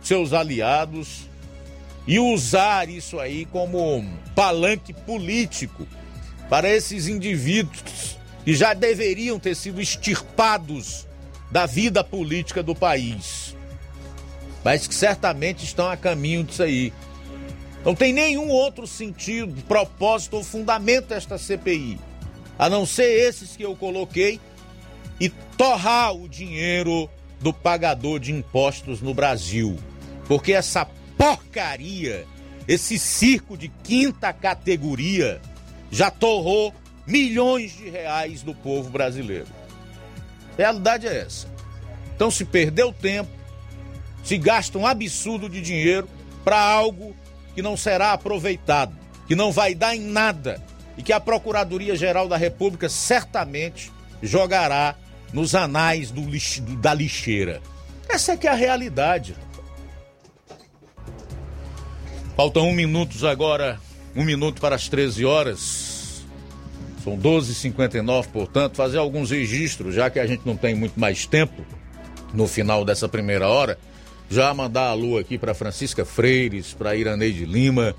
seus 0.00 0.32
aliados 0.32 1.28
e 2.06 2.18
usar 2.18 2.88
isso 2.88 3.20
aí 3.20 3.44
como 3.46 4.04
palanque 4.34 4.92
político 4.92 5.86
para 6.48 6.68
esses 6.70 7.06
indivíduos 7.06 8.16
que 8.44 8.54
já 8.54 8.74
deveriam 8.74 9.38
ter 9.38 9.54
sido 9.54 9.80
extirpados 9.80 11.06
da 11.50 11.66
vida 11.66 12.02
política 12.02 12.62
do 12.62 12.74
país, 12.74 13.56
mas 14.64 14.86
que 14.86 14.94
certamente 14.94 15.64
estão 15.64 15.88
a 15.88 15.96
caminho 15.96 16.44
disso 16.44 16.62
aí. 16.62 16.92
Não 17.84 17.94
tem 17.94 18.12
nenhum 18.12 18.48
outro 18.48 18.86
sentido, 18.86 19.62
propósito 19.64 20.36
ou 20.36 20.44
fundamento 20.44 21.12
esta 21.12 21.36
CPI, 21.36 21.98
a 22.58 22.68
não 22.70 22.86
ser 22.86 23.10
esses 23.28 23.56
que 23.56 23.64
eu 23.64 23.74
coloquei 23.74 24.40
e 25.20 25.28
torrar 25.28 26.14
o 26.14 26.28
dinheiro 26.28 27.08
do 27.40 27.52
pagador 27.52 28.18
de 28.18 28.32
impostos 28.32 29.00
no 29.00 29.12
Brasil. 29.12 29.76
Porque 30.26 30.52
essa 30.52 30.86
porcaria, 31.18 32.26
esse 32.66 32.98
circo 32.98 33.56
de 33.56 33.68
quinta 33.68 34.32
categoria, 34.32 35.40
já 35.90 36.10
torrou 36.10 36.72
milhões 37.06 37.76
de 37.76 37.88
reais 37.88 38.42
do 38.42 38.54
povo 38.54 38.90
brasileiro. 38.90 39.48
A 40.54 40.56
realidade 40.56 41.06
é 41.06 41.20
essa. 41.20 41.48
Então 42.14 42.30
se 42.30 42.44
perdeu 42.44 42.92
tempo, 42.92 43.30
se 44.22 44.38
gasta 44.38 44.78
um 44.78 44.86
absurdo 44.86 45.48
de 45.48 45.60
dinheiro 45.60 46.08
para 46.44 46.60
algo 46.60 47.14
que 47.54 47.62
não 47.62 47.76
será 47.76 48.12
aproveitado, 48.12 48.96
que 49.26 49.34
não 49.34 49.50
vai 49.52 49.74
dar 49.74 49.94
em 49.94 50.00
nada 50.00 50.62
e 50.96 51.02
que 51.02 51.12
a 51.12 51.20
Procuradoria-Geral 51.20 52.28
da 52.28 52.36
República 52.36 52.88
certamente 52.88 53.90
jogará 54.22 54.94
nos 55.32 55.54
anais 55.54 56.10
do 56.10 56.20
lix, 56.20 56.60
do, 56.60 56.76
da 56.76 56.92
lixeira. 56.94 57.60
Essa 58.08 58.32
é 58.32 58.36
que 58.36 58.46
é 58.46 58.50
a 58.50 58.54
realidade. 58.54 59.34
Faltam 62.36 62.68
um 62.68 62.72
minutos 62.72 63.24
agora, 63.24 63.80
um 64.14 64.24
minuto 64.24 64.60
para 64.60 64.76
as 64.76 64.88
13 64.88 65.24
horas. 65.24 65.91
São 67.02 67.18
12h59, 67.18 68.28
portanto, 68.28 68.76
fazer 68.76 68.98
alguns 68.98 69.30
registros, 69.30 69.94
já 69.94 70.08
que 70.08 70.20
a 70.20 70.26
gente 70.26 70.46
não 70.46 70.56
tem 70.56 70.74
muito 70.74 70.98
mais 70.98 71.26
tempo 71.26 71.62
no 72.32 72.46
final 72.46 72.84
dessa 72.84 73.08
primeira 73.08 73.48
hora 73.48 73.78
Já 74.30 74.54
mandar 74.54 74.88
alô 74.88 75.18
aqui 75.18 75.36
para 75.36 75.52
Francisca 75.52 76.06
Freires, 76.06 76.72
para 76.72 76.96
Iraneide 76.96 77.44
Lima, 77.44 77.94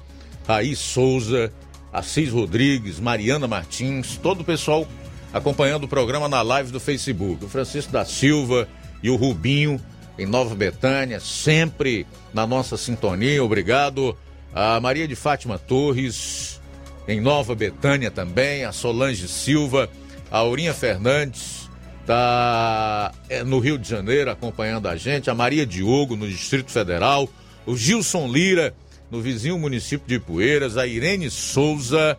Raí 0.48 0.76
Souza, 0.76 1.54
Assis 1.92 2.32
Rodrigues, 2.32 3.00
Mariana 3.00 3.48
Martins, 3.48 4.18
todo 4.18 4.42
o 4.42 4.44
pessoal 4.44 4.88
acompanhando 5.32 5.84
o 5.84 5.88
programa 5.88 6.28
na 6.28 6.42
live 6.42 6.72
do 6.72 6.80
Facebook. 6.80 7.46
O 7.46 7.50
Francisco 7.50 7.92
da 7.92 8.04
Silva 8.04 8.68
e 9.04 9.12
o 9.12 9.16
Rubinho 9.16 9.80
em 10.18 10.26
Nova 10.26 10.56
Betânia, 10.56 11.20
sempre 11.20 12.08
na 12.34 12.48
nossa 12.48 12.78
sintonia. 12.78 13.44
Obrigado. 13.44 14.18
A 14.56 14.80
Maria 14.80 15.08
de 15.08 15.16
Fátima 15.16 15.60
Torres 15.60 16.60
em 17.08 17.20
Nova 17.20 17.54
Betânia 17.56 18.10
também, 18.10 18.66
a 18.66 18.72
Solange 18.72 19.28
Silva, 19.28 19.90
a 20.32 20.38
Aurinha 20.40 20.74
Fernandes 20.74 21.70
está 22.02 23.12
no 23.46 23.60
Rio 23.60 23.78
de 23.78 23.88
Janeiro 23.88 24.30
acompanhando 24.30 24.88
a 24.88 24.96
gente, 24.96 25.30
a 25.30 25.34
Maria 25.34 25.66
Diogo 25.66 26.16
no 26.16 26.28
Distrito 26.28 26.72
Federal, 26.72 27.30
o 27.66 27.78
Gilson 27.78 28.28
Lira 28.28 28.74
no 29.10 29.22
vizinho 29.22 29.58
município 29.60 30.08
de 30.08 30.20
Poeiras, 30.20 30.76
a 30.76 30.88
Irene 30.88 31.30
Souza, 31.30 32.18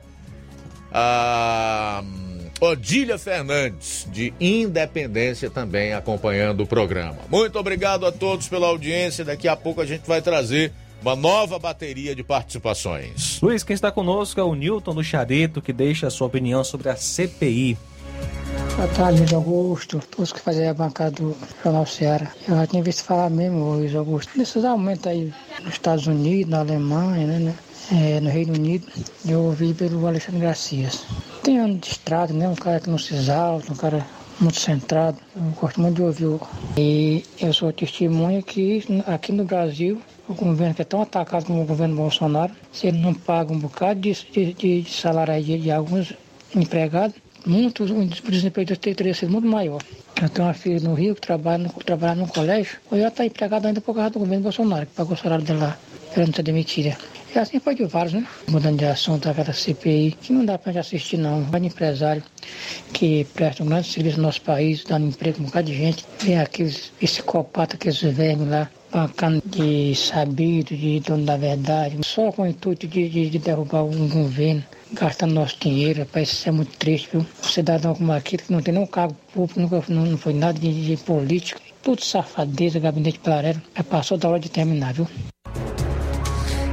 a 0.92 2.04
Odília 2.60 3.18
Fernandes, 3.18 4.06
de 4.12 4.32
Independência, 4.40 5.50
também 5.50 5.92
acompanhando 5.92 6.62
o 6.62 6.66
programa. 6.66 7.18
Muito 7.28 7.58
obrigado 7.58 8.06
a 8.06 8.12
todos 8.12 8.48
pela 8.48 8.68
audiência. 8.68 9.24
Daqui 9.24 9.48
a 9.48 9.56
pouco 9.56 9.80
a 9.80 9.86
gente 9.86 10.06
vai 10.06 10.22
trazer 10.22 10.72
uma 11.04 11.14
nova 11.14 11.58
bateria 11.58 12.14
de 12.14 12.24
participações. 12.24 13.38
Luiz, 13.42 13.62
quem 13.62 13.74
está 13.74 13.92
conosco 13.92 14.40
é 14.40 14.42
o 14.42 14.54
Newton 14.54 14.94
do 14.94 15.04
Chareto, 15.04 15.60
que 15.60 15.70
deixa 15.70 16.06
a 16.06 16.10
sua 16.10 16.28
opinião 16.28 16.64
sobre 16.64 16.88
a 16.88 16.96
CPI. 16.96 17.76
Boa 18.74 18.88
tarde, 18.88 19.18
Luiz 19.18 19.32
Augusto. 19.34 20.00
Todos 20.10 20.32
que 20.32 20.40
fazem 20.40 20.66
a 20.66 20.72
bancada 20.72 21.10
do 21.10 21.36
Jornal 21.62 21.84
Ceará. 21.84 22.32
Eu 22.48 22.56
já 22.56 22.66
tinha 22.66 22.82
visto 22.82 23.04
falar 23.04 23.28
mesmo, 23.28 23.74
Luiz 23.74 23.94
Augusto, 23.94 24.30
nesses 24.38 24.64
aumentos 24.64 25.06
aí 25.06 25.30
nos 25.62 25.74
Estados 25.74 26.06
Unidos, 26.06 26.50
na 26.50 26.60
Alemanha, 26.60 27.26
né? 27.26 27.38
né? 27.38 27.54
É, 27.92 28.18
no 28.18 28.30
Reino 28.30 28.54
Unido, 28.54 28.86
eu 29.26 29.42
ouvi 29.42 29.74
pelo 29.74 30.06
Alexandre 30.06 30.40
Garcias. 30.40 31.04
Tem 31.42 31.76
de 31.76 31.86
estrada, 31.86 32.32
né? 32.32 32.48
Um 32.48 32.54
cara 32.54 32.80
que 32.80 32.88
não 32.88 32.96
se 32.96 33.14
exalta, 33.14 33.70
um 33.70 33.76
cara 33.76 34.06
muito 34.40 34.58
centrado. 34.58 35.18
Eu 35.36 35.42
gosto 35.60 35.82
muito 35.82 35.96
de 35.96 36.02
ouvir. 36.02 36.40
E 36.78 37.24
eu 37.38 37.52
sou 37.52 37.70
testemunha 37.74 38.40
que 38.40 38.82
aqui 39.06 39.32
no 39.32 39.44
Brasil, 39.44 40.00
o 40.28 40.34
governo 40.34 40.74
que 40.74 40.82
é 40.82 40.84
tão 40.84 41.02
atacado 41.02 41.46
como 41.46 41.62
o 41.62 41.66
governo 41.66 41.96
Bolsonaro, 41.96 42.52
se 42.72 42.86
ele 42.86 42.98
não 42.98 43.14
paga 43.14 43.52
um 43.52 43.58
bocado 43.58 44.00
de, 44.00 44.12
de, 44.12 44.82
de 44.82 44.90
salário 44.90 45.42
de, 45.42 45.58
de 45.58 45.70
alguns 45.70 46.14
empregados, 46.54 47.16
muitos, 47.46 47.90
o 47.90 48.30
desemprego 48.30 48.76
teria 48.76 49.14
sido 49.14 49.32
muito 49.32 49.46
maior. 49.46 49.82
Eu 50.20 50.28
tenho 50.28 50.46
uma 50.46 50.54
filha 50.54 50.80
no 50.80 50.94
Rio 50.94 51.14
que 51.14 51.20
trabalha 51.20 51.58
no, 51.64 51.70
trabalha 51.70 52.14
no 52.14 52.28
colégio, 52.28 52.78
ou 52.90 52.98
já 52.98 53.08
está 53.08 53.26
empregada 53.26 53.68
ainda 53.68 53.80
por 53.80 53.94
causa 53.94 54.10
do 54.10 54.20
governo 54.20 54.44
Bolsonaro, 54.44 54.86
que 54.86 54.92
pagou 54.92 55.14
o 55.14 55.16
salário 55.16 55.44
dela, 55.44 55.78
ela 56.14 56.26
não 56.26 56.32
ser 56.32 56.42
demitida. 56.42 56.96
E 57.34 57.38
assim 57.38 57.58
foi 57.58 57.74
de 57.74 57.84
vários, 57.84 58.12
né? 58.12 58.24
Mudando 58.46 58.78
de 58.78 58.84
assunto, 58.84 59.28
aquela 59.28 59.52
CPI, 59.52 60.16
que 60.22 60.32
não 60.32 60.44
dá 60.44 60.56
pra 60.56 60.72
gente 60.72 60.82
assistir, 60.82 61.16
não. 61.16 61.42
Vai 61.42 61.60
de 61.60 61.66
empresário 61.66 62.22
que 62.92 63.24
presta 63.34 63.64
um 63.64 63.66
grande 63.66 63.88
serviço 63.88 64.18
no 64.18 64.22
nosso 64.22 64.40
país, 64.42 64.84
dando 64.84 65.08
emprego 65.08 65.38
pra 65.38 65.42
um 65.42 65.46
bocado 65.46 65.66
de 65.66 65.76
gente. 65.76 66.06
Vem 66.20 66.38
aqueles 66.38 66.92
psicopatas, 67.00 67.74
aqueles 67.74 68.00
vermes 68.00 68.48
lá, 68.48 68.70
bancando 68.94 69.42
de 69.44 69.92
sabido, 69.96 70.76
de 70.76 71.00
dono 71.00 71.24
da 71.24 71.36
verdade, 71.36 71.98
só 72.04 72.30
com 72.30 72.42
o 72.42 72.46
intuito 72.46 72.86
de, 72.86 73.08
de, 73.08 73.28
de 73.28 73.38
derrubar 73.40 73.82
um 73.82 74.08
governo, 74.08 74.62
gastando 74.92 75.34
nosso 75.34 75.56
dinheiro. 75.58 76.00
Rapaz, 76.00 76.28
isso 76.28 76.48
é 76.48 76.52
muito 76.52 76.76
triste, 76.78 77.08
viu? 77.10 77.20
Um 77.20 77.48
cidadão 77.48 77.92
como 77.96 78.12
aquele 78.12 78.44
que 78.44 78.52
não 78.52 78.62
tem 78.62 78.72
nenhum 78.72 78.86
cargo 78.86 79.16
público, 79.32 79.58
nunca 79.58 79.82
não, 79.88 80.06
não 80.06 80.16
foi 80.16 80.32
nada 80.32 80.56
de, 80.56 80.86
de 80.86 80.96
político, 81.02 81.60
tudo 81.82 82.04
safadeza, 82.04 82.78
gabinete 82.78 83.18
paralelo. 83.18 83.60
Já 83.76 83.82
passou 83.82 84.16
da 84.16 84.28
hora 84.28 84.38
de 84.38 84.48
terminar, 84.48 84.94
viu? 84.94 85.08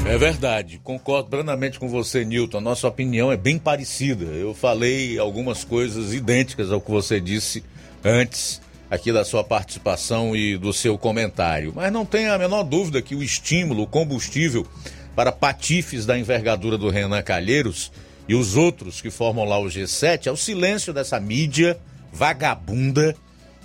É 0.05 0.17
verdade, 0.17 0.79
concordo 0.83 1.29
plenamente 1.29 1.79
com 1.79 1.87
você, 1.87 2.23
Newton. 2.23 2.57
A 2.57 2.61
nossa 2.61 2.87
opinião 2.87 3.31
é 3.31 3.37
bem 3.37 3.57
parecida. 3.57 4.25
Eu 4.25 4.53
falei 4.53 5.17
algumas 5.17 5.63
coisas 5.63 6.13
idênticas 6.13 6.71
ao 6.71 6.81
que 6.81 6.91
você 6.91 7.19
disse 7.19 7.63
antes 8.03 8.61
aqui 8.91 9.11
da 9.11 9.25
sua 9.25 9.43
participação 9.43 10.35
e 10.35 10.57
do 10.57 10.71
seu 10.71 10.97
comentário. 10.97 11.73
Mas 11.75 11.91
não 11.91 12.05
tenha 12.05 12.33
a 12.33 12.37
menor 12.37 12.61
dúvida 12.63 13.01
que 13.01 13.15
o 13.15 13.23
estímulo, 13.23 13.83
o 13.83 13.87
combustível 13.87 14.67
para 15.15 15.31
patifes 15.31 16.05
da 16.05 16.19
envergadura 16.19 16.77
do 16.77 16.89
Renan 16.89 17.23
Calheiros 17.23 17.91
e 18.27 18.35
os 18.35 18.55
outros 18.55 19.01
que 19.01 19.09
formam 19.09 19.45
lá 19.45 19.57
o 19.57 19.65
G7 19.65 20.27
é 20.27 20.31
o 20.31 20.37
silêncio 20.37 20.93
dessa 20.93 21.19
mídia 21.19 21.79
vagabunda 22.13 23.15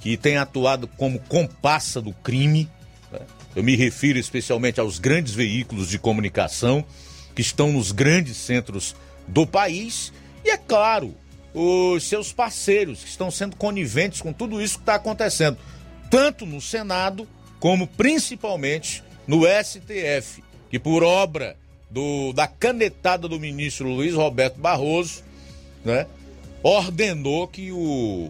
que 0.00 0.16
tem 0.16 0.38
atuado 0.38 0.88
como 0.96 1.18
compassa 1.18 2.00
do 2.00 2.12
crime 2.12 2.68
eu 3.56 3.62
me 3.62 3.74
refiro 3.74 4.18
especialmente 4.18 4.78
aos 4.78 4.98
grandes 4.98 5.32
veículos 5.32 5.88
de 5.88 5.98
comunicação 5.98 6.84
que 7.34 7.40
estão 7.40 7.72
nos 7.72 7.90
grandes 7.90 8.36
centros 8.36 8.94
do 9.26 9.46
país 9.46 10.12
e, 10.44 10.50
é 10.50 10.58
claro, 10.58 11.14
os 11.58 12.04
seus 12.04 12.34
parceiros 12.34 13.02
que 13.02 13.08
estão 13.08 13.30
sendo 13.30 13.56
coniventes 13.56 14.20
com 14.20 14.30
tudo 14.30 14.60
isso 14.60 14.74
que 14.74 14.82
está 14.82 14.96
acontecendo, 14.96 15.56
tanto 16.10 16.44
no 16.44 16.60
Senado 16.60 17.26
como 17.58 17.86
principalmente 17.86 19.02
no 19.26 19.44
STF, 19.46 20.44
que 20.68 20.78
por 20.78 21.02
obra 21.02 21.56
do, 21.90 22.34
da 22.34 22.46
canetada 22.46 23.26
do 23.26 23.40
ministro 23.40 23.88
Luiz 23.88 24.12
Roberto 24.12 24.60
Barroso, 24.60 25.24
né, 25.82 26.06
ordenou 26.62 27.48
que 27.48 27.72
o 27.72 28.28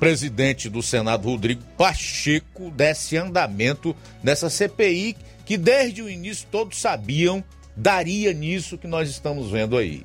presidente 0.00 0.70
do 0.70 0.82
Senado, 0.82 1.28
Rodrigo 1.28 1.62
Pacheco, 1.76 2.70
desse 2.70 3.18
andamento 3.18 3.94
nessa 4.22 4.48
CPI 4.48 5.14
que 5.44 5.58
desde 5.58 6.00
o 6.00 6.08
início 6.08 6.48
todos 6.50 6.80
sabiam 6.80 7.44
daria 7.76 8.32
nisso 8.32 8.78
que 8.78 8.86
nós 8.86 9.10
estamos 9.10 9.50
vendo 9.50 9.76
aí. 9.76 10.04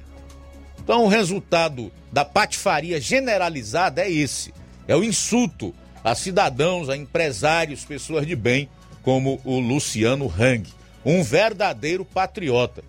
Então 0.87 1.03
o 1.03 1.09
resultado 1.09 1.91
da 2.13 2.23
patifaria 2.23 3.01
generalizada 3.01 4.03
é 4.03 4.09
esse: 4.09 4.53
é 4.87 4.95
o 4.95 5.03
insulto 5.03 5.75
a 6.01 6.15
cidadãos, 6.15 6.87
a 6.87 6.95
empresários, 6.95 7.83
pessoas 7.83 8.25
de 8.25 8.37
bem, 8.37 8.69
como 9.01 9.41
o 9.43 9.59
Luciano 9.59 10.33
Hang, 10.33 10.65
um 11.03 11.21
verdadeiro 11.21 12.05
patriota. 12.05 12.85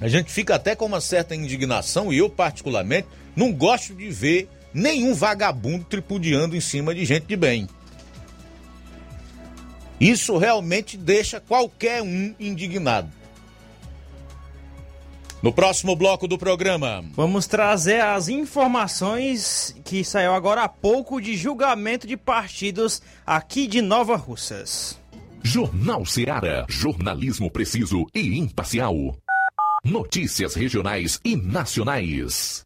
A 0.00 0.08
gente 0.08 0.32
fica 0.32 0.56
até 0.56 0.74
com 0.74 0.86
uma 0.86 1.00
certa 1.00 1.36
indignação, 1.36 2.12
e 2.12 2.18
eu, 2.18 2.28
particularmente, 2.28 3.06
não 3.36 3.52
gosto 3.52 3.94
de 3.94 4.10
ver 4.10 4.48
nenhum 4.74 5.14
vagabundo 5.14 5.84
tripudiando 5.84 6.56
em 6.56 6.60
cima 6.60 6.92
de 6.92 7.04
gente 7.04 7.26
de 7.26 7.36
bem. 7.36 7.68
Isso 10.00 10.36
realmente 10.36 10.96
deixa 10.96 11.38
qualquer 11.38 12.02
um 12.02 12.34
indignado. 12.40 13.15
No 15.46 15.52
próximo 15.52 15.94
bloco 15.94 16.26
do 16.26 16.36
programa. 16.36 17.04
Vamos 17.14 17.46
trazer 17.46 18.00
as 18.00 18.28
informações 18.28 19.76
que 19.84 20.02
saiu 20.02 20.32
agora 20.32 20.64
há 20.64 20.68
pouco 20.68 21.20
de 21.20 21.36
julgamento 21.36 22.04
de 22.04 22.16
partidos 22.16 23.00
aqui 23.24 23.68
de 23.68 23.80
Nova 23.80 24.16
Russas. 24.16 25.00
Jornal 25.44 26.04
Seara. 26.04 26.66
Jornalismo 26.68 27.48
preciso 27.48 28.06
e 28.12 28.36
imparcial. 28.36 28.92
Notícias 29.84 30.56
regionais 30.56 31.20
e 31.24 31.36
nacionais. 31.36 32.65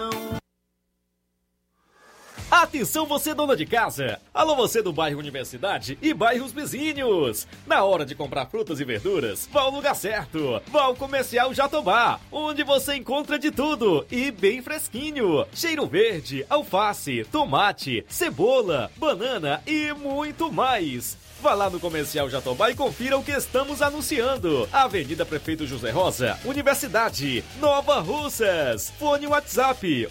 Atenção 2.51 3.05
você 3.05 3.33
dona 3.33 3.55
de 3.55 3.65
casa! 3.65 4.19
Alô 4.33 4.57
você 4.57 4.81
do 4.81 4.91
bairro 4.91 5.17
Universidade 5.17 5.97
e 6.01 6.13
bairros 6.13 6.51
vizinhos! 6.51 7.47
Na 7.65 7.85
hora 7.85 8.05
de 8.05 8.13
comprar 8.13 8.45
frutas 8.47 8.81
e 8.81 8.83
verduras, 8.83 9.47
vá 9.49 9.61
ao 9.61 9.71
lugar 9.71 9.95
certo! 9.95 10.61
Vá 10.67 10.81
ao 10.81 10.95
Comercial 10.95 11.53
Jatobá, 11.53 12.19
onde 12.29 12.61
você 12.61 12.95
encontra 12.95 13.39
de 13.39 13.51
tudo 13.51 14.05
e 14.11 14.31
bem 14.31 14.61
fresquinho! 14.61 15.45
Cheiro 15.53 15.87
verde, 15.87 16.45
alface, 16.49 17.25
tomate, 17.31 18.05
cebola, 18.09 18.91
banana 18.97 19.63
e 19.65 19.93
muito 19.93 20.51
mais! 20.51 21.17
Vá 21.41 21.55
lá 21.55 21.71
no 21.71 21.79
Comercial 21.79 22.29
Jatobá 22.29 22.69
e 22.69 22.75
confira 22.75 23.17
o 23.17 23.23
que 23.23 23.31
estamos 23.31 23.81
anunciando. 23.81 24.69
Avenida 24.71 25.25
Prefeito 25.25 25.65
José 25.65 25.89
Rosa, 25.89 26.37
Universidade, 26.45 27.43
Nova 27.59 27.99
Russas. 27.99 28.93
Fone 28.99 29.25
WhatsApp 29.25 30.07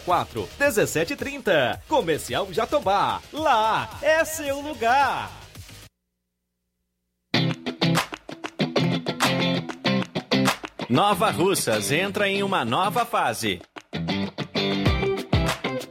889-8164 0.00 0.48
1730. 0.58 1.82
Comercial 1.88 2.48
Jatobá. 2.52 3.20
Lá 3.32 3.90
é 4.02 4.24
seu 4.24 4.60
lugar. 4.60 5.30
Nova 10.88 11.30
Russas 11.30 11.90
entra 11.90 12.28
em 12.28 12.44
uma 12.44 12.64
nova 12.64 13.04
fase. 13.04 13.60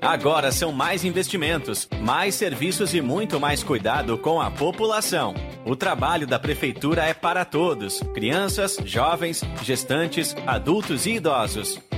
Agora 0.02 0.52
são 0.52 0.72
mais 0.72 1.04
investimentos, 1.04 1.90
mais 2.00 2.36
serviços 2.36 2.94
e 2.94 3.02
muito 3.02 3.40
mais 3.40 3.64
cuidado 3.64 4.18
com 4.20 4.40
a 4.40 4.52
população. 4.52 5.34
O 5.66 5.76
trabalho 5.76 6.28
da 6.28 6.38
Prefeitura 6.38 7.04
é 7.04 7.14
para 7.14 7.44
todos: 7.44 8.00
crianças, 8.14 8.78
jovens, 8.86 9.44
gestantes, 9.64 10.36
adultos 10.46 11.08
e 11.08 11.16
idosos. 11.16 11.80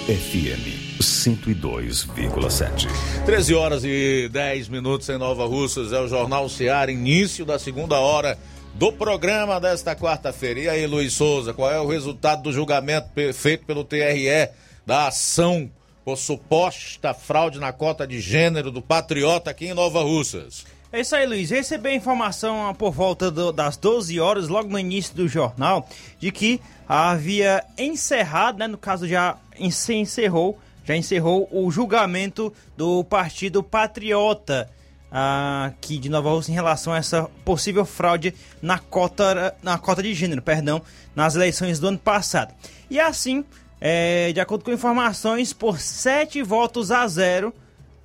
FM 0.07 0.86
102,7. 1.07 2.89
13 3.25 3.55
horas 3.55 3.85
e 3.85 4.29
10 4.31 4.69
minutos 4.69 5.09
em 5.09 5.17
Nova 5.17 5.47
Russas, 5.47 5.93
é 5.93 6.01
o 6.01 6.09
Jornal 6.09 6.49
Seara, 6.49 6.91
início 6.91 7.45
da 7.45 7.59
segunda 7.59 7.99
hora 8.01 8.37
do 8.75 8.93
programa 8.93 9.61
desta 9.61 9.95
quarta-feira. 9.95 10.61
E 10.61 10.69
aí, 10.69 10.87
Luiz 10.87 11.13
Souza, 11.13 11.55
qual 11.55 11.71
é 11.71 11.81
o 11.81 11.87
resultado 11.87 12.43
do 12.43 12.53
julgamento 12.53 13.09
feito 13.33 13.65
pelo 13.65 13.85
TRE 13.85 14.51
da 14.85 15.07
ação 15.07 15.71
por 16.05 16.19
suposta 16.19 17.15
fraude 17.15 17.59
na 17.59 17.73
cota 17.73 18.07
de 18.07 18.21
gênero 18.21 18.71
do 18.71 18.83
Patriota 18.83 19.51
aqui 19.51 19.67
em 19.67 19.75
Nova 19.75 20.03
Russas? 20.03 20.65
É 20.93 21.01
isso 21.01 21.17
aí, 21.17 21.27
Luiz. 21.27 21.51
Recebi 21.51 21.91
a 21.91 21.95
informação 21.95 22.75
por 22.75 22.93
volta 22.93 23.31
do, 23.31 23.53
das 23.53 23.77
12 23.77 24.19
horas, 24.21 24.49
logo 24.49 24.69
no 24.69 24.79
início 24.79 25.15
do 25.15 25.29
jornal, 25.29 25.89
de 26.19 26.31
que 26.31 26.61
havia 26.89 27.65
encerrado, 27.77 28.59
né, 28.59 28.67
no 28.67 28.79
caso 28.79 29.07
já 29.09 29.37
se 29.71 29.95
encerrou 29.95 30.59
já 30.87 30.97
encerrou 30.97 31.49
o 31.51 31.71
julgamento 31.71 32.53
do 32.77 33.03
Partido 33.05 33.63
Patriota 33.63 34.71
aqui 35.11 35.99
de 35.99 36.09
Nova 36.09 36.31
Rússia 36.31 36.53
em 36.53 36.55
relação 36.55 36.93
a 36.93 36.99
essa 36.99 37.25
possível 37.45 37.85
fraude 37.85 38.35
na 38.61 38.79
cota, 38.79 39.57
na 39.63 39.79
cota 39.79 40.03
de 40.03 40.13
gênero, 40.15 40.43
perdão, 40.43 40.83
nas 41.15 41.35
eleições 41.35 41.79
do 41.79 41.89
ano 41.89 41.99
passado. 41.99 42.55
E 42.91 43.01
assim, 43.01 43.45
é, 43.81 44.33
de 44.33 44.41
acordo 44.41 44.65
com 44.65 44.73
informações, 44.73 45.53
por 45.53 45.81
sete 45.81 46.43
votos 46.43 46.91
a 46.91 47.07
zero, 47.09 47.53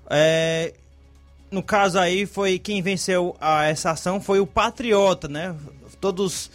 é, 0.09 0.73
no 1.51 1.61
caso 1.61 1.99
aí 1.99 2.25
foi 2.25 2.57
quem 2.57 2.81
venceu 2.81 3.35
a, 3.39 3.65
essa 3.65 3.91
ação 3.91 4.21
foi 4.21 4.39
o 4.39 4.47
Patriota, 4.47 5.27
né? 5.27 5.55
Todos 5.99 6.49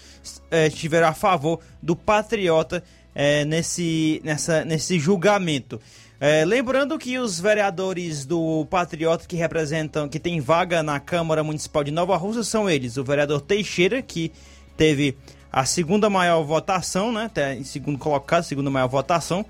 é, 0.51 0.66
estiveram 0.66 1.09
a 1.09 1.14
favor 1.14 1.61
do 1.83 1.95
Patriota 1.95 2.83
é, 3.14 3.45
nesse, 3.45 4.20
nessa, 4.24 4.64
nesse 4.64 4.99
julgamento. 4.99 5.81
É, 6.19 6.47
lembrando 6.47 6.99
que 6.99 7.19
os 7.19 7.39
vereadores 7.39 8.25
do 8.25 8.67
Patriota 8.71 9.27
que 9.27 9.37
representam, 9.37 10.09
que 10.09 10.19
tem 10.19 10.41
vaga 10.41 10.83
na 10.83 10.99
Câmara 10.99 11.45
Municipal 11.45 11.85
de 11.85 11.91
Nova 11.91 12.17
Rússia 12.17 12.43
são 12.43 12.71
eles: 12.71 12.97
o 12.97 13.05
vereador 13.05 13.41
Teixeira, 13.43 14.01
que 14.01 14.33
teve 14.77 15.17
a 15.53 15.67
segunda 15.67 16.09
maior 16.09 16.43
votação, 16.43 17.12
né? 17.12 17.31
Em 17.59 17.64
segundo 17.64 17.99
colocado, 17.99 18.45
segunda 18.45 18.71
maior 18.71 18.89
votação. 18.89 19.45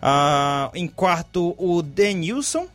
Ah, 0.00 0.70
em 0.74 0.86
quarto, 0.86 1.54
o 1.58 1.82
Denilson, 1.82 2.68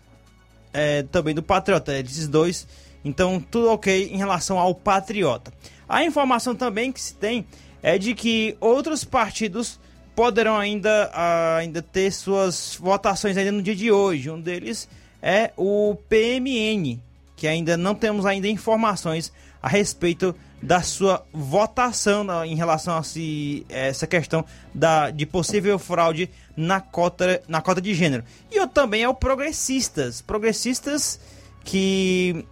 é, 0.74 1.04
também 1.04 1.34
do 1.34 1.42
Patriota, 1.44 1.98
esses 1.98 2.28
dois. 2.28 2.68
Então, 3.04 3.40
tudo 3.40 3.70
ok 3.72 4.10
em 4.12 4.18
relação 4.18 4.60
ao 4.60 4.76
Patriota. 4.76 5.54
A 5.88 6.04
informação 6.04 6.54
também 6.54 6.92
que 6.92 7.00
se 7.00 7.14
tem 7.14 7.46
é 7.82 7.98
de 7.98 8.14
que 8.14 8.58
outros 8.60 9.06
partidos 9.06 9.80
poderão 10.18 10.58
ainda, 10.58 11.12
ainda 11.60 11.80
ter 11.80 12.12
suas 12.12 12.76
votações 12.82 13.38
ainda 13.38 13.52
no 13.52 13.62
dia 13.62 13.76
de 13.76 13.92
hoje. 13.92 14.32
Um 14.32 14.42
deles 14.42 14.90
é 15.22 15.52
o 15.56 15.96
PMN, 16.10 17.00
que 17.36 17.48
ainda 17.48 17.78
não 17.78 17.94
temos 17.94 18.26
ainda 18.26 18.48
informações 18.48 19.32
a 19.62 19.68
respeito 19.68 20.34
da 20.60 20.82
sua 20.82 21.24
votação 21.32 22.26
em 22.44 22.56
relação 22.56 22.98
a 22.98 23.04
se, 23.04 23.64
essa 23.70 24.08
questão 24.08 24.44
da, 24.74 25.12
de 25.12 25.24
possível 25.28 25.78
fraude 25.78 26.32
na 26.56 26.82
cota, 26.82 27.44
na 27.48 27.62
cota 27.62 27.80
de 27.80 27.94
gênero. 27.94 28.24
E 28.52 28.60
o 28.60 28.68
também 28.68 29.04
é 29.04 29.08
o 29.08 29.14
Progressistas. 29.14 30.20
Progressistas 30.20 31.20
que 31.64 32.44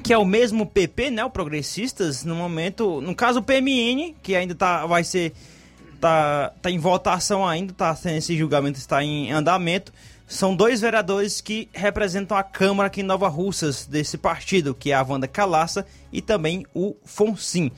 que 0.00 0.12
é 0.12 0.18
o 0.18 0.24
mesmo 0.24 0.66
PP, 0.66 1.10
né? 1.10 1.24
O 1.24 1.30
Progressistas, 1.30 2.24
no 2.24 2.36
momento, 2.36 3.00
no 3.00 3.16
caso 3.16 3.40
o 3.40 3.42
PMN, 3.42 4.14
que 4.22 4.36
ainda 4.36 4.54
tá, 4.54 4.86
vai 4.86 5.02
ser 5.02 5.32
tá, 6.04 6.52
tá 6.60 6.70
em 6.70 6.78
votação 6.78 7.48
ainda, 7.48 7.72
tá, 7.72 7.96
esse 8.14 8.36
julgamento 8.36 8.78
está 8.78 9.02
em 9.02 9.32
andamento. 9.32 9.90
São 10.26 10.54
dois 10.54 10.82
vereadores 10.82 11.40
que 11.40 11.66
representam 11.72 12.36
a 12.36 12.42
Câmara 12.42 12.88
aqui 12.88 13.00
em 13.00 13.04
Nova 13.04 13.26
Russas 13.26 13.86
desse 13.86 14.18
partido, 14.18 14.74
que 14.74 14.90
é 14.90 14.94
a 14.94 15.02
Wanda 15.02 15.26
Calaça 15.26 15.86
e 16.12 16.20
também 16.20 16.66
o 16.74 16.94
Fonsim. 17.06 17.72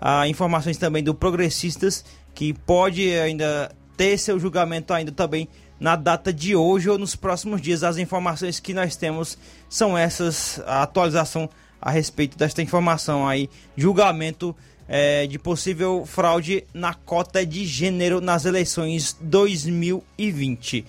Há 0.00 0.26
informações 0.26 0.76
também 0.76 1.04
do 1.04 1.14
Progressistas, 1.14 2.04
que 2.34 2.52
pode 2.52 3.12
ainda 3.16 3.70
ter 3.96 4.18
seu 4.18 4.40
julgamento 4.40 4.92
ainda 4.92 5.12
também 5.12 5.48
na 5.78 5.94
data 5.94 6.32
de 6.32 6.56
hoje 6.56 6.90
ou 6.90 6.98
nos 6.98 7.14
próximos 7.14 7.60
dias. 7.60 7.84
As 7.84 7.96
informações 7.96 8.58
que 8.58 8.74
nós 8.74 8.96
temos 8.96 9.38
são 9.68 9.96
essas, 9.96 10.60
a 10.66 10.82
atualização 10.82 11.48
a 11.80 11.92
respeito 11.92 12.36
desta 12.36 12.60
informação 12.60 13.26
aí, 13.26 13.48
julgamento 13.76 14.54
é, 14.88 15.26
de 15.26 15.38
possível 15.38 16.04
fraude 16.06 16.64
na 16.72 16.94
cota 16.94 17.44
de 17.44 17.66
gênero 17.66 18.20
nas 18.20 18.46
eleições 18.46 19.16
2020. 19.20 20.84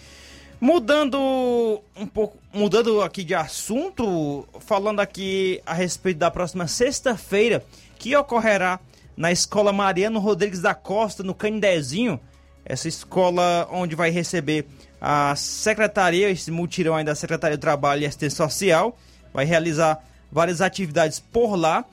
Mudando 0.62 1.82
um 1.96 2.06
pouco, 2.06 2.38
mudando 2.54 3.02
aqui 3.02 3.24
de 3.24 3.36
assunto, 3.36 4.48
falando 4.60 5.00
aqui 5.00 5.62
a 5.66 5.74
respeito 5.74 6.18
da 6.18 6.32
próxima 6.32 6.68
sexta-feira, 6.68 7.64
que 7.98 8.16
ocorrerá 8.16 8.80
na 9.16 9.32
Escola 9.32 9.74
Mariano 9.74 10.20
Rodrigues 10.20 10.62
da 10.62 10.74
Costa, 10.74 11.24
no 11.24 11.34
Candezinho, 11.34 12.20
essa 12.66 12.88
escola 12.88 13.68
onde 13.72 13.96
vai 13.96 14.10
receber 14.10 14.66
a 15.02 15.36
secretaria, 15.36 16.30
esse 16.30 16.52
mutirão 16.52 16.96
aí 16.96 17.04
da 17.04 17.16
Secretaria 17.16 17.58
do 17.58 17.62
Trabalho 17.62 18.02
e 18.02 18.06
Assistência 18.06 18.38
Social, 18.38 18.98
vai 19.34 19.46
realizar 19.46 20.04
várias 20.32 20.62
atividades 20.62 21.20
por 21.20 21.56
lá, 21.56 21.86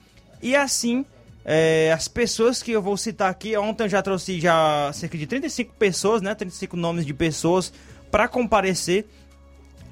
e 0.42 0.54
assim 0.54 1.04
é, 1.48 1.92
as 1.92 2.08
pessoas 2.08 2.60
que 2.60 2.72
eu 2.72 2.82
vou 2.82 2.96
citar 2.96 3.30
aqui, 3.30 3.56
ontem 3.56 3.84
eu 3.84 3.88
já 3.88 4.02
trouxe 4.02 4.40
já 4.40 4.90
cerca 4.92 5.16
de 5.16 5.28
35 5.28 5.74
pessoas, 5.74 6.20
né? 6.20 6.34
35 6.34 6.76
nomes 6.76 7.06
de 7.06 7.14
pessoas 7.14 7.72
para 8.10 8.26
comparecer 8.26 9.06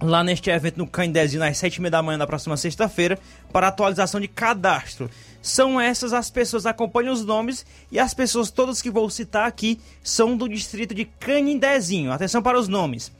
lá 0.02 0.24
neste 0.24 0.50
evento 0.50 0.78
no 0.78 0.86
Candezinho 0.88 1.44
às 1.44 1.56
7h30 1.56 1.90
da 1.90 2.02
manhã 2.02 2.18
da 2.18 2.26
próxima 2.26 2.56
sexta-feira 2.56 3.16
para 3.52 3.68
atualização 3.68 4.20
de 4.20 4.26
cadastro. 4.26 5.08
São 5.40 5.80
essas 5.80 6.12
as 6.12 6.28
pessoas, 6.28 6.66
acompanhem 6.66 7.12
os 7.12 7.24
nomes 7.24 7.64
e 7.92 8.00
as 8.00 8.12
pessoas 8.12 8.50
todas 8.50 8.82
que 8.82 8.90
vou 8.90 9.08
citar 9.08 9.46
aqui 9.46 9.78
são 10.02 10.36
do 10.36 10.48
distrito 10.48 10.92
de 10.92 11.04
Canindezinho. 11.04 12.10
Atenção 12.10 12.42
para 12.42 12.58
os 12.58 12.66
nomes. 12.66 13.12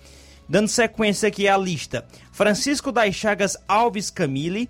Dando 0.49 0.67
sequência 0.67 1.29
aqui 1.29 1.47
à 1.47 1.57
lista: 1.57 2.05
Francisco 2.33 2.91
das 2.91 3.15
Chagas 3.15 3.57
Alves 3.69 4.11
Camille, 4.11 4.69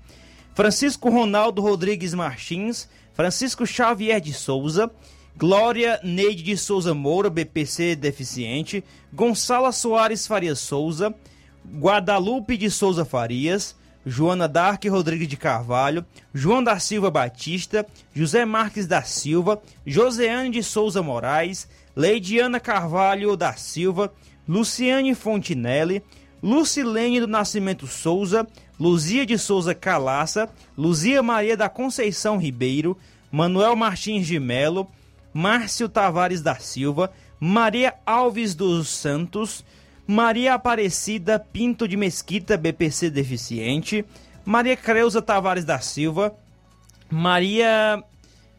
Francisco 0.54 1.08
Ronaldo 1.08 1.62
Rodrigues 1.62 2.12
Martins, 2.12 2.86
Francisco 3.14 3.64
Xavier 3.64 4.20
de 4.20 4.32
Souza, 4.32 4.90
Glória 5.36 5.98
Neide 6.02 6.42
de 6.42 6.56
Souza 6.56 6.92
Moura, 6.92 7.30
BPC 7.30 7.96
deficiente, 7.96 8.84
Gonçala 9.12 9.72
Soares 9.72 10.26
Farias 10.26 10.58
Souza, 10.58 11.14
Guadalupe 11.64 12.56
de 12.56 12.70
Souza 12.70 13.04
Farias, 13.04 13.74
Joana 14.04 14.46
Dark 14.46 14.84
Rodrigues 14.84 15.28
de 15.28 15.36
Carvalho, 15.36 16.04
João 16.32 16.62
da 16.62 16.78
Silva 16.78 17.10
Batista, 17.10 17.86
José 18.12 18.44
Marques 18.44 18.86
da 18.86 19.02
Silva, 19.02 19.62
Joseane 19.86 20.50
de 20.50 20.62
Souza 20.62 21.02
Moraes, 21.02 21.68
Leidiana 21.96 22.60
Carvalho 22.60 23.36
da 23.36 23.54
Silva, 23.54 24.12
Luciane 24.46 25.14
Fontinelli, 25.14 26.02
Lucilene 26.44 27.20
do 27.20 27.26
Nascimento 27.26 27.86
Souza, 27.86 28.46
Luzia 28.78 29.24
de 29.24 29.38
Souza 29.38 29.74
Calaça, 29.74 30.46
Luzia 30.76 31.22
Maria 31.22 31.56
da 31.56 31.70
Conceição 31.70 32.36
Ribeiro, 32.36 32.98
Manuel 33.32 33.74
Martins 33.74 34.26
de 34.26 34.38
Melo, 34.38 34.86
Márcio 35.32 35.88
Tavares 35.88 36.42
da 36.42 36.56
Silva, 36.56 37.10
Maria 37.40 37.94
Alves 38.04 38.54
dos 38.54 38.88
Santos, 38.88 39.64
Maria 40.06 40.52
Aparecida 40.52 41.38
Pinto 41.38 41.88
de 41.88 41.96
Mesquita, 41.96 42.58
BPC 42.58 43.08
Deficiente, 43.08 44.04
Maria 44.44 44.76
Creuza 44.76 45.22
Tavares 45.22 45.64
da 45.64 45.78
Silva, 45.78 46.36
Maria 47.10 48.04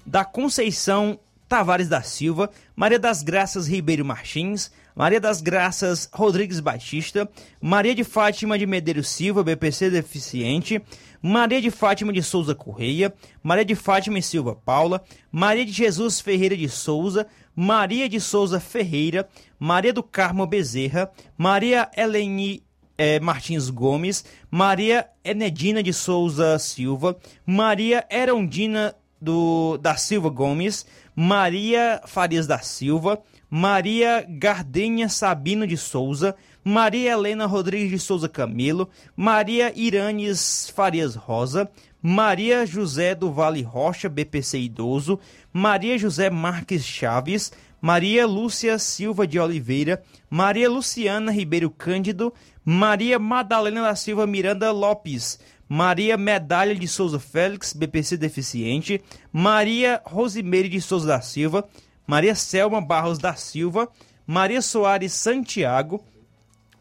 da 0.03 0.25
Conceição 0.25 1.19
Tavares 1.47 1.87
da 1.87 2.01
Silva, 2.01 2.49
Maria 2.75 2.97
das 2.97 3.21
Graças 3.21 3.67
Ribeiro 3.67 4.03
Martins, 4.03 4.71
Maria 4.95 5.19
das 5.19 5.41
Graças 5.41 6.09
Rodrigues 6.13 6.59
Batista, 6.59 7.29
Maria 7.61 7.93
de 7.93 8.03
Fátima 8.03 8.57
de 8.57 8.65
Medeiros 8.65 9.09
Silva, 9.09 9.43
BPC 9.43 9.89
Deficiente, 9.89 10.81
Maria 11.21 11.61
de 11.61 11.69
Fátima 11.69 12.13
de 12.13 12.23
Souza 12.23 12.55
Correia, 12.55 13.13
Maria 13.43 13.65
de 13.65 13.75
Fátima 13.75 14.19
e 14.19 14.21
Silva 14.21 14.55
Paula, 14.55 15.03
Maria 15.31 15.65
de 15.65 15.71
Jesus 15.71 16.21
Ferreira 16.21 16.55
de 16.55 16.69
Souza, 16.69 17.27
Maria 17.53 18.07
de 18.07 18.19
Souza 18.19 18.59
Ferreira, 18.59 19.27
Maria 19.59 19.91
do 19.91 20.03
Carmo 20.03 20.47
Bezerra, 20.47 21.11
Maria 21.37 21.89
Eleni 21.97 22.63
eh, 22.97 23.19
Martins 23.19 23.69
Gomes, 23.69 24.23
Maria 24.49 25.07
Enedina 25.23 25.83
de 25.83 25.91
Souza 25.91 26.57
Silva, 26.59 27.17
Maria 27.45 28.05
Erondina 28.09 28.95
do, 29.21 29.77
da 29.77 29.95
Silva 29.97 30.29
Gomes, 30.29 30.85
Maria 31.15 32.01
Farias 32.05 32.47
da 32.47 32.59
Silva, 32.59 33.21
Maria 33.57 34.25
Gardenha 34.27 35.07
Sabino 35.07 35.65
de 35.65 35.77
Souza, 35.77 36.35
Maria 36.61 37.13
Helena 37.13 37.45
Rodrigues 37.45 37.89
de 37.89 37.99
Souza 37.99 38.27
Camilo, 38.27 38.89
Maria 39.15 39.71
Iranes 39.73 40.69
Farias 40.75 41.15
Rosa, 41.15 41.71
Maria 42.01 42.65
José 42.65 43.15
do 43.15 43.31
Vale 43.31 43.61
Rocha, 43.61 44.09
BPC 44.09 44.59
Idoso, 44.59 45.17
Maria 45.53 45.97
José 45.97 46.29
Marques 46.29 46.83
Chaves, 46.83 47.53
Maria 47.79 48.27
Lúcia 48.27 48.77
Silva 48.77 49.25
de 49.25 49.39
Oliveira, 49.39 50.03
Maria 50.29 50.69
Luciana 50.69 51.31
Ribeiro 51.31 51.69
Cândido, 51.69 52.33
Maria 52.65 53.17
Madalena 53.17 53.83
da 53.83 53.95
Silva 53.95 54.27
Miranda 54.27 54.69
Lopes, 54.73 55.39
Maria 55.69 56.17
Medalha 56.17 56.75
de 56.75 56.89
Souza 56.89 57.19
Félix, 57.19 57.71
BPC 57.71 58.17
Deficiente, 58.17 59.01
Maria 59.31 60.01
Rosimeire 60.05 60.67
de 60.67 60.81
Souza 60.81 61.07
da 61.07 61.21
Silva, 61.21 61.65
Maria 62.05 62.35
Selma 62.35 62.81
Barros 62.81 63.17
da 63.17 63.35
Silva, 63.35 63.89
Maria 64.25 64.61
Soares 64.61 65.13
Santiago, 65.13 66.03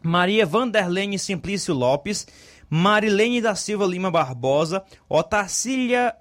Maria 0.01 0.45
Vanderlene 0.45 1.17
Simplício 1.17 1.73
Lopes, 1.73 2.27
Marilene 2.69 3.41
da 3.41 3.55
Silva 3.55 3.85
Lima 3.85 4.11
Barbosa, 4.11 4.83
Otacília 5.09 6.15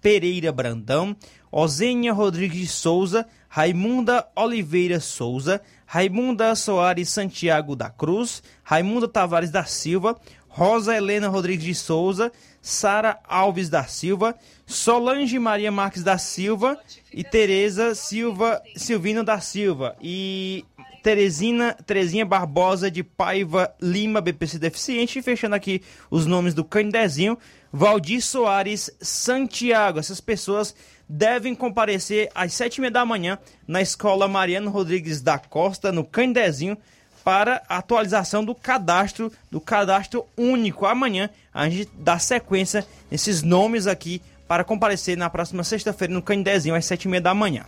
Pereira 0.00 0.52
Brandão, 0.52 1.16
Ozênia 1.50 2.12
Rodrigues 2.12 2.58
de 2.58 2.66
Souza, 2.66 3.26
Raimunda 3.48 4.28
Oliveira 4.36 5.00
Souza, 5.00 5.60
Raimunda 5.86 6.54
Soares 6.54 7.08
Santiago 7.08 7.74
da 7.74 7.88
Cruz, 7.88 8.42
Raimunda 8.62 9.08
Tavares 9.08 9.50
da 9.50 9.64
Silva, 9.64 10.16
Rosa 10.48 10.94
Helena 10.94 11.28
Rodrigues 11.28 11.64
de 11.64 11.74
Souza, 11.74 12.30
Sara 12.60 13.18
Alves 13.26 13.68
da 13.68 13.84
Silva, 13.84 14.34
Solange 14.68 15.38
Maria 15.38 15.72
Marques 15.72 16.02
da 16.02 16.18
Silva 16.18 16.78
e 17.10 17.24
Tereza 17.24 17.94
Silva 17.94 18.62
Silvino 18.76 19.24
da 19.24 19.40
Silva 19.40 19.96
e 19.98 20.62
Teresina 21.02 21.72
Terezinha 21.86 22.26
Barbosa 22.26 22.90
de 22.90 23.02
Paiva 23.02 23.74
Lima 23.80 24.20
BPC 24.20 24.58
Deficiente 24.58 25.18
e 25.18 25.22
fechando 25.22 25.54
aqui 25.54 25.80
os 26.10 26.26
nomes 26.26 26.52
do 26.52 26.62
Candezinho, 26.62 27.38
Valdir 27.72 28.20
Soares 28.20 28.90
Santiago. 29.00 29.98
Essas 29.98 30.20
pessoas 30.20 30.74
devem 31.08 31.54
comparecer 31.54 32.28
às 32.34 32.52
sete 32.52 32.76
e 32.76 32.80
meia 32.82 32.90
da 32.90 33.06
manhã 33.06 33.38
na 33.66 33.80
Escola 33.80 34.28
Mariano 34.28 34.70
Rodrigues 34.70 35.22
da 35.22 35.38
Costa, 35.38 35.90
no 35.90 36.04
Candezinho, 36.04 36.76
para 37.24 37.62
a 37.70 37.78
atualização 37.78 38.44
do 38.44 38.54
cadastro, 38.54 39.32
do 39.50 39.62
cadastro 39.62 40.26
único. 40.36 40.84
Amanhã 40.84 41.30
a 41.54 41.70
gente 41.70 41.88
dá 41.94 42.18
sequência 42.18 42.86
nesses 43.10 43.42
nomes 43.42 43.86
aqui 43.86 44.20
para 44.48 44.64
comparecer 44.64 45.16
na 45.16 45.28
próxima 45.28 45.62
sexta-feira 45.62 46.12
no 46.12 46.22
Candezinho 46.22 46.74
às 46.74 46.86
sete 46.86 47.04
e 47.04 47.08
meia 47.08 47.20
da 47.20 47.34
manhã. 47.34 47.64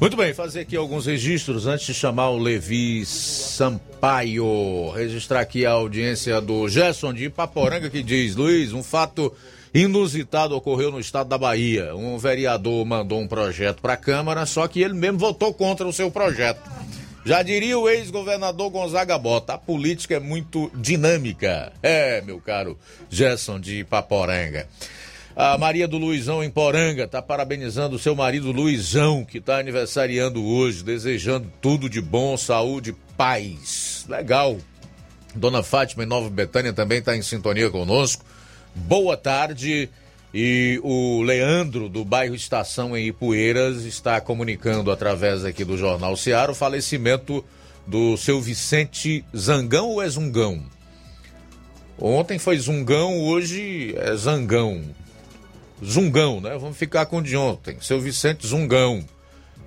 Muito 0.00 0.16
bem, 0.16 0.32
fazer 0.32 0.60
aqui 0.60 0.76
alguns 0.76 1.06
registros 1.06 1.66
antes 1.66 1.86
de 1.86 1.94
chamar 1.94 2.30
o 2.30 2.38
Levi 2.38 3.04
Sampaio. 3.04 4.90
Registrar 4.90 5.40
aqui 5.40 5.66
a 5.66 5.72
audiência 5.72 6.40
do 6.40 6.68
Gerson 6.68 7.12
de 7.12 7.24
Ipaporanga 7.24 7.90
que 7.90 8.02
diz: 8.02 8.36
Luiz, 8.36 8.72
um 8.72 8.84
fato 8.84 9.34
inusitado 9.74 10.54
ocorreu 10.54 10.92
no 10.92 11.00
estado 11.00 11.28
da 11.28 11.36
Bahia. 11.36 11.94
Um 11.96 12.16
vereador 12.16 12.84
mandou 12.86 13.20
um 13.20 13.26
projeto 13.26 13.82
para 13.82 13.94
a 13.94 13.96
Câmara, 13.96 14.46
só 14.46 14.68
que 14.68 14.80
ele 14.80 14.94
mesmo 14.94 15.18
votou 15.18 15.52
contra 15.52 15.86
o 15.86 15.92
seu 15.92 16.10
projeto. 16.10 16.60
Já 17.26 17.42
diria 17.42 17.78
o 17.78 17.88
ex-governador 17.88 18.70
Gonzaga 18.70 19.16
Bota, 19.18 19.54
a 19.54 19.58
política 19.58 20.16
é 20.16 20.20
muito 20.20 20.70
dinâmica. 20.74 21.72
É, 21.82 22.20
meu 22.20 22.38
caro 22.38 22.78
Gerson 23.10 23.58
de 23.58 23.80
Ipaporanga. 23.80 24.68
A 25.36 25.58
Maria 25.58 25.88
do 25.88 25.98
Luizão 25.98 26.44
em 26.44 26.50
Poranga 26.50 27.04
está 27.04 27.20
parabenizando 27.20 27.96
o 27.96 27.98
seu 27.98 28.14
marido 28.14 28.52
Luizão, 28.52 29.24
que 29.24 29.38
está 29.38 29.58
aniversariando 29.58 30.44
hoje, 30.44 30.84
desejando 30.84 31.52
tudo 31.60 31.90
de 31.90 32.00
bom, 32.00 32.36
saúde, 32.36 32.94
paz. 33.16 34.06
Legal. 34.08 34.58
Dona 35.34 35.64
Fátima 35.64 36.04
em 36.04 36.06
Nova 36.06 36.30
Betânia 36.30 36.72
também 36.72 36.98
está 36.98 37.16
em 37.16 37.22
sintonia 37.22 37.68
conosco. 37.68 38.24
Boa 38.76 39.16
tarde. 39.16 39.90
E 40.32 40.80
o 40.84 41.22
Leandro, 41.22 41.88
do 41.88 42.04
bairro 42.04 42.34
Estação 42.36 42.96
em 42.96 43.08
Ipueiras, 43.08 43.84
está 43.84 44.20
comunicando 44.20 44.92
através 44.92 45.44
aqui 45.44 45.64
do 45.64 45.76
Jornal 45.76 46.16
Seara 46.16 46.52
o 46.52 46.56
falecimento 46.56 47.44
do 47.84 48.16
seu 48.16 48.40
Vicente 48.40 49.24
Zangão 49.36 49.90
ou 49.90 50.02
é 50.02 50.08
Zungão? 50.08 50.62
Ontem 51.98 52.38
foi 52.38 52.56
Zungão, 52.56 53.20
hoje 53.20 53.94
é 53.96 54.14
Zangão. 54.14 54.82
Zungão, 55.82 56.40
né? 56.40 56.56
Vamos 56.58 56.76
ficar 56.76 57.06
com 57.06 57.18
o 57.18 57.22
de 57.22 57.36
ontem. 57.36 57.76
Seu 57.80 58.00
Vicente 58.00 58.46
Zungão. 58.46 59.04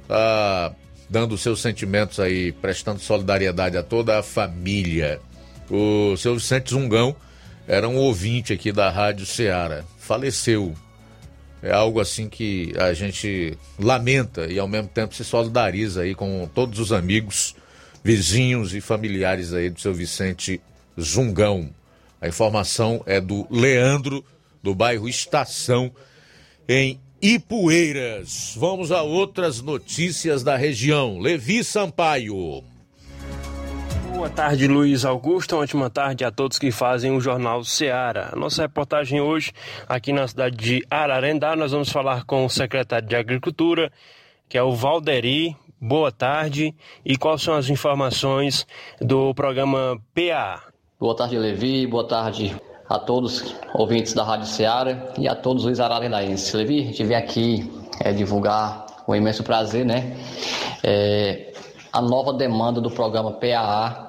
Tá 0.07 0.73
dando 1.09 1.37
seus 1.37 1.61
sentimentos 1.61 2.19
aí, 2.19 2.51
prestando 2.51 2.99
solidariedade 2.99 3.77
a 3.77 3.83
toda 3.83 4.19
a 4.19 4.23
família. 4.23 5.19
O 5.69 6.15
seu 6.17 6.35
Vicente 6.35 6.71
Zungão 6.71 7.15
era 7.67 7.87
um 7.87 7.95
ouvinte 7.95 8.53
aqui 8.53 8.71
da 8.71 8.89
Rádio 8.89 9.25
Ceará. 9.25 9.83
Faleceu. 9.97 10.73
É 11.61 11.71
algo 11.71 11.99
assim 11.99 12.29
que 12.29 12.71
a 12.77 12.93
gente 12.93 13.57
lamenta 13.79 14.45
e 14.45 14.59
ao 14.59 14.67
mesmo 14.67 14.87
tempo 14.87 15.15
se 15.15 15.23
solidariza 15.23 16.01
aí 16.01 16.13
com 16.13 16.47
todos 16.53 16.79
os 16.79 16.93
amigos, 16.93 17.55
vizinhos 18.03 18.75
e 18.75 18.79
familiares 18.79 19.53
aí 19.53 19.69
do 19.69 19.79
seu 19.79 19.93
Vicente 19.93 20.61
Zungão. 20.99 21.69
A 22.21 22.27
informação 22.27 23.01
é 23.05 23.19
do 23.19 23.47
Leandro 23.49 24.23
do 24.67 24.75
bairro 24.75 25.07
Estação, 25.07 25.89
em 26.67 26.99
Ipueiras. 27.21 28.53
Vamos 28.57 28.91
a 28.91 29.01
outras 29.01 29.61
notícias 29.61 30.43
da 30.43 30.57
região. 30.57 31.19
Levi 31.19 31.63
Sampaio. 31.63 32.61
Boa 34.13 34.29
tarde, 34.29 34.67
Luiz 34.67 35.05
Augusto. 35.05 35.55
Uma 35.55 35.61
ótima 35.61 35.89
tarde 35.89 36.25
a 36.25 36.31
todos 36.31 36.59
que 36.59 36.69
fazem 36.69 37.15
o 37.15 37.21
Jornal 37.21 37.63
Seara. 37.63 38.31
A 38.33 38.35
nossa 38.35 38.63
reportagem 38.63 39.21
hoje, 39.21 39.53
aqui 39.87 40.11
na 40.11 40.27
cidade 40.27 40.57
de 40.57 40.85
Ararendá, 40.89 41.55
nós 41.55 41.71
vamos 41.71 41.89
falar 41.89 42.25
com 42.25 42.43
o 42.43 42.49
secretário 42.49 43.07
de 43.07 43.15
Agricultura, 43.15 43.89
que 44.49 44.57
é 44.57 44.63
o 44.63 44.75
Valderi. 44.75 45.55
Boa 45.79 46.11
tarde. 46.11 46.75
E 47.05 47.15
quais 47.15 47.41
são 47.41 47.55
as 47.55 47.69
informações 47.69 48.67
do 48.99 49.33
programa 49.33 49.97
PA? 50.13 50.61
Boa 50.99 51.15
tarde, 51.15 51.37
Levi. 51.37 51.87
Boa 51.87 52.05
tarde, 52.05 52.53
a 52.89 52.97
todos 52.97 53.55
ouvintes 53.73 54.13
da 54.13 54.23
Rádio 54.23 54.47
Ceará 54.47 55.11
e 55.17 55.27
a 55.27 55.35
todos 55.35 55.65
os 55.65 55.79
ararendaenses. 55.79 56.53
Levi, 56.53 56.81
a 56.81 56.85
gente 56.85 57.03
vem 57.03 57.17
aqui 57.17 57.71
é, 57.99 58.13
divulgar 58.13 58.85
com 59.05 59.15
imenso 59.15 59.43
prazer, 59.43 59.85
né? 59.85 60.15
É, 60.83 61.51
a 61.91 62.01
nova 62.01 62.33
demanda 62.33 62.79
do 62.79 62.89
programa 62.89 63.31
PAA 63.33 64.07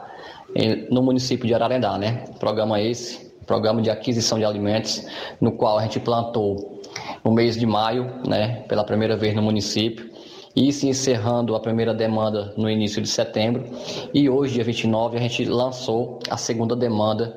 no 0.90 1.02
município 1.02 1.46
de 1.46 1.54
Ararendá, 1.54 1.98
né? 1.98 2.24
Programa 2.38 2.80
esse, 2.80 3.32
programa 3.46 3.80
de 3.80 3.90
aquisição 3.90 4.38
de 4.38 4.44
alimentos, 4.44 5.06
no 5.40 5.52
qual 5.52 5.78
a 5.78 5.82
gente 5.82 6.00
plantou 6.00 6.82
no 7.24 7.32
mês 7.32 7.56
de 7.56 7.66
maio, 7.66 8.12
né? 8.26 8.64
Pela 8.68 8.84
primeira 8.84 9.16
vez 9.16 9.34
no 9.34 9.42
município 9.42 10.08
e 10.56 10.72
se 10.72 10.88
encerrando 10.88 11.54
a 11.54 11.60
primeira 11.60 11.94
demanda 11.94 12.52
no 12.56 12.68
início 12.68 13.00
de 13.00 13.08
setembro. 13.08 13.64
E 14.12 14.28
hoje, 14.28 14.54
dia 14.54 14.64
29, 14.64 15.16
a 15.16 15.20
gente 15.20 15.44
lançou 15.44 16.18
a 16.28 16.36
segunda 16.36 16.74
demanda 16.74 17.36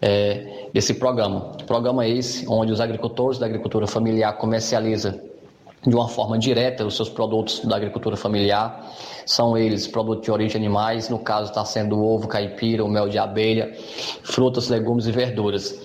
é, 0.00 0.68
desse 0.72 0.94
programa. 0.94 1.52
Programa 1.66 2.06
esse 2.06 2.46
onde 2.48 2.72
os 2.72 2.80
agricultores 2.80 3.38
da 3.38 3.46
agricultura 3.46 3.86
familiar 3.86 4.36
comercializam 4.36 5.30
de 5.86 5.94
uma 5.94 6.08
forma 6.08 6.38
direta 6.38 6.84
os 6.84 6.94
seus 6.94 7.08
produtos 7.08 7.60
da 7.64 7.76
agricultura 7.76 8.16
familiar. 8.16 8.92
São 9.24 9.56
eles 9.56 9.86
produtos 9.86 10.24
de 10.24 10.30
origem 10.30 10.58
animais, 10.58 11.08
no 11.08 11.18
caso 11.18 11.50
está 11.50 11.64
sendo 11.64 12.02
ovo 12.02 12.28
caipira, 12.28 12.84
o 12.84 12.88
mel 12.88 13.08
de 13.08 13.18
abelha, 13.18 13.72
frutas, 14.22 14.68
legumes 14.68 15.06
e 15.06 15.12
verduras. 15.12 15.78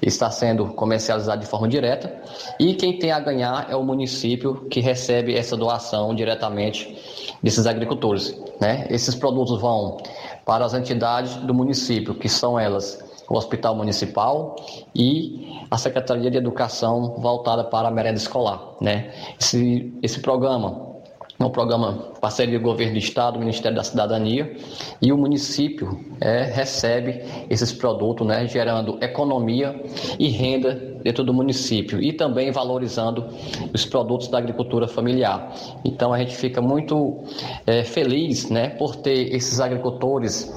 Está 0.00 0.30
sendo 0.30 0.66
comercializado 0.74 1.40
de 1.40 1.46
forma 1.46 1.66
direta 1.66 2.14
e 2.60 2.74
quem 2.74 2.98
tem 2.98 3.10
a 3.10 3.18
ganhar 3.18 3.68
é 3.70 3.76
o 3.76 3.82
município 3.82 4.66
que 4.68 4.80
recebe 4.80 5.34
essa 5.34 5.56
doação 5.56 6.14
diretamente 6.14 6.94
desses 7.42 7.66
agricultores. 7.66 8.38
Né? 8.60 8.86
Esses 8.90 9.14
produtos 9.14 9.60
vão 9.60 9.96
para 10.44 10.64
as 10.64 10.74
entidades 10.74 11.36
do 11.36 11.54
município, 11.54 12.14
que 12.14 12.28
são 12.28 12.58
elas 12.58 13.02
o 13.28 13.36
Hospital 13.36 13.74
Municipal 13.74 14.56
e 14.94 15.60
a 15.70 15.78
Secretaria 15.78 16.30
de 16.30 16.36
Educação 16.36 17.16
voltada 17.18 17.64
para 17.64 17.88
a 17.88 17.90
merenda 17.90 18.18
escolar. 18.18 18.74
Né? 18.80 19.12
Esse, 19.40 19.92
esse 20.02 20.20
programa 20.20 20.93
um 21.40 21.50
programa 21.50 22.12
parceria 22.20 22.58
governo 22.58 22.92
do 22.92 22.98
estado, 22.98 23.38
Ministério 23.38 23.76
da 23.76 23.82
Cidadania, 23.82 24.56
e 25.02 25.12
o 25.12 25.18
município 25.18 26.00
é, 26.20 26.44
recebe 26.44 27.24
esses 27.50 27.72
produtos, 27.72 28.26
né, 28.26 28.46
gerando 28.46 28.98
economia 29.02 29.82
e 30.18 30.28
renda 30.28 30.94
dentro 31.02 31.22
do 31.22 31.34
município 31.34 32.02
e 32.02 32.12
também 32.12 32.50
valorizando 32.50 33.26
os 33.74 33.84
produtos 33.84 34.28
da 34.28 34.38
agricultura 34.38 34.88
familiar. 34.88 35.52
Então 35.84 36.12
a 36.12 36.18
gente 36.18 36.34
fica 36.34 36.62
muito 36.62 37.24
é, 37.66 37.82
feliz, 37.82 38.48
né, 38.48 38.70
por 38.70 38.96
ter 38.96 39.34
esses 39.34 39.60
agricultores 39.60 40.50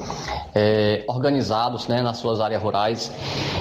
é, 0.56 1.04
organizados, 1.08 1.88
né, 1.88 2.02
nas 2.02 2.18
suas 2.18 2.40
áreas 2.40 2.62
rurais, 2.62 3.12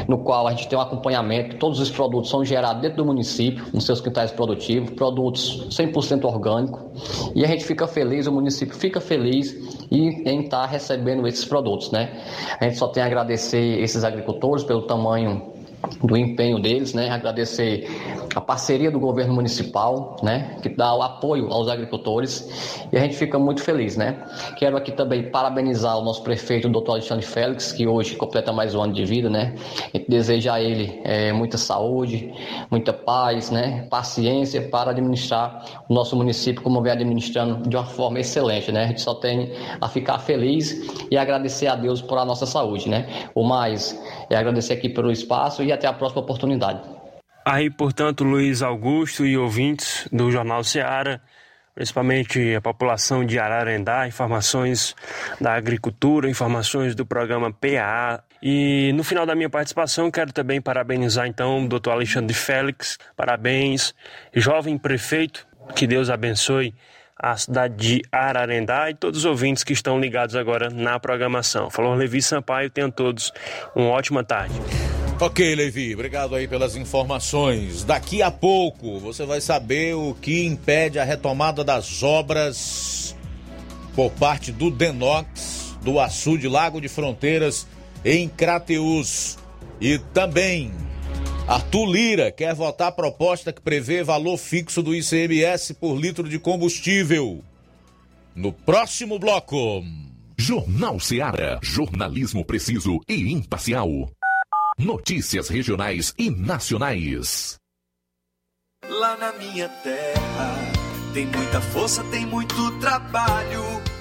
no 0.06 0.18
qual 0.18 0.46
a 0.46 0.50
gente 0.50 0.68
tem 0.68 0.78
um 0.78 0.82
acompanhamento. 0.82 1.56
Todos 1.56 1.80
os 1.80 1.90
produtos 1.90 2.30
são 2.30 2.44
gerados 2.44 2.82
dentro 2.82 2.98
do 2.98 3.04
município, 3.04 3.64
nos 3.72 3.84
seus 3.84 4.00
quintais 4.00 4.30
produtivos, 4.30 4.90
produtos 4.90 5.66
100% 5.70 6.24
orgânicos 6.24 7.05
e 7.34 7.44
a 7.44 7.48
gente 7.48 7.64
fica 7.64 7.86
feliz, 7.86 8.26
o 8.26 8.32
município 8.32 8.74
fica 8.74 9.00
feliz 9.00 9.54
em 9.90 10.44
estar 10.44 10.66
recebendo 10.66 11.26
esses 11.26 11.44
produtos, 11.44 11.90
né? 11.90 12.24
A 12.60 12.64
gente 12.64 12.78
só 12.78 12.88
tem 12.88 13.02
a 13.02 13.06
agradecer 13.06 13.80
esses 13.80 14.04
agricultores 14.04 14.64
pelo 14.64 14.82
tamanho 14.82 15.55
do 16.02 16.16
empenho 16.16 16.58
deles, 16.58 16.94
né? 16.94 17.10
Agradecer 17.10 17.88
a 18.34 18.40
parceria 18.40 18.90
do 18.90 19.00
governo 19.00 19.34
municipal, 19.34 20.16
né? 20.22 20.58
Que 20.62 20.68
dá 20.68 20.94
o 20.94 21.02
apoio 21.02 21.50
aos 21.50 21.68
agricultores 21.68 22.86
e 22.92 22.96
a 22.96 23.00
gente 23.00 23.16
fica 23.16 23.38
muito 23.38 23.62
feliz, 23.62 23.96
né? 23.96 24.24
Quero 24.56 24.76
aqui 24.76 24.92
também 24.92 25.30
parabenizar 25.30 25.96
o 25.98 26.02
nosso 26.02 26.22
prefeito, 26.22 26.68
o 26.68 26.70
doutor 26.70 26.92
Alexandre 26.92 27.24
Félix, 27.24 27.72
que 27.72 27.86
hoje 27.86 28.16
completa 28.16 28.52
mais 28.52 28.74
um 28.74 28.82
ano 28.82 28.92
de 28.92 29.04
vida, 29.04 29.30
né? 29.30 29.54
A 29.94 29.96
gente 29.96 30.10
deseja 30.10 30.54
a 30.54 30.60
ele 30.60 31.00
é, 31.04 31.32
muita 31.32 31.56
saúde, 31.56 32.32
muita 32.70 32.92
paz, 32.92 33.50
né? 33.50 33.86
Paciência 33.88 34.62
para 34.62 34.90
administrar 34.90 35.84
o 35.88 35.94
nosso 35.94 36.16
município 36.16 36.62
como 36.62 36.82
vem 36.82 36.92
administrando 36.92 37.68
de 37.68 37.76
uma 37.76 37.86
forma 37.86 38.20
excelente, 38.20 38.70
né? 38.72 38.84
A 38.84 38.86
gente 38.88 39.00
só 39.00 39.14
tem 39.14 39.52
a 39.80 39.88
ficar 39.88 40.18
feliz 40.18 41.06
e 41.10 41.16
agradecer 41.16 41.68
a 41.68 41.76
Deus 41.76 42.02
por 42.02 42.18
a 42.18 42.24
nossa 42.24 42.46
saúde, 42.46 42.88
né? 42.88 43.06
O 43.34 43.44
mais 43.44 43.98
é 44.30 44.36
agradecer 44.36 44.72
aqui 44.74 44.88
pelo 44.88 45.10
espaço 45.10 45.62
e 45.62 45.72
até 45.72 45.86
a 45.86 45.92
próxima 45.92 46.22
oportunidade. 46.22 46.80
Aí, 47.44 47.70
portanto, 47.70 48.24
Luiz 48.24 48.60
Augusto 48.60 49.24
e 49.24 49.38
ouvintes 49.38 50.08
do 50.10 50.30
Jornal 50.32 50.64
Ceará, 50.64 51.20
principalmente 51.76 52.54
a 52.56 52.60
população 52.60 53.24
de 53.24 53.38
Ararendá, 53.38 54.08
informações 54.08 54.96
da 55.40 55.54
agricultura, 55.54 56.28
informações 56.28 56.94
do 56.94 57.06
programa 57.06 57.52
PAA. 57.52 58.24
E 58.42 58.92
no 58.94 59.04
final 59.04 59.24
da 59.24 59.34
minha 59.34 59.48
participação, 59.48 60.10
quero 60.10 60.32
também 60.32 60.60
parabenizar 60.60 61.28
então 61.28 61.64
o 61.64 61.68
doutor 61.68 61.92
Alexandre 61.92 62.34
Félix. 62.34 62.98
Parabéns, 63.14 63.94
jovem 64.34 64.76
prefeito, 64.76 65.46
que 65.74 65.86
Deus 65.86 66.10
abençoe 66.10 66.74
a 67.18 67.36
cidade 67.36 67.76
de 67.76 68.02
Ararendá 68.12 68.90
e 68.90 68.94
todos 68.94 69.20
os 69.20 69.24
ouvintes 69.24 69.64
que 69.64 69.72
estão 69.72 69.98
ligados 69.98 70.36
agora 70.36 70.68
na 70.68 71.00
programação. 71.00 71.70
Falou 71.70 71.94
Levi 71.94 72.20
Sampaio, 72.20 72.68
tenham 72.68 72.90
todos 72.90 73.32
uma 73.74 73.88
ótima 73.88 74.22
tarde. 74.22 74.54
Ok, 75.18 75.54
Levi, 75.54 75.94
obrigado 75.94 76.34
aí 76.34 76.46
pelas 76.46 76.76
informações. 76.76 77.84
Daqui 77.84 78.20
a 78.20 78.30
pouco 78.30 78.98
você 78.98 79.24
vai 79.24 79.40
saber 79.40 79.94
o 79.94 80.14
que 80.14 80.44
impede 80.44 80.98
a 80.98 81.04
retomada 81.04 81.64
das 81.64 82.02
obras 82.02 83.16
por 83.94 84.10
parte 84.10 84.52
do 84.52 84.70
Denox, 84.70 85.74
do 85.80 85.98
Açude 85.98 86.48
Lago 86.48 86.82
de 86.82 86.88
Fronteiras, 86.88 87.66
em 88.04 88.28
Crateus. 88.28 89.38
E 89.80 89.98
também 89.98 90.70
Arthur 91.48 91.86
Lira 91.86 92.32
quer 92.32 92.52
votar 92.54 92.90
proposta 92.90 93.52
que 93.52 93.60
prevê 93.60 94.02
valor 94.02 94.36
fixo 94.36 94.82
do 94.82 94.92
ICMS 94.92 95.74
por 95.74 95.96
litro 95.96 96.28
de 96.28 96.40
combustível. 96.40 97.40
No 98.34 98.52
próximo 98.52 99.16
bloco. 99.16 99.84
Jornal 100.36 100.98
Seara. 100.98 101.60
Jornalismo 101.62 102.44
preciso 102.44 103.00
e 103.08 103.32
imparcial. 103.32 103.88
Notícias 104.76 105.48
regionais 105.48 106.12
e 106.18 106.30
nacionais. 106.30 107.56
Lá 108.88 109.16
na 109.16 109.32
minha 109.32 109.68
terra 109.68 110.54
tem 111.14 111.26
muita 111.26 111.60
força, 111.60 112.02
tem 112.10 112.26
muito 112.26 112.72
trabalho. 112.80 113.62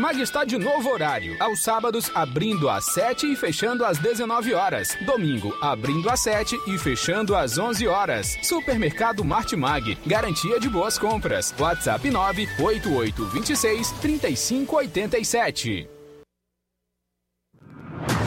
Martimag 0.00 0.20
está 0.20 0.44
de 0.44 0.58
novo 0.58 0.90
horário. 0.90 1.36
Aos 1.40 1.62
sábados, 1.62 2.10
abrindo 2.14 2.68
às 2.68 2.84
7 2.92 3.32
e 3.32 3.36
fechando 3.36 3.82
às 3.84 3.96
19 3.98 4.52
horas. 4.52 4.94
Domingo, 5.06 5.56
abrindo 5.62 6.10
às 6.10 6.20
7 6.20 6.54
e 6.66 6.76
fechando 6.76 7.34
às 7.34 7.56
11 7.56 7.88
horas. 7.88 8.36
Supermercado 8.42 9.24
Martimag. 9.24 9.96
Garantia 10.06 10.60
de 10.60 10.68
boas 10.68 10.98
compras. 10.98 11.54
WhatsApp 11.58 12.10
98826 12.10 13.92
3587. 14.02 15.88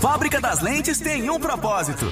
Fábrica 0.02 0.41
das 0.41 0.62
Lentes 0.62 1.00
tem 1.00 1.30
um 1.30 1.40
propósito. 1.40 2.12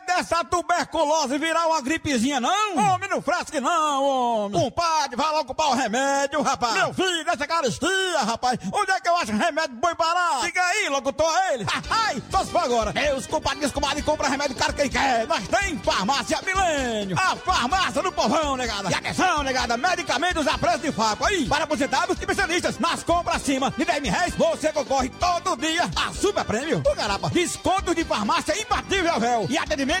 dessa 0.15 0.43
tuberculose 0.43 1.37
virar 1.37 1.67
uma 1.67 1.81
gripezinha, 1.81 2.39
não? 2.39 2.77
Homem, 2.77 3.09
não 3.09 3.21
fresque 3.21 3.59
não, 3.59 4.03
homem. 4.03 4.59
Compadre, 4.59 5.15
vai 5.15 5.31
logo 5.31 5.45
comprar 5.45 5.67
o 5.67 5.73
remédio, 5.73 6.41
rapaz. 6.41 6.73
Meu 6.73 6.93
filho, 6.93 7.29
essa 7.29 7.47
caristia, 7.47 8.19
rapaz. 8.19 8.59
Onde 8.73 8.91
é 8.91 8.99
que 8.99 9.07
eu 9.07 9.15
acho 9.17 9.31
remédio 9.31 9.75
bom 9.75 9.93
barato? 9.95 10.45
Diga 10.45 10.61
aí, 10.61 10.89
locutor, 10.89 11.31
ele. 11.51 11.65
Ai, 11.89 12.21
só 12.29 12.43
se 12.43 12.51
for 12.51 12.63
agora. 12.63 12.93
Meus 12.93 13.25
compadres, 13.27 13.71
comadre, 13.71 14.01
compra 14.01 14.27
remédio 14.27 14.55
caro 14.55 14.73
quem 14.73 14.89
quer. 14.89 15.27
Nós 15.27 15.47
tem 15.47 15.77
farmácia 15.79 16.39
Milênio. 16.45 17.17
A 17.17 17.35
farmácia 17.35 18.01
do 18.01 18.11
povão, 18.11 18.57
negada. 18.57 18.89
E 18.89 18.93
atenção, 18.93 19.43
negada, 19.43 19.77
medicamentos 19.77 20.47
a 20.47 20.57
preço 20.57 20.79
de 20.79 20.91
faco. 20.91 21.25
Aí, 21.25 21.45
para 21.45 21.63
aposentados 21.63 22.17
e 22.17 22.19
especialistas. 22.19 22.79
Nas 22.79 23.03
compras 23.03 23.37
acima 23.37 23.71
de 23.77 23.85
10 23.85 24.01
mil 24.01 24.11
reais, 24.11 24.35
você 24.35 24.71
concorre 24.73 25.09
todo 25.09 25.57
dia 25.57 25.89
a 25.95 26.13
super 26.13 26.43
prêmio. 26.43 26.81
O 26.85 26.95
garapa, 26.95 27.29
desconto 27.29 27.93
de 27.93 28.03
farmácia 28.03 28.59
imbatível, 28.59 29.19
véu. 29.19 29.45
E 29.49 29.57
atendimento 29.57 30.00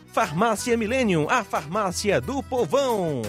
Farmácia 0.11 0.75
Millennium, 0.75 1.25
a 1.29 1.41
farmácia 1.41 2.19
do 2.19 2.43
povão. 2.43 3.21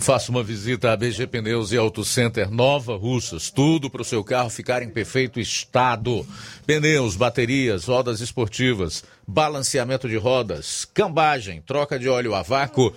Faça 0.00 0.30
uma 0.30 0.42
visita 0.42 0.92
à 0.92 0.96
BG 0.96 1.26
Pneus 1.26 1.72
e 1.72 1.78
Auto 1.78 2.04
Center 2.04 2.50
Nova 2.50 2.94
Russas. 2.94 3.50
Tudo 3.50 3.88
para 3.88 4.02
o 4.02 4.04
seu 4.04 4.22
carro 4.22 4.50
ficar 4.50 4.82
em 4.82 4.90
perfeito 4.90 5.40
estado. 5.40 6.26
Pneus, 6.66 7.16
baterias, 7.16 7.84
rodas 7.84 8.20
esportivas, 8.20 9.02
balanceamento 9.26 10.06
de 10.06 10.16
rodas, 10.16 10.84
cambagem, 10.92 11.62
troca 11.62 11.98
de 11.98 12.06
óleo 12.06 12.34
a 12.34 12.42
vácuo, 12.42 12.92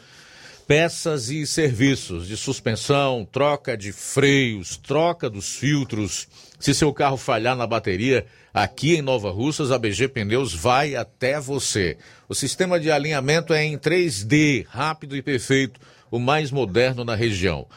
peças 0.67 1.29
e 1.29 1.47
serviços 1.47 2.27
de 2.27 2.35
suspensão, 2.35 3.25
troca 3.31 3.77
de 3.77 3.93
freios, 3.93 4.75
troca 4.75 5.29
dos 5.29 5.55
filtros. 5.55 6.27
Se 6.65 6.73
seu 6.73 6.91
carro 6.91 7.15
falhar 7.15 7.55
na 7.55 7.67
bateria, 7.67 8.25
aqui 8.51 8.95
em 8.95 9.01
Nova 9.03 9.29
Russas, 9.29 9.69
a 9.69 9.77
BG 9.77 10.07
Pneus 10.07 10.51
vai 10.51 10.95
até 10.95 11.39
você. 11.39 11.95
O 12.27 12.33
sistema 12.33 12.79
de 12.79 12.89
alinhamento 12.89 13.53
é 13.53 13.63
em 13.63 13.77
3D, 13.77 14.65
rápido 14.67 15.15
e 15.15 15.21
perfeito 15.21 15.79
o 16.09 16.17
mais 16.17 16.49
moderno 16.49 17.05
na 17.05 17.13
região. 17.13 17.67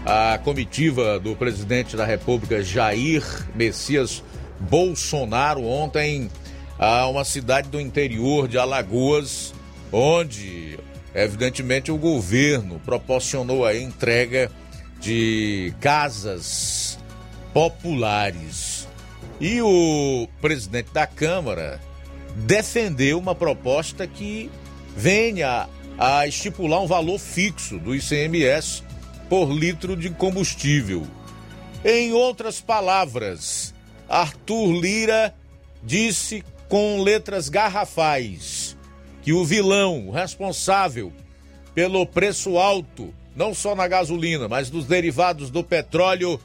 a 0.06 0.40
comitiva 0.40 1.20
do 1.20 1.36
presidente 1.36 1.96
da 1.96 2.06
República 2.06 2.64
Jair 2.64 3.24
Messias 3.56 4.24
Bolsonaro 4.60 5.64
ontem 5.66 6.30
a 6.80 7.08
uma 7.08 7.24
cidade 7.24 7.70
do 7.70 7.80
interior 7.80 8.48
de 8.48 8.58
Alagoas, 8.58 9.54
onde 9.92 10.78
evidentemente 11.14 11.92
o 11.92 11.98
governo 11.98 12.80
proporcionou 12.86 13.66
a 13.66 13.76
entrega 13.76 14.52
de 15.00 15.74
casas 15.80 17.00
populares. 17.54 18.88
E 19.40 19.62
o 19.62 20.28
presidente 20.42 20.92
da 20.92 21.08
Câmara 21.08 21.80
defendeu 22.36 23.18
uma 23.18 23.34
proposta 23.34 24.06
que 24.06 24.50
venha 24.96 25.68
a 25.98 26.28
estipular 26.28 26.82
um 26.82 26.88
valor 26.88 27.18
fixo 27.18 27.80
do 27.80 27.96
ICMS 27.96 28.84
por 29.30 29.52
litro 29.52 29.96
de 29.96 30.10
combustível. 30.10 31.06
Em 31.84 32.14
outras 32.14 32.62
palavras, 32.62 33.74
Arthur 34.08 34.80
Lira 34.80 35.34
disse 35.84 36.44
com 36.68 37.02
letras 37.02 37.50
garrafais 37.50 38.78
que 39.22 39.34
o 39.34 39.44
vilão, 39.44 40.10
responsável 40.10 41.12
pelo 41.76 42.06
preço 42.06 42.58
alto, 42.58 43.14
não 43.36 43.54
só 43.54 43.76
na 43.76 43.88
gasolina, 43.88 44.48
mas 44.48 44.70
dos 44.70 44.86
derivados 44.86 45.50
do 45.50 45.64
petróleo, 45.64 46.40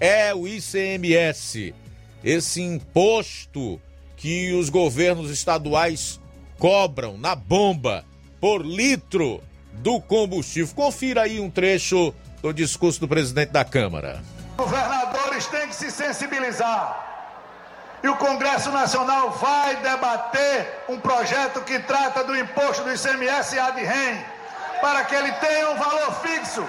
é 0.00 0.34
o 0.34 0.46
ICMS. 0.46 1.74
Esse 2.22 2.62
imposto 2.62 3.80
que 4.16 4.52
os 4.52 4.68
governos 4.68 5.30
estaduais 5.30 6.20
cobram 6.58 7.18
na 7.18 7.34
bomba 7.34 8.04
por 8.40 8.64
litro 8.64 9.42
do 9.72 10.00
combustível. 10.00 10.74
Confira 10.74 11.22
aí 11.22 11.40
um 11.40 11.50
trecho 11.50 12.14
do 12.40 12.52
discurso 12.52 13.00
do 13.00 13.08
presidente 13.08 13.50
da 13.50 13.64
Câmara. 13.64 14.22
Governadores 14.56 15.46
têm 15.46 15.68
que 15.68 15.74
se 15.74 15.90
sensibilizar. 15.90 17.17
E 18.02 18.08
o 18.08 18.16
Congresso 18.16 18.70
Nacional 18.70 19.30
vai 19.32 19.76
debater 19.76 20.84
um 20.88 21.00
projeto 21.00 21.60
que 21.62 21.78
trata 21.80 22.22
do 22.22 22.36
imposto 22.36 22.84
do 22.84 22.92
ICMS 22.92 23.58
ad 23.58 23.82
rem, 23.82 24.24
para 24.80 25.04
que 25.04 25.14
ele 25.14 25.32
tenha 25.32 25.70
um 25.70 25.76
valor 25.76 26.14
fixo, 26.22 26.66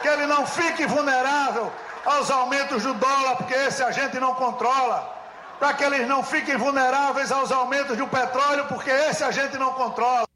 que 0.00 0.08
ele 0.08 0.26
não 0.26 0.44
fique 0.46 0.84
vulnerável 0.86 1.72
aos 2.04 2.30
aumentos 2.30 2.82
do 2.82 2.94
dólar, 2.94 3.36
porque 3.36 3.54
esse 3.54 3.82
a 3.82 3.92
gente 3.92 4.18
não 4.18 4.34
controla. 4.34 5.20
Para 5.60 5.74
que 5.74 5.84
eles 5.84 6.08
não 6.08 6.24
fiquem 6.24 6.56
vulneráveis 6.56 7.30
aos 7.30 7.52
aumentos 7.52 7.96
do 7.96 8.08
petróleo, 8.08 8.66
porque 8.66 8.90
esse 8.90 9.22
a 9.22 9.30
gente 9.30 9.56
não 9.56 9.72
controla. 9.74 10.26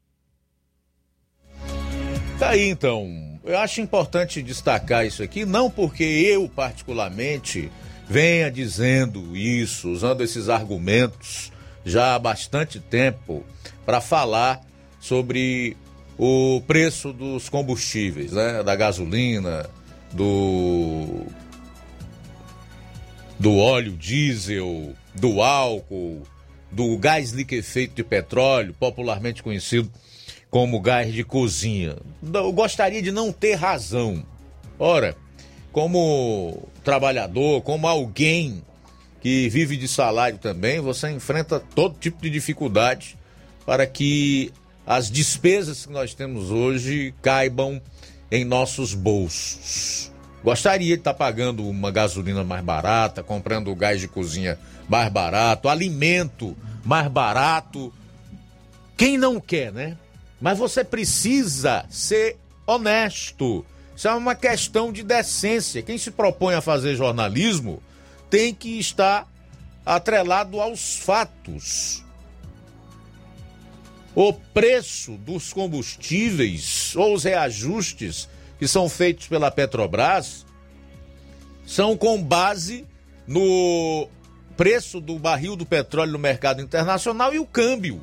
Tá 2.39 2.49
aí 2.49 2.69
então. 2.69 3.27
Eu 3.43 3.57
acho 3.59 3.81
importante 3.81 4.41
destacar 4.41 5.05
isso 5.05 5.21
aqui, 5.21 5.45
não 5.45 5.69
porque 5.69 6.03
eu, 6.03 6.47
particularmente, 6.47 7.71
venha 8.09 8.49
dizendo 8.49 9.35
isso, 9.35 9.89
usando 9.89 10.23
esses 10.23 10.49
argumentos 10.49 11.51
já 11.85 12.15
há 12.15 12.19
bastante 12.19 12.79
tempo 12.79 13.43
para 13.85 14.01
falar 14.01 14.61
sobre 14.99 15.77
o 16.17 16.61
preço 16.67 17.13
dos 17.13 17.47
combustíveis, 17.47 18.31
né? 18.33 18.63
Da 18.63 18.75
gasolina, 18.75 19.69
do 20.11 21.25
do 23.39 23.55
óleo 23.57 23.91
diesel, 23.91 24.93
do 25.13 25.41
álcool, 25.41 26.23
do 26.71 26.97
gás 26.97 27.31
liquefeito 27.31 27.95
de 27.95 28.03
petróleo, 28.03 28.75
popularmente 28.79 29.43
conhecido 29.43 29.91
como 30.49 30.81
gás 30.81 31.13
de 31.13 31.23
cozinha. 31.23 31.97
Eu 32.33 32.51
gostaria 32.51 33.01
de 33.01 33.11
não 33.11 33.31
ter 33.31 33.53
razão. 33.53 34.25
Ora, 34.79 35.15
como 35.77 36.67
trabalhador, 36.83 37.61
como 37.61 37.87
alguém 37.87 38.63
que 39.21 39.47
vive 39.47 39.77
de 39.77 39.87
salário 39.87 40.39
também, 40.39 40.79
você 40.79 41.07
enfrenta 41.11 41.59
todo 41.59 41.99
tipo 41.99 42.19
de 42.19 42.31
dificuldade 42.31 43.15
para 43.63 43.85
que 43.85 44.51
as 44.87 45.11
despesas 45.11 45.85
que 45.85 45.91
nós 45.93 46.15
temos 46.15 46.49
hoje 46.49 47.13
caibam 47.21 47.79
em 48.31 48.43
nossos 48.43 48.95
bolsos. 48.95 50.11
Gostaria 50.43 50.95
de 50.95 50.99
estar 50.99 51.13
pagando 51.13 51.69
uma 51.69 51.91
gasolina 51.91 52.43
mais 52.43 52.63
barata, 52.65 53.21
comprando 53.21 53.75
gás 53.75 54.01
de 54.01 54.07
cozinha 54.07 54.57
mais 54.89 55.11
barato, 55.11 55.69
alimento 55.69 56.57
mais 56.83 57.07
barato. 57.07 57.93
Quem 58.97 59.15
não 59.15 59.39
quer, 59.39 59.71
né? 59.71 59.95
Mas 60.41 60.57
você 60.57 60.83
precisa 60.83 61.85
ser 61.87 62.35
honesto. 62.65 63.63
Isso 63.97 64.07
é 64.07 64.13
uma 64.13 64.35
questão 64.35 64.91
de 64.93 65.01
decência. 65.01 65.81
Quem 65.81 65.97
se 65.97 66.11
propõe 66.11 66.53
a 66.53 66.61
fazer 66.61 66.95
jornalismo 66.95 67.81
tem 68.29 68.53
que 68.53 68.77
estar 68.77 69.27
atrelado 69.83 70.61
aos 70.61 70.97
fatos. 70.97 72.05
O 74.13 74.31
preço 74.31 75.13
dos 75.13 75.51
combustíveis 75.51 76.95
ou 76.95 77.15
os 77.15 77.23
reajustes 77.23 78.29
que 78.59 78.67
são 78.67 78.87
feitos 78.87 79.27
pela 79.27 79.49
Petrobras 79.49 80.45
são 81.65 81.97
com 81.97 82.21
base 82.21 82.85
no 83.25 84.07
preço 84.55 85.01
do 85.01 85.17
barril 85.17 85.55
do 85.55 85.65
petróleo 85.65 86.11
no 86.11 86.19
mercado 86.19 86.61
internacional 86.61 87.33
e 87.33 87.39
o 87.39 87.47
câmbio 87.47 87.99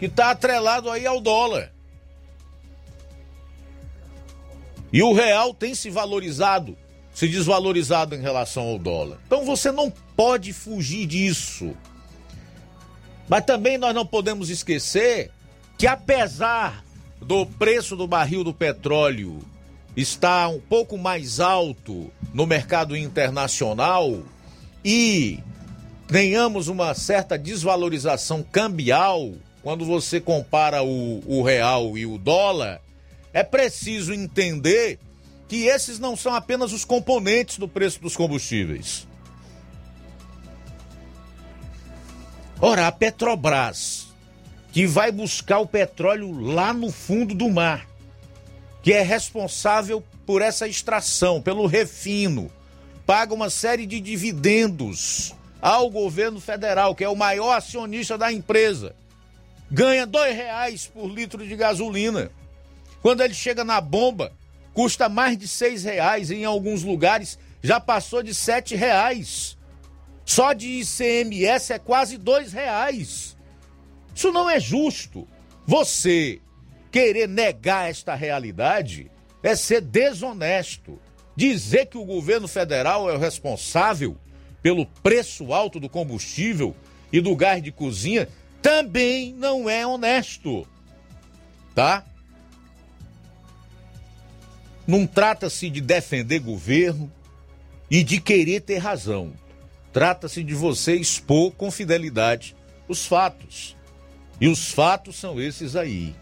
que 0.00 0.06
está 0.06 0.32
atrelado 0.32 0.90
aí 0.90 1.06
ao 1.06 1.20
dólar. 1.20 1.71
E 4.92 5.02
o 5.02 5.12
real 5.12 5.54
tem 5.54 5.74
se 5.74 5.88
valorizado, 5.88 6.76
se 7.14 7.26
desvalorizado 7.26 8.14
em 8.14 8.20
relação 8.20 8.64
ao 8.64 8.78
dólar. 8.78 9.18
Então 9.26 9.44
você 9.44 9.72
não 9.72 9.90
pode 9.90 10.52
fugir 10.52 11.06
disso. 11.06 11.74
Mas 13.28 13.44
também 13.44 13.78
nós 13.78 13.94
não 13.94 14.04
podemos 14.04 14.50
esquecer 14.50 15.30
que 15.78 15.86
apesar 15.86 16.84
do 17.20 17.46
preço 17.46 17.96
do 17.96 18.06
barril 18.06 18.44
do 18.44 18.52
petróleo 18.52 19.40
estar 19.96 20.48
um 20.48 20.60
pouco 20.60 20.98
mais 20.98 21.40
alto 21.40 22.10
no 22.34 22.46
mercado 22.46 22.96
internacional 22.96 24.22
e 24.84 25.38
tenhamos 26.08 26.68
uma 26.68 26.92
certa 26.94 27.38
desvalorização 27.38 28.42
cambial 28.42 29.32
quando 29.62 29.86
você 29.86 30.20
compara 30.20 30.82
o, 30.82 31.22
o 31.26 31.42
real 31.42 31.96
e 31.96 32.04
o 32.04 32.18
dólar, 32.18 32.81
é 33.32 33.42
preciso 33.42 34.12
entender 34.12 34.98
que 35.48 35.64
esses 35.64 35.98
não 35.98 36.16
são 36.16 36.34
apenas 36.34 36.72
os 36.72 36.84
componentes 36.84 37.58
do 37.58 37.68
preço 37.68 38.00
dos 38.00 38.16
combustíveis. 38.16 39.06
Ora, 42.60 42.86
a 42.86 42.92
Petrobras, 42.92 44.08
que 44.70 44.86
vai 44.86 45.10
buscar 45.10 45.58
o 45.58 45.66
petróleo 45.66 46.40
lá 46.40 46.72
no 46.72 46.90
fundo 46.90 47.34
do 47.34 47.50
mar, 47.50 47.86
que 48.82 48.92
é 48.92 49.02
responsável 49.02 50.02
por 50.24 50.40
essa 50.40 50.68
extração, 50.68 51.42
pelo 51.42 51.66
refino, 51.66 52.50
paga 53.04 53.34
uma 53.34 53.50
série 53.50 53.84
de 53.84 54.00
dividendos 54.00 55.34
ao 55.60 55.90
governo 55.90 56.40
federal, 56.40 56.94
que 56.94 57.04
é 57.04 57.08
o 57.08 57.16
maior 57.16 57.52
acionista 57.52 58.16
da 58.16 58.32
empresa 58.32 58.94
ganha 59.72 60.06
dois 60.06 60.36
reais 60.36 60.86
por 60.86 61.08
litro 61.08 61.46
de 61.46 61.56
gasolina. 61.56 62.30
Quando 63.02 63.20
ele 63.20 63.34
chega 63.34 63.64
na 63.64 63.80
bomba, 63.80 64.32
custa 64.72 65.08
mais 65.08 65.36
de 65.36 65.48
seis 65.48 65.82
reais. 65.82 66.30
Em 66.30 66.44
alguns 66.44 66.84
lugares 66.84 67.38
já 67.60 67.80
passou 67.80 68.22
de 68.22 68.32
sete 68.32 68.76
reais. 68.76 69.58
Só 70.24 70.52
de 70.52 70.68
ICMS 70.80 71.72
é 71.72 71.78
quase 71.78 72.16
dois 72.16 72.52
reais. 72.52 73.36
Isso 74.14 74.30
não 74.30 74.48
é 74.48 74.60
justo. 74.60 75.26
Você 75.66 76.40
querer 76.92 77.28
negar 77.28 77.90
esta 77.90 78.14
realidade 78.14 79.10
é 79.42 79.56
ser 79.56 79.80
desonesto. 79.80 81.00
Dizer 81.34 81.86
que 81.86 81.98
o 81.98 82.04
governo 82.04 82.46
federal 82.46 83.10
é 83.10 83.14
o 83.14 83.18
responsável 83.18 84.16
pelo 84.62 84.86
preço 84.86 85.52
alto 85.52 85.80
do 85.80 85.88
combustível 85.88 86.76
e 87.12 87.20
do 87.20 87.34
gás 87.34 87.62
de 87.62 87.72
cozinha 87.72 88.28
também 88.60 89.32
não 89.32 89.68
é 89.68 89.84
honesto. 89.84 90.66
Tá? 91.74 92.04
Não 94.86 95.06
trata-se 95.06 95.70
de 95.70 95.80
defender 95.80 96.40
governo 96.40 97.10
e 97.90 98.02
de 98.02 98.20
querer 98.20 98.60
ter 98.60 98.78
razão. 98.78 99.32
Trata-se 99.92 100.42
de 100.42 100.54
você 100.54 100.94
expor 100.96 101.52
com 101.52 101.70
fidelidade 101.70 102.56
os 102.88 103.06
fatos. 103.06 103.76
E 104.40 104.48
os 104.48 104.72
fatos 104.72 105.16
são 105.16 105.40
esses 105.40 105.76
aí. 105.76 106.14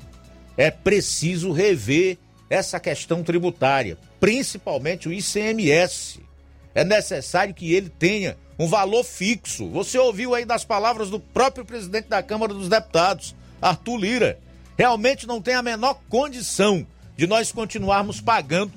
É 0.57 0.71
preciso 0.71 1.53
rever 1.53 2.19
essa 2.51 2.79
questão 2.79 3.23
tributária, 3.23 3.97
principalmente 4.19 5.09
o 5.09 5.13
ICMS. 5.13 6.21
É 6.75 6.85
necessário 6.85 7.55
que 7.55 7.73
ele 7.73 7.89
tenha 7.89 8.37
um 8.59 8.67
valor 8.67 9.05
fixo. 9.05 9.69
Você 9.71 9.99
ouviu 9.99 10.35
aí 10.35 10.45
das 10.45 10.65
palavras 10.65 11.09
do 11.09 11.19
próprio 11.19 11.65
presidente 11.65 12.09
da 12.09 12.23
Câmara 12.23 12.53
dos 12.53 12.69
Deputados, 12.69 13.35
Arthur 13.63 13.97
Lira. 13.97 14.39
Realmente 14.77 15.27
não 15.27 15.41
tem 15.41 15.55
a 15.55 15.63
menor 15.63 16.01
condição 16.09 16.87
de 17.17 17.27
nós 17.27 17.53
continuarmos 17.53 18.21
pagando 18.21 18.73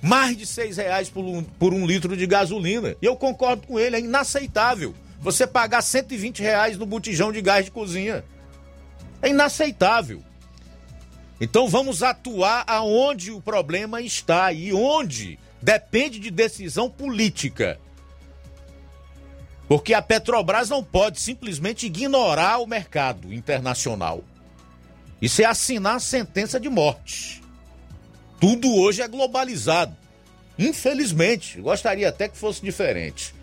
mais 0.00 0.36
de 0.36 0.44
seis 0.44 0.76
reais 0.76 1.08
por 1.08 1.24
um, 1.24 1.42
por 1.42 1.72
um 1.72 1.86
litro 1.86 2.16
de 2.16 2.26
gasolina. 2.26 2.94
E 3.00 3.06
eu 3.06 3.16
concordo 3.16 3.66
com 3.66 3.78
ele, 3.78 3.96
é 3.96 4.00
inaceitável 4.00 4.94
você 5.18 5.46
pagar 5.46 5.80
120 5.80 6.42
reais 6.42 6.76
no 6.76 6.84
botijão 6.84 7.32
de 7.32 7.40
gás 7.40 7.64
de 7.64 7.70
cozinha. 7.70 8.22
É 9.22 9.30
inaceitável. 9.30 10.22
Então 11.40 11.66
vamos 11.66 12.02
atuar 12.02 12.64
aonde 12.66 13.30
o 13.32 13.40
problema 13.40 14.02
está 14.02 14.52
e 14.52 14.72
onde 14.72 15.38
depende 15.62 16.18
de 16.18 16.30
decisão 16.30 16.90
política. 16.90 17.80
Porque 19.66 19.94
a 19.94 20.02
Petrobras 20.02 20.68
não 20.68 20.84
pode 20.84 21.18
simplesmente 21.18 21.86
ignorar 21.86 22.58
o 22.58 22.66
mercado 22.66 23.32
internacional. 23.32 24.22
Isso 25.22 25.40
é 25.40 25.46
assinar 25.46 26.02
sentença 26.02 26.60
de 26.60 26.68
morte. 26.68 27.42
Tudo 28.40 28.74
hoje 28.74 29.02
é 29.02 29.08
globalizado. 29.08 29.96
Infelizmente, 30.58 31.60
gostaria 31.60 32.08
até 32.08 32.28
que 32.28 32.36
fosse 32.36 32.62
diferente. 32.62 33.34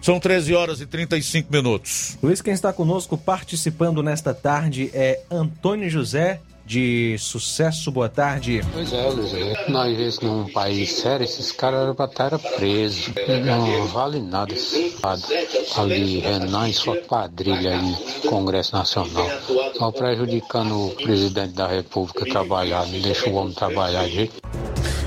São 0.00 0.20
13 0.20 0.54
horas 0.54 0.80
e 0.80 0.86
35 0.86 1.50
minutos. 1.50 2.18
Luiz, 2.22 2.42
quem 2.42 2.52
está 2.52 2.72
conosco 2.72 3.16
participando 3.16 4.02
nesta 4.02 4.34
tarde 4.34 4.90
é 4.92 5.22
Antônio 5.30 5.88
José 5.88 6.40
de 6.64 7.16
Sucesso. 7.18 7.90
Boa 7.90 8.08
tarde. 8.08 8.62
Pois 8.72 8.92
é, 8.92 9.08
Luiz. 9.08 9.32
Nós 9.68 9.96
vemos 9.96 10.20
num 10.20 10.52
país 10.52 10.92
sério, 10.92 11.24
esses 11.24 11.52
caras 11.52 11.82
eram 11.82 11.94
para 11.94 12.10
estar 12.10 12.38
presos. 12.38 13.10
Não 13.44 13.86
vale 13.88 14.20
nada 14.20 14.52
esse 14.52 14.96
lado. 15.02 15.22
Ali, 15.76 16.20
Renan 16.20 16.68
e 16.68 16.72
sua 16.72 16.96
quadrilha 16.96 17.78
aí, 17.78 18.20
Congresso 18.28 18.74
Nacional. 18.74 19.28
Só 19.76 19.90
prejudicando 19.90 20.86
o 20.86 20.90
presidente 20.90 21.54
da 21.54 21.66
República 21.66 22.24
trabalhar, 22.24 22.86
não 22.86 23.00
deixa 23.00 23.28
o 23.28 23.34
homem 23.34 23.52
trabalhar 23.52 24.08
de. 24.08 24.30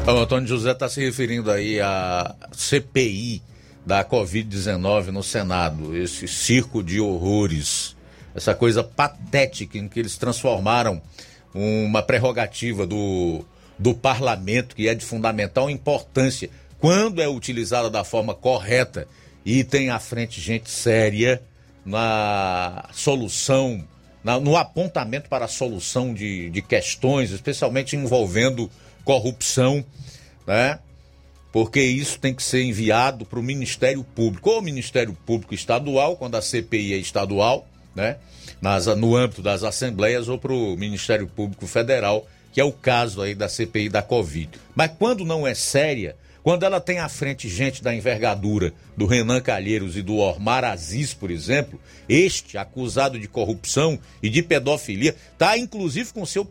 O 0.06 0.12
Antônio 0.12 0.48
José 0.48 0.72
está 0.72 0.88
se 0.88 1.04
referindo 1.04 1.52
aí 1.52 1.82
à 1.82 2.36
CPI 2.52 3.42
da 3.86 4.04
Covid-19 4.04 5.08
no 5.08 5.24
Senado, 5.24 5.96
esse 5.96 6.28
circo 6.28 6.84
de 6.84 7.00
horrores, 7.00 7.96
essa 8.36 8.54
coisa 8.54 8.84
patética 8.84 9.78
em 9.78 9.88
que 9.88 10.00
eles 10.00 10.18
transformaram 10.18 11.02
uma 11.58 12.02
prerrogativa 12.02 12.86
do, 12.86 13.44
do 13.78 13.94
parlamento, 13.94 14.76
que 14.76 14.88
é 14.88 14.96
de 14.96 15.04
fundamental 15.04 15.70
importância, 15.70 16.50
quando 16.80 17.22
é 17.22 17.28
utilizada 17.28 17.90
da 17.90 18.04
forma 18.04 18.36
correta 18.36 19.08
e 19.46 19.64
tem 19.64 19.90
à 19.90 20.00
frente 20.00 20.40
gente 20.40 20.70
séria 20.70 21.42
na 21.86 22.90
solução, 22.94 23.84
na, 24.24 24.40
no 24.40 24.56
apontamento 24.56 25.30
para 25.30 25.46
a 25.46 25.48
solução 25.48 26.14
de, 26.14 26.50
de 26.50 26.62
questões, 26.62 27.32
especialmente 27.32 27.96
envolvendo 27.96 28.70
corrupção, 29.04 29.84
né? 30.46 30.80
porque 31.52 31.82
isso 31.82 32.20
tem 32.20 32.34
que 32.34 32.44
ser 32.44 32.64
enviado 32.64 33.26
para 33.26 33.40
o 33.40 33.44
Ministério 33.44 34.04
Público, 34.04 34.50
ou 34.50 34.62
Ministério 34.62 35.18
Público 35.26 35.56
Estadual, 35.56 36.18
quando 36.18 36.36
a 36.36 36.42
CPI 36.42 36.94
é 36.94 36.98
estadual, 36.98 37.68
né? 37.96 38.18
Nas, 38.62 38.86
no 38.88 39.16
âmbito 39.16 39.42
das 39.42 39.64
assembleias, 39.64 40.28
ou 40.28 40.38
para 40.38 40.54
o 40.54 40.76
Ministério 40.76 41.28
Público 41.28 41.68
Federal, 41.68 42.28
que 42.52 42.60
é 42.60 42.64
o 42.64 42.72
caso 42.72 43.22
aí 43.22 43.36
da 43.36 43.48
CPI 43.48 43.90
da 43.90 44.02
Covid. 44.02 44.50
Mas 44.76 44.92
quando 44.98 45.24
não 45.24 45.46
é 45.46 45.54
séria, 45.54 46.16
quando 46.44 46.64
ela 46.64 46.80
tem 46.80 47.00
à 47.00 47.08
frente 47.08 47.48
gente 47.48 47.84
da 47.84 47.94
envergadura 47.94 48.74
do 48.96 49.06
Renan 49.06 49.42
Calheiros 49.42 49.96
e 49.96 50.02
do 50.02 50.18
Ormar 50.18 50.64
Aziz, 50.64 51.14
por 51.14 51.30
exemplo, 51.30 51.80
este 52.10 52.58
acusado 52.58 53.20
de 53.20 53.28
corrupção 53.28 54.00
e 54.24 54.30
de 54.30 54.42
pedofilia, 54.42 55.16
está 55.34 55.58
inclusive 55.58 56.12
com 56.14 56.26
seu 56.26 56.50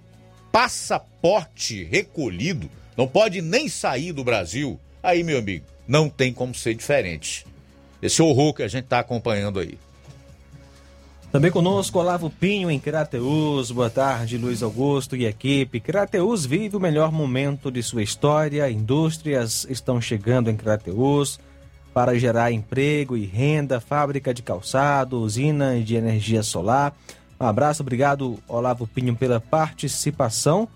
passaporte 0.52 1.84
recolhido, 1.84 2.70
não 2.96 3.08
pode 3.08 3.42
nem 3.42 3.68
sair 3.68 4.12
do 4.12 4.22
Brasil 4.22 4.78
Aí, 5.06 5.22
meu 5.22 5.38
amigo, 5.38 5.64
não 5.86 6.08
tem 6.08 6.32
como 6.32 6.52
ser 6.52 6.74
diferente. 6.74 7.46
Esse 8.02 8.20
horror 8.20 8.52
que 8.52 8.64
a 8.64 8.66
gente 8.66 8.86
está 8.86 8.98
acompanhando 8.98 9.60
aí. 9.60 9.78
Também 11.36 11.50
conosco, 11.50 11.98
Olavo 11.98 12.30
Pinho 12.30 12.70
em 12.70 12.80
Crateus. 12.80 13.70
Boa 13.70 13.90
tarde, 13.90 14.38
Luiz 14.38 14.62
Augusto 14.62 15.14
e 15.14 15.26
equipe. 15.26 15.80
Crateus 15.80 16.46
vive 16.46 16.78
o 16.78 16.80
melhor 16.80 17.12
momento 17.12 17.70
de 17.70 17.82
sua 17.82 18.02
história. 18.02 18.70
Indústrias 18.70 19.66
estão 19.68 20.00
chegando 20.00 20.48
em 20.48 20.56
Crateus 20.56 21.38
para 21.92 22.18
gerar 22.18 22.52
emprego 22.52 23.18
e 23.18 23.26
renda. 23.26 23.80
Fábrica 23.80 24.32
de 24.32 24.40
calçado, 24.40 25.20
usina 25.20 25.78
de 25.78 25.94
energia 25.94 26.42
solar. 26.42 26.96
Um 27.38 27.44
abraço, 27.44 27.82
obrigado, 27.82 28.38
Olavo 28.48 28.86
Pinho, 28.86 29.14
pela 29.14 29.38
participação. 29.38 30.66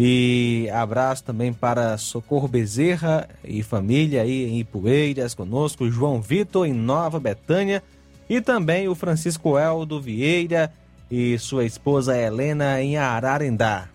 E 0.00 0.70
abraço 0.72 1.22
também 1.22 1.52
para 1.52 1.98
Socorro 1.98 2.48
Bezerra 2.48 3.28
e 3.44 3.62
família 3.62 4.22
aí 4.22 4.46
em 4.46 4.58
Ipueiras 4.58 5.34
conosco, 5.34 5.90
João 5.90 6.22
Vitor 6.22 6.66
em 6.66 6.72
Nova 6.72 7.20
Betânia 7.20 7.82
e 8.28 8.40
também 8.40 8.88
o 8.88 8.94
Francisco 8.94 9.58
Eldo 9.58 10.00
Vieira 10.00 10.72
e 11.10 11.38
sua 11.38 11.64
esposa 11.64 12.16
Helena 12.16 12.80
em 12.80 12.96
Ararendá. 12.96 13.88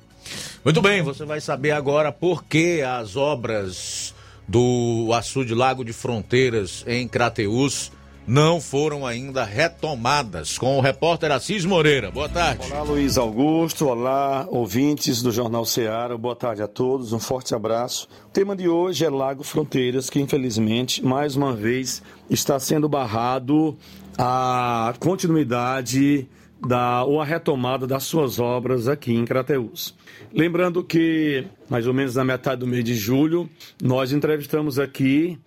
Muito 0.64 0.82
bem, 0.82 1.02
você 1.02 1.26
vai 1.26 1.40
saber 1.40 1.72
agora 1.72 2.12
por 2.12 2.44
que 2.44 2.82
as 2.82 3.16
obras 3.16 4.14
do 4.48 5.10
açude 5.14 5.54
Lago 5.54 5.84
de 5.84 5.94
Fronteiras 5.94 6.84
em 6.88 7.08
Crateús 7.08 7.92
não 8.28 8.60
foram 8.60 9.08
ainda 9.08 9.46
retomadas. 9.46 10.58
Com 10.58 10.78
o 10.78 10.82
repórter 10.82 11.32
Assis 11.32 11.64
Moreira. 11.64 12.12
Boa 12.12 12.28
tarde. 12.28 12.70
Olá, 12.70 12.84
Luiz 12.84 13.18
Augusto. 13.18 13.88
Olá, 13.88 14.46
ouvintes 14.50 15.22
do 15.22 15.32
Jornal 15.32 15.66
Ceará. 15.66 16.18
Boa 16.18 16.36
tarde 16.36 16.62
a 16.62 16.68
todos. 16.68 17.14
Um 17.14 17.20
forte 17.20 17.56
abraço. 17.56 18.10
O 18.28 18.30
tema 18.30 18.54
de 18.54 18.68
hoje 18.68 19.06
é 19.06 19.10
Lago 19.10 19.44
Fronteiras, 19.44 20.10
que 20.10 20.20
infelizmente, 20.20 21.04
mais 21.04 21.38
uma 21.38 21.54
vez, 21.54 22.04
está 22.30 22.60
sendo 22.60 22.90
barrado 22.90 23.78
a 24.18 24.94
continuidade 25.00 26.28
da, 26.66 27.04
ou 27.04 27.22
a 27.22 27.26
retomada 27.26 27.86
das 27.86 28.04
suas 28.04 28.40
obras 28.40 28.88
aqui 28.88 29.14
em 29.14 29.24
Crateús. 29.26 29.96
Lembrando 30.34 30.84
que, 30.84 31.46
mais 31.70 31.86
ou 31.88 31.94
menos 31.94 32.16
na 32.16 32.24
metade 32.24 32.62
do 32.62 32.68
mês 32.68 32.84
de 32.84 32.96
julho, 32.96 33.48
nós 33.82 34.12
entrevistamos 34.12 34.80
aqui 34.80 35.38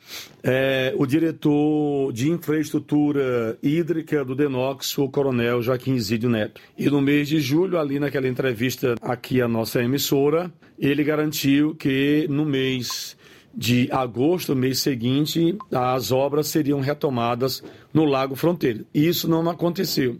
é, 0.42 0.94
o 0.96 1.04
diretor 1.06 2.12
de 2.12 2.30
infraestrutura 2.30 3.58
hídrica 3.62 4.24
do 4.24 4.34
Denox, 4.34 4.96
o 4.98 5.08
coronel 5.08 5.60
Joaquim 5.62 5.98
Zídio 5.98 6.30
Neto. 6.30 6.60
E 6.78 6.88
no 6.88 7.00
mês 7.00 7.28
de 7.28 7.40
julho, 7.40 7.78
ali 7.78 7.98
naquela 7.98 8.28
entrevista 8.28 8.94
aqui 9.02 9.42
à 9.42 9.48
nossa 9.48 9.82
emissora, 9.82 10.52
ele 10.78 11.02
garantiu 11.02 11.74
que 11.74 12.26
no 12.30 12.44
mês 12.44 13.16
de 13.54 13.88
agosto, 13.90 14.54
mês 14.54 14.78
seguinte, 14.78 15.56
as 15.72 16.12
obras 16.12 16.48
seriam 16.48 16.80
retomadas 16.80 17.62
no 17.92 18.04
Lago 18.04 18.36
Fronteira. 18.36 18.84
Isso 18.94 19.28
não 19.28 19.48
aconteceu. 19.48 20.16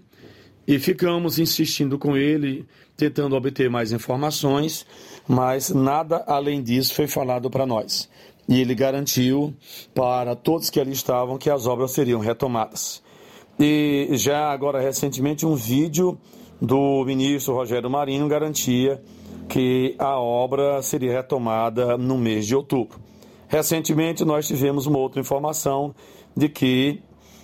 E 0.66 0.78
ficamos 0.78 1.38
insistindo 1.38 1.98
com 1.98 2.16
ele, 2.16 2.66
tentando 2.96 3.34
obter 3.34 3.70
mais 3.70 3.92
informações, 3.92 4.86
mas 5.26 5.70
nada 5.70 6.22
além 6.26 6.62
disso 6.62 6.94
foi 6.94 7.06
falado 7.06 7.50
para 7.50 7.66
nós. 7.66 8.08
E 8.48 8.60
ele 8.60 8.74
garantiu 8.74 9.54
para 9.94 10.34
todos 10.34 10.70
que 10.70 10.80
ali 10.80 10.92
estavam 10.92 11.38
que 11.38 11.48
as 11.48 11.66
obras 11.66 11.92
seriam 11.92 12.20
retomadas. 12.20 13.02
E 13.58 14.08
já 14.12 14.50
agora 14.50 14.80
recentemente 14.80 15.46
um 15.46 15.54
vídeo 15.54 16.18
do 16.60 17.04
ministro 17.04 17.54
Rogério 17.54 17.88
Marinho 17.88 18.28
garantia 18.28 19.00
que 19.48 19.94
a 19.98 20.18
obra 20.18 20.82
seria 20.82 21.12
retomada 21.12 21.96
no 21.96 22.18
mês 22.18 22.46
de 22.46 22.54
outubro. 22.54 23.09
Recentemente 23.50 24.24
nós 24.24 24.46
tivemos 24.46 24.86
uma 24.86 24.98
outra 24.98 25.20
informação 25.20 25.92
de 26.36 26.48
que 26.48 27.02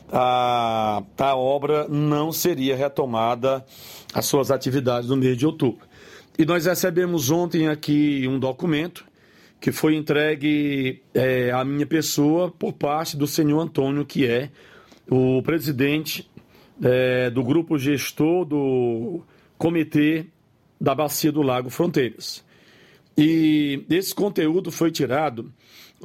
a, 0.08 1.02
a 1.18 1.36
obra 1.36 1.88
não 1.88 2.30
seria 2.30 2.76
retomada 2.76 3.66
as 4.14 4.24
suas 4.26 4.52
atividades 4.52 5.08
no 5.08 5.16
mês 5.16 5.36
de 5.36 5.44
outubro. 5.44 5.84
E 6.38 6.46
nós 6.46 6.64
recebemos 6.64 7.28
ontem 7.28 7.66
aqui 7.66 8.24
um 8.28 8.38
documento 8.38 9.04
que 9.60 9.72
foi 9.72 9.96
entregue 9.96 11.02
é, 11.12 11.50
à 11.50 11.64
minha 11.64 11.86
pessoa 11.86 12.52
por 12.52 12.72
parte 12.74 13.16
do 13.16 13.26
senhor 13.26 13.58
Antônio, 13.58 14.06
que 14.06 14.24
é 14.24 14.50
o 15.10 15.42
presidente 15.42 16.30
é, 16.80 17.30
do 17.30 17.42
grupo 17.42 17.76
gestor 17.76 18.44
do 18.44 19.22
Comitê 19.58 20.26
da 20.80 20.94
Bacia 20.94 21.32
do 21.32 21.42
Lago 21.42 21.68
Fronteiras. 21.68 22.44
E 23.18 23.84
esse 23.90 24.14
conteúdo 24.14 24.70
foi 24.70 24.92
tirado 24.92 25.52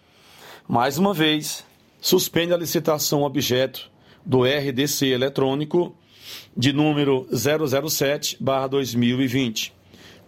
mais 0.68 0.98
uma 0.98 1.12
vez, 1.12 1.64
suspende 2.00 2.54
a 2.54 2.56
licitação 2.56 3.22
objeto 3.22 3.90
do 4.24 4.44
RDC 4.44 5.06
eletrônico 5.06 5.94
de 6.56 6.72
número 6.72 7.26
007/2020, 7.32 9.72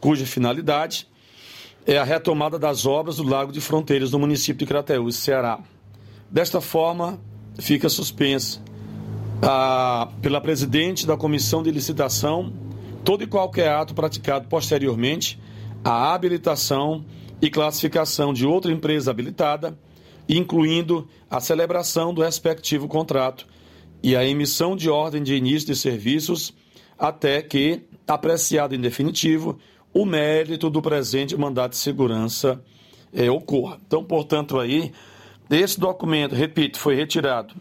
cuja 0.01 0.27
finalidade 0.27 1.07
é 1.87 1.97
a 1.99 2.05
retomada 2.05 2.59
das 2.59 2.85
obras 2.87 3.17
do 3.17 3.25
Lago 3.25 3.53
de 3.53 3.61
Fronteiras 3.61 4.11
no 4.13 4.19
município 4.19 4.59
de 4.59 4.67
Crateús, 4.67 5.17
Ceará. 5.17 5.61
Desta 6.31 6.61
forma, 6.61 7.19
fica 7.59 7.89
suspensa 7.89 8.61
pela 10.21 10.41
presidente 10.41 11.07
da 11.07 11.17
Comissão 11.17 11.63
de 11.63 11.71
Licitação 11.71 12.53
todo 13.05 13.25
e 13.25 13.27
qualquer 13.27 13.71
ato 13.71 13.95
praticado 13.95 14.47
posteriormente 14.47 15.41
à 15.85 16.15
habilitação 16.15 17.05
e 17.41 17.51
classificação 17.51 18.33
de 18.33 18.47
outra 18.47 18.73
empresa 18.73 19.11
habilitada, 19.11 19.77
incluindo 20.29 21.09
a 21.29 21.41
celebração 21.41 22.15
do 22.15 22.23
respectivo 22.23 22.87
contrato 22.87 23.47
e 24.03 24.17
a 24.17 24.25
emissão 24.25 24.77
de 24.77 24.89
ordem 24.89 25.23
de 25.23 25.35
início 25.35 25.67
de 25.67 25.77
serviços, 25.77 26.55
até 26.99 27.43
que, 27.43 27.83
apreciado 28.07 28.75
em 28.75 28.81
definitivo, 28.81 29.59
o 29.93 30.05
mérito 30.05 30.71
do 30.71 30.81
presente 30.81 31.37
mandato 31.37 31.73
de 31.73 31.79
segurança 31.79 32.63
é, 33.13 33.31
ocorra. 33.31 33.79
Então, 33.87 34.05
portanto, 34.05 34.59
aí, 34.59 34.93
esse 35.51 35.79
documento, 35.79 36.35
repito, 36.35 36.79
foi 36.79 36.95
retirado 36.95 37.55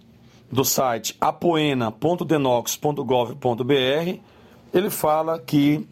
do 0.52 0.64
site 0.64 1.16
apoena.denox.gov.br. 1.20 4.20
Ele 4.74 4.90
fala 4.90 5.38
que 5.40 5.86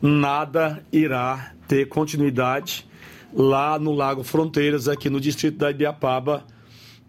nada 0.00 0.84
irá 0.92 1.52
ter 1.66 1.86
continuidade 1.86 2.86
lá 3.32 3.78
no 3.78 3.92
Lago 3.92 4.22
Fronteiras, 4.22 4.88
aqui 4.88 5.10
no 5.10 5.20
distrito 5.20 5.58
da 5.58 5.70
Ibiapaba, 5.70 6.44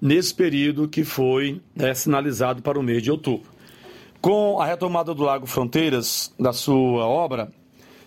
nesse 0.01 0.33
período 0.33 0.87
que 0.87 1.03
foi 1.03 1.61
é, 1.77 1.93
sinalizado 1.93 2.61
para 2.61 2.79
o 2.79 2.83
mês 2.83 3.01
de 3.01 3.11
outubro. 3.11 3.49
Com 4.21 4.59
a 4.59 4.65
retomada 4.65 5.13
do 5.13 5.23
Lago 5.23 5.45
Fronteiras, 5.45 6.33
da 6.39 6.51
sua 6.51 7.05
obra, 7.05 7.51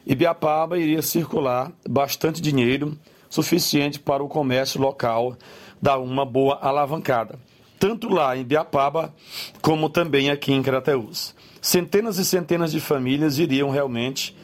Ibiapaba 0.06 0.78
iria 0.78 1.02
circular 1.02 1.72
bastante 1.88 2.40
dinheiro, 2.40 2.98
suficiente 3.28 3.98
para 3.98 4.22
o 4.22 4.28
comércio 4.28 4.80
local 4.80 5.36
dar 5.80 5.98
uma 5.98 6.26
boa 6.26 6.58
alavancada, 6.60 7.38
tanto 7.78 8.08
lá 8.08 8.36
em 8.36 8.40
Ibiapaba 8.40 9.14
como 9.62 9.88
também 9.88 10.30
aqui 10.30 10.52
em 10.52 10.62
Crateús. 10.62 11.34
Centenas 11.60 12.18
e 12.18 12.24
centenas 12.24 12.72
de 12.72 12.80
famílias 12.80 13.38
iriam 13.38 13.70
realmente 13.70 14.36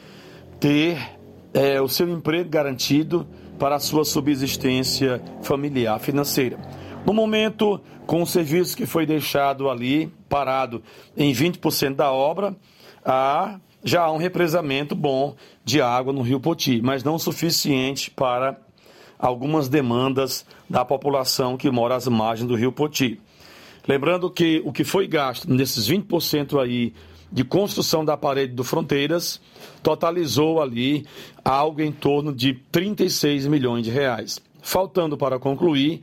ter 0.61 1.16
é, 1.57 1.81
o 1.81 1.89
seu 1.89 2.07
emprego 2.11 2.51
garantido 2.51 3.27
para 3.59 3.77
a 3.77 3.81
sua 3.81 4.05
subsistência 4.05 5.23
familiar 5.43 5.99
financeira. 5.99 6.59
No 7.07 7.15
momento, 7.15 7.81
com 8.07 8.20
o 8.20 8.27
serviço 8.27 8.77
que 8.77 8.85
foi 8.85 9.07
deixado 9.07 9.70
ali 9.70 10.12
parado 10.28 10.83
em 11.16 11.33
20% 11.33 11.95
da 11.95 12.12
obra, 12.12 12.55
há 13.03 13.59
já 13.83 14.03
há 14.03 14.12
um 14.12 14.19
represamento 14.19 14.95
bom 14.95 15.35
de 15.65 15.81
água 15.81 16.12
no 16.12 16.20
Rio 16.20 16.41
Poti, 16.41 16.83
mas 16.83 17.05
não 17.05 17.19
suficiente 17.19 18.11
para 18.11 18.59
algumas 19.19 19.69
demandas 19.69 20.45
da 20.69 20.85
população 20.85 21.57
que 21.57 21.70
mora 21.70 21.95
às 21.95 22.07
margens 22.07 22.49
do 22.49 22.57
Rio 22.57 22.73
Poti. 22.73 23.19
Lembrando 23.89 24.28
que 24.28 24.61
o 24.65 24.73
que 24.73 24.85
foi 24.85 25.07
gasto 25.07 25.49
nesses 25.49 25.89
20% 25.89 26.61
aí 26.61 26.93
de 27.31 27.45
construção 27.45 28.05
da 28.05 28.16
parede 28.16 28.53
do 28.53 28.65
Fronteiras 28.65 29.41
totalizou 29.87 30.61
ali 30.61 31.07
algo 31.45 31.81
em 31.81 31.93
torno 31.93 32.35
de 32.35 32.55
36 32.73 33.47
milhões 33.47 33.85
de 33.85 33.91
reais. 33.93 34.41
Faltando 34.61 35.17
para 35.17 35.39
concluir 35.39 36.03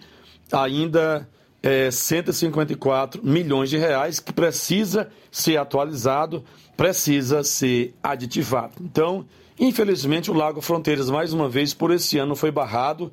ainda 0.49 1.27
é, 1.61 1.91
154 1.91 3.19
milhões 3.21 3.69
de 3.69 3.77
reais 3.77 4.21
que 4.21 4.31
precisa 4.31 5.09
ser 5.29 5.57
atualizado, 5.57 6.45
precisa 6.77 7.43
ser 7.43 7.93
aditivado. 8.01 8.75
Então, 8.79 9.25
infelizmente, 9.59 10.31
o 10.31 10.33
Lago 10.33 10.61
Fronteiras, 10.61 11.09
mais 11.09 11.33
uma 11.33 11.49
vez, 11.49 11.73
por 11.73 11.91
esse 11.91 12.17
ano 12.17 12.37
foi 12.37 12.51
barrado 12.51 13.11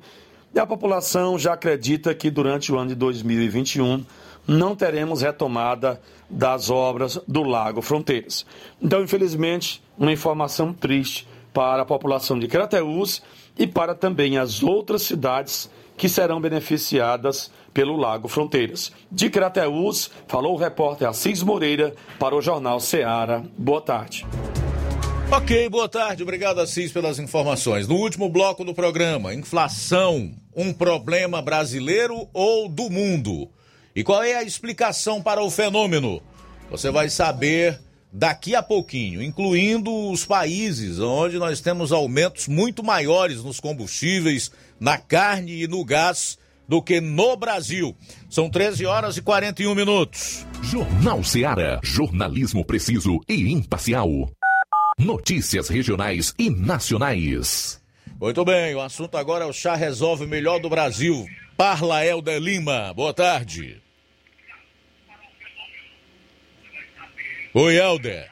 e 0.55 0.59
a 0.59 0.65
população 0.65 1.37
já 1.37 1.51
acredita 1.51 2.15
que 2.15 2.31
durante 2.31 2.71
o 2.71 2.77
ano 2.77 2.91
de 2.91 2.95
2021 2.95 4.05
não 4.47 4.73
teremos 4.73 5.21
retomada 5.21 6.01
das 6.29 6.69
obras 6.69 7.19
do 7.27 7.43
Lago 7.43 7.81
Fronteiras. 7.81 8.45
Então, 8.81 9.03
infelizmente, 9.03 9.83
uma 10.01 10.11
informação 10.11 10.73
triste 10.73 11.27
para 11.53 11.83
a 11.83 11.85
população 11.85 12.39
de 12.39 12.47
Crateús 12.47 13.21
e 13.55 13.67
para 13.67 13.93
também 13.93 14.39
as 14.39 14.63
outras 14.63 15.03
cidades 15.03 15.69
que 15.95 16.09
serão 16.09 16.41
beneficiadas 16.41 17.51
pelo 17.71 17.95
Lago 17.95 18.27
Fronteiras. 18.27 18.91
De 19.11 19.29
Crateús, 19.29 20.09
falou 20.27 20.55
o 20.55 20.57
repórter 20.57 21.07
Assis 21.07 21.43
Moreira 21.43 21.93
para 22.17 22.35
o 22.35 22.41
Jornal 22.41 22.79
Ceará. 22.79 23.43
Boa 23.55 23.79
tarde. 23.79 24.25
Ok, 25.31 25.69
boa 25.69 25.87
tarde. 25.87 26.23
Obrigado, 26.23 26.59
Assis, 26.59 26.91
pelas 26.91 27.19
informações. 27.19 27.87
No 27.87 27.95
último 27.95 28.27
bloco 28.27 28.65
do 28.65 28.73
programa, 28.73 29.35
inflação, 29.35 30.33
um 30.55 30.73
problema 30.73 31.43
brasileiro 31.43 32.27
ou 32.33 32.67
do 32.67 32.89
mundo? 32.89 33.47
E 33.95 34.03
qual 34.03 34.23
é 34.23 34.33
a 34.33 34.43
explicação 34.43 35.21
para 35.21 35.43
o 35.43 35.51
fenômeno? 35.51 36.23
Você 36.71 36.89
vai 36.89 37.07
saber 37.07 37.79
daqui 38.11 38.55
a 38.55 38.61
pouquinho, 38.61 39.21
incluindo 39.21 40.11
os 40.11 40.25
países 40.25 40.99
onde 40.99 41.37
nós 41.37 41.61
temos 41.61 41.91
aumentos 41.91 42.47
muito 42.47 42.83
maiores 42.83 43.43
nos 43.43 43.59
combustíveis, 43.59 44.51
na 44.79 44.97
carne 44.97 45.63
e 45.63 45.67
no 45.67 45.85
gás 45.85 46.37
do 46.67 46.81
que 46.81 47.01
no 47.01 47.35
Brasil. 47.37 47.95
São 48.29 48.49
13 48.49 48.85
horas 48.85 49.17
e 49.17 49.21
41 49.21 49.73
minutos. 49.75 50.45
Jornal 50.61 51.23
Ceará, 51.23 51.79
jornalismo 51.83 52.65
preciso 52.65 53.19
e 53.27 53.51
imparcial. 53.51 54.29
Notícias 54.97 55.67
regionais 55.67 56.33
e 56.37 56.49
nacionais. 56.49 57.81
Muito 58.19 58.45
bem, 58.45 58.75
o 58.75 58.81
assunto 58.81 59.17
agora 59.17 59.45
é 59.45 59.47
o 59.47 59.53
chá 59.53 59.75
resolve 59.75 60.27
melhor 60.27 60.59
do 60.59 60.69
Brasil. 60.69 61.25
Parla 61.57 62.05
Helder 62.05 62.39
Lima, 62.39 62.93
boa 62.93 63.13
tarde. 63.13 63.80
Oi, 67.53 67.75
Helder. 67.75 68.31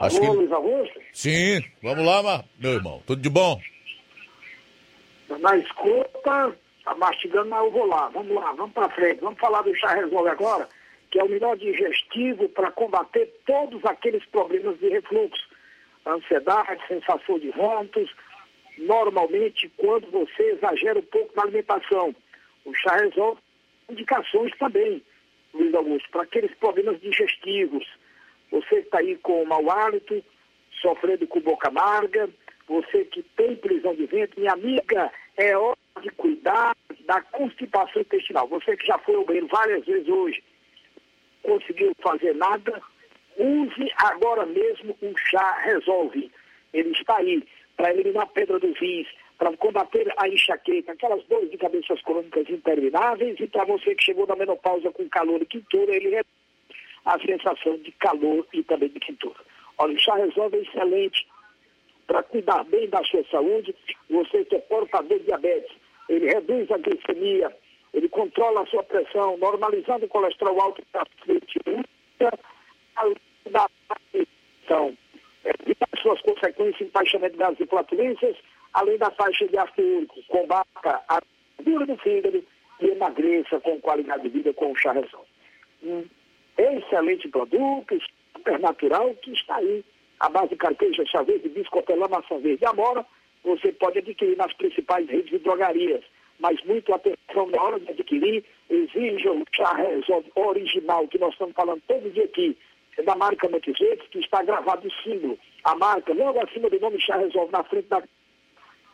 Acho 0.00 0.16
Alô, 0.16 0.30
que... 0.30 0.36
Luiz 0.38 0.52
Augusto? 0.52 1.00
Sim, 1.12 1.62
vamos 1.82 2.06
lá, 2.06 2.44
meu 2.58 2.72
irmão. 2.72 3.02
Tudo 3.06 3.20
de 3.20 3.28
bom? 3.28 3.60
Na 5.28 5.54
escuta, 5.58 6.56
tá 6.82 6.94
mastigando, 6.96 7.50
mas 7.50 7.62
eu 7.62 7.70
vou 7.70 7.84
lá. 7.84 8.08
Vamos 8.08 8.34
lá, 8.34 8.52
vamos 8.52 8.72
para 8.72 8.88
frente. 8.88 9.20
Vamos 9.20 9.38
falar 9.38 9.60
do 9.60 9.76
chá 9.76 9.94
resolve 9.94 10.30
agora, 10.30 10.66
que 11.10 11.20
é 11.20 11.24
o 11.24 11.28
melhor 11.28 11.58
digestivo 11.58 12.48
para 12.48 12.70
combater 12.70 13.26
todos 13.44 13.84
aqueles 13.84 14.24
problemas 14.26 14.78
de 14.78 14.88
refluxo. 14.88 15.46
Ansiedade, 16.06 16.80
sensação 16.88 17.38
de 17.38 17.50
vômitos, 17.50 18.10
normalmente 18.78 19.70
quando 19.76 20.10
você 20.10 20.42
exagera 20.52 20.98
um 20.98 21.02
pouco 21.02 21.36
na 21.36 21.42
alimentação. 21.42 22.16
O 22.64 22.74
chá 22.74 22.96
resolve 22.96 23.42
indicações 23.90 24.52
também, 24.58 25.02
Luiz 25.52 25.74
Augusto, 25.74 26.08
para 26.10 26.22
aqueles 26.22 26.54
problemas 26.56 27.00
digestivos. 27.00 27.86
Você 28.50 28.76
que 28.76 28.86
está 28.86 28.98
aí 28.98 29.16
com 29.16 29.44
mau 29.44 29.70
hálito, 29.70 30.22
sofrendo 30.80 31.26
com 31.26 31.40
boca 31.40 31.68
amarga, 31.68 32.28
você 32.68 33.04
que 33.04 33.22
tem 33.36 33.56
prisão 33.56 33.94
de 33.94 34.06
ventre, 34.06 34.40
minha 34.40 34.52
amiga, 34.52 35.10
é 35.36 35.56
hora 35.56 35.76
de 36.00 36.10
cuidar 36.10 36.76
da 37.06 37.20
constipação 37.20 38.02
intestinal. 38.02 38.46
Você 38.48 38.76
que 38.76 38.86
já 38.86 38.98
foi 38.98 39.16
ao 39.16 39.24
banheiro 39.24 39.48
várias 39.48 39.84
vezes 39.84 40.08
hoje, 40.08 40.42
conseguiu 41.42 41.94
fazer 42.00 42.34
nada, 42.34 42.80
use 43.36 43.90
agora 43.96 44.46
mesmo 44.46 44.96
um 45.02 45.16
chá 45.16 45.58
Resolve. 45.62 46.30
Ele 46.72 46.90
está 46.92 47.16
aí 47.16 47.42
para 47.76 47.90
eliminar 47.90 48.24
a 48.24 48.26
pedra 48.26 48.58
do 48.58 48.72
rins, 48.72 49.08
para 49.40 49.56
combater 49.56 50.12
a 50.18 50.28
enxaqueca, 50.28 50.92
aquelas 50.92 51.24
dores 51.24 51.50
de 51.50 51.56
cabeças 51.56 52.02
crônicas 52.02 52.46
intermináveis, 52.50 53.40
e 53.40 53.46
para 53.46 53.64
você 53.64 53.94
que 53.94 54.04
chegou 54.04 54.26
na 54.26 54.36
menopausa 54.36 54.92
com 54.92 55.08
calor 55.08 55.40
e 55.40 55.46
quintura, 55.46 55.96
ele 55.96 56.10
reduz 56.10 56.26
a 57.06 57.18
sensação 57.18 57.78
de 57.78 57.90
calor 57.92 58.46
e 58.52 58.62
também 58.62 58.90
de 58.90 59.00
quintura. 59.00 59.40
Olha, 59.78 59.94
o 59.94 59.98
chá 59.98 60.14
resolve 60.16 60.58
é 60.58 60.60
excelente 60.60 61.26
para 62.06 62.22
cuidar 62.22 62.64
bem 62.64 62.86
da 62.90 63.02
sua 63.02 63.24
saúde. 63.30 63.74
Você 64.10 64.44
que 64.44 64.56
é 64.56 64.58
portador 64.58 65.18
de 65.18 65.24
diabetes, 65.24 65.74
ele 66.10 66.26
reduz 66.26 66.70
a 66.70 66.76
glicemia, 66.76 67.50
ele 67.94 68.10
controla 68.10 68.60
a 68.60 68.66
sua 68.66 68.82
pressão, 68.82 69.38
normalizando 69.38 70.04
o 70.04 70.08
colesterol 70.08 70.60
alto 70.60 70.82
da 70.92 71.02
então, 74.62 74.94
evitar 75.44 75.88
suas 76.02 76.20
consequências, 76.20 76.82
empaixamento 76.82 77.38
das 77.38 77.56
flatulências, 77.56 78.36
além 78.72 78.98
da 78.98 79.10
faixa 79.10 79.46
de 79.46 79.56
úrico, 79.82 80.22
combata 80.28 81.02
a 81.08 81.20
gordura 81.58 81.86
do 81.86 81.96
fígado 81.98 82.44
e 82.80 82.86
emagreça 82.86 83.60
com 83.60 83.80
qualidade 83.80 84.22
de 84.22 84.28
vida 84.28 84.52
com 84.54 84.72
o 84.72 84.76
chá 84.76 84.92
resolve. 84.92 85.28
Um 85.82 86.04
excelente 86.56 87.28
produto, 87.28 87.98
super 88.36 88.58
natural, 88.58 89.14
que 89.16 89.32
está 89.32 89.56
aí. 89.56 89.84
A 90.20 90.28
base 90.28 90.50
de 90.50 90.56
carqueja, 90.56 91.04
chá 91.06 91.22
verde, 91.22 91.48
biscopelã, 91.48 92.06
maçã 92.08 92.38
verde 92.38 92.62
e 92.62 92.66
amora, 92.66 93.04
você 93.42 93.72
pode 93.72 93.98
adquirir 93.98 94.36
nas 94.36 94.52
principais 94.54 95.08
redes 95.08 95.30
de 95.30 95.38
drogarias. 95.38 96.04
mas 96.40 96.60
muito 96.64 96.92
atenção 96.92 97.46
na 97.48 97.62
hora 97.62 97.78
de 97.78 97.90
adquirir. 97.90 98.44
Exija 98.68 99.30
o 99.30 99.44
chá 99.52 99.72
resolve 99.74 100.30
original, 100.34 101.06
que 101.06 101.18
nós 101.18 101.32
estamos 101.32 101.54
falando 101.54 101.82
todo 101.86 102.10
dia 102.10 102.24
aqui, 102.24 102.56
é 102.96 103.02
da 103.02 103.14
marca 103.14 103.48
Montes 103.48 103.76
que 104.10 104.18
está 104.18 104.42
gravado 104.42 104.88
o 104.88 104.92
símbolo. 105.02 105.38
A 105.64 105.76
marca, 105.76 106.12
logo 106.12 106.40
acima 106.40 106.68
do 106.70 106.80
nome 106.80 107.00
chá 107.00 107.16
resolve, 107.16 107.52
na 107.52 107.62
frente 107.64 107.88
da 107.88 108.02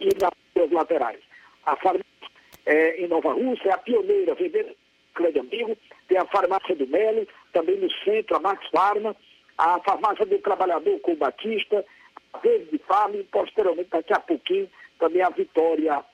e 0.01 0.09
nas 0.21 0.71
laterais. 0.71 1.21
A 1.65 1.77
farmácia 1.77 2.07
é, 2.65 3.03
em 3.03 3.09
Nova 3.09 3.33
Rússia 3.33 3.71
é 3.71 3.73
a 3.73 3.79
pioneira, 3.79 4.35
vendendo 4.35 4.75
de 5.33 5.39
amigo, 5.39 5.77
tem 6.09 6.19
a 6.19 6.27
farmácia 6.27 6.75
do 6.75 6.87
Melo, 6.87 7.27
também 7.53 7.79
no 7.79 7.91
centro, 8.05 8.37
a 8.37 8.41
Max 8.41 8.69
Pharma, 8.69 9.17
a 9.57 9.81
farmácia 9.81 10.27
do 10.27 10.39
trabalhador 10.41 11.01
com 11.01 11.13
o 11.13 11.17
Batista, 11.17 11.85
a 12.33 12.39
Verde 12.39 12.71
de 12.71 12.79
Farma 12.79 13.17
e 13.17 13.25
posteriormente, 13.25 13.89
daqui 13.91 14.13
a 14.13 14.21
pouquinho, 14.21 14.69
também 14.99 15.23
a 15.23 15.31
Vitória. 15.31 16.05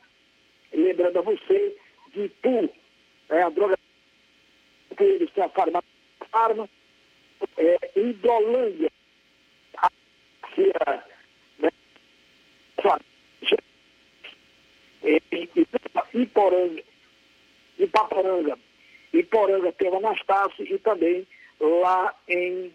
Lembrando 0.73 1.19
a 1.19 1.23
você 1.23 1.77
de 2.13 2.25
Itu, 2.27 2.71
é, 3.29 3.43
a 3.43 3.49
droga 3.49 3.77
eles 5.01 5.31
têm 5.33 5.43
a 5.43 5.49
farmácia 5.49 5.89
Farma, 6.31 6.69
é, 7.57 7.91
Hidrolândia, 7.97 8.91
a, 9.79 9.87
a, 9.87 11.05
né, 11.59 11.71
Iporanga, 16.15 16.83
Ipaporanga, 17.79 18.59
Iporanga 19.13 19.73
tem 19.73 19.91
o 19.91 19.97
Anastácio 19.97 20.65
e 20.65 20.79
também 20.79 21.27
lá 21.61 22.15
em 22.29 22.73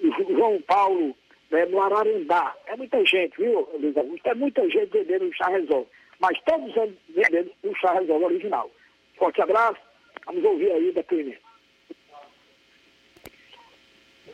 João 0.00 0.60
Paulo, 0.62 1.16
né, 1.50 1.66
no 1.66 1.80
Ararendá. 1.80 2.54
É 2.66 2.76
muita 2.76 3.04
gente, 3.04 3.36
viu, 3.36 3.68
Luiz 3.78 3.96
Augusto? 3.96 4.26
É 4.26 4.34
muita 4.34 4.68
gente 4.68 4.90
vendendo 4.90 5.26
o 5.26 5.34
chá 5.34 5.48
resolve. 5.48 5.88
Mas 6.18 6.38
todos 6.42 6.72
vendendo 7.08 7.50
o 7.64 7.74
chá 7.76 7.92
resolve 7.92 8.24
original. 8.24 8.70
Forte 9.16 9.42
abraço, 9.42 9.80
vamos 10.26 10.44
ouvir 10.44 10.70
aí 10.72 10.92
da 10.92 11.02
primeira. 11.02 11.49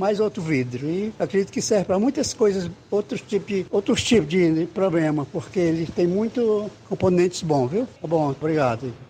mais 0.00 0.18
outro 0.18 0.42
vidro. 0.42 0.86
E 0.86 1.12
acredito 1.18 1.52
que 1.52 1.60
serve 1.60 1.84
para 1.84 1.98
muitas 1.98 2.32
coisas, 2.32 2.70
outros 2.90 3.20
tipos, 3.20 3.66
outros 3.70 4.02
tipos 4.02 4.28
de 4.28 4.66
problema, 4.72 5.26
porque 5.30 5.60
ele 5.60 5.86
tem 5.86 6.06
muito 6.06 6.70
componentes 6.88 7.42
bons, 7.42 7.70
viu? 7.70 7.86
Tá 8.00 8.08
bom, 8.08 8.30
obrigado. 8.30 9.09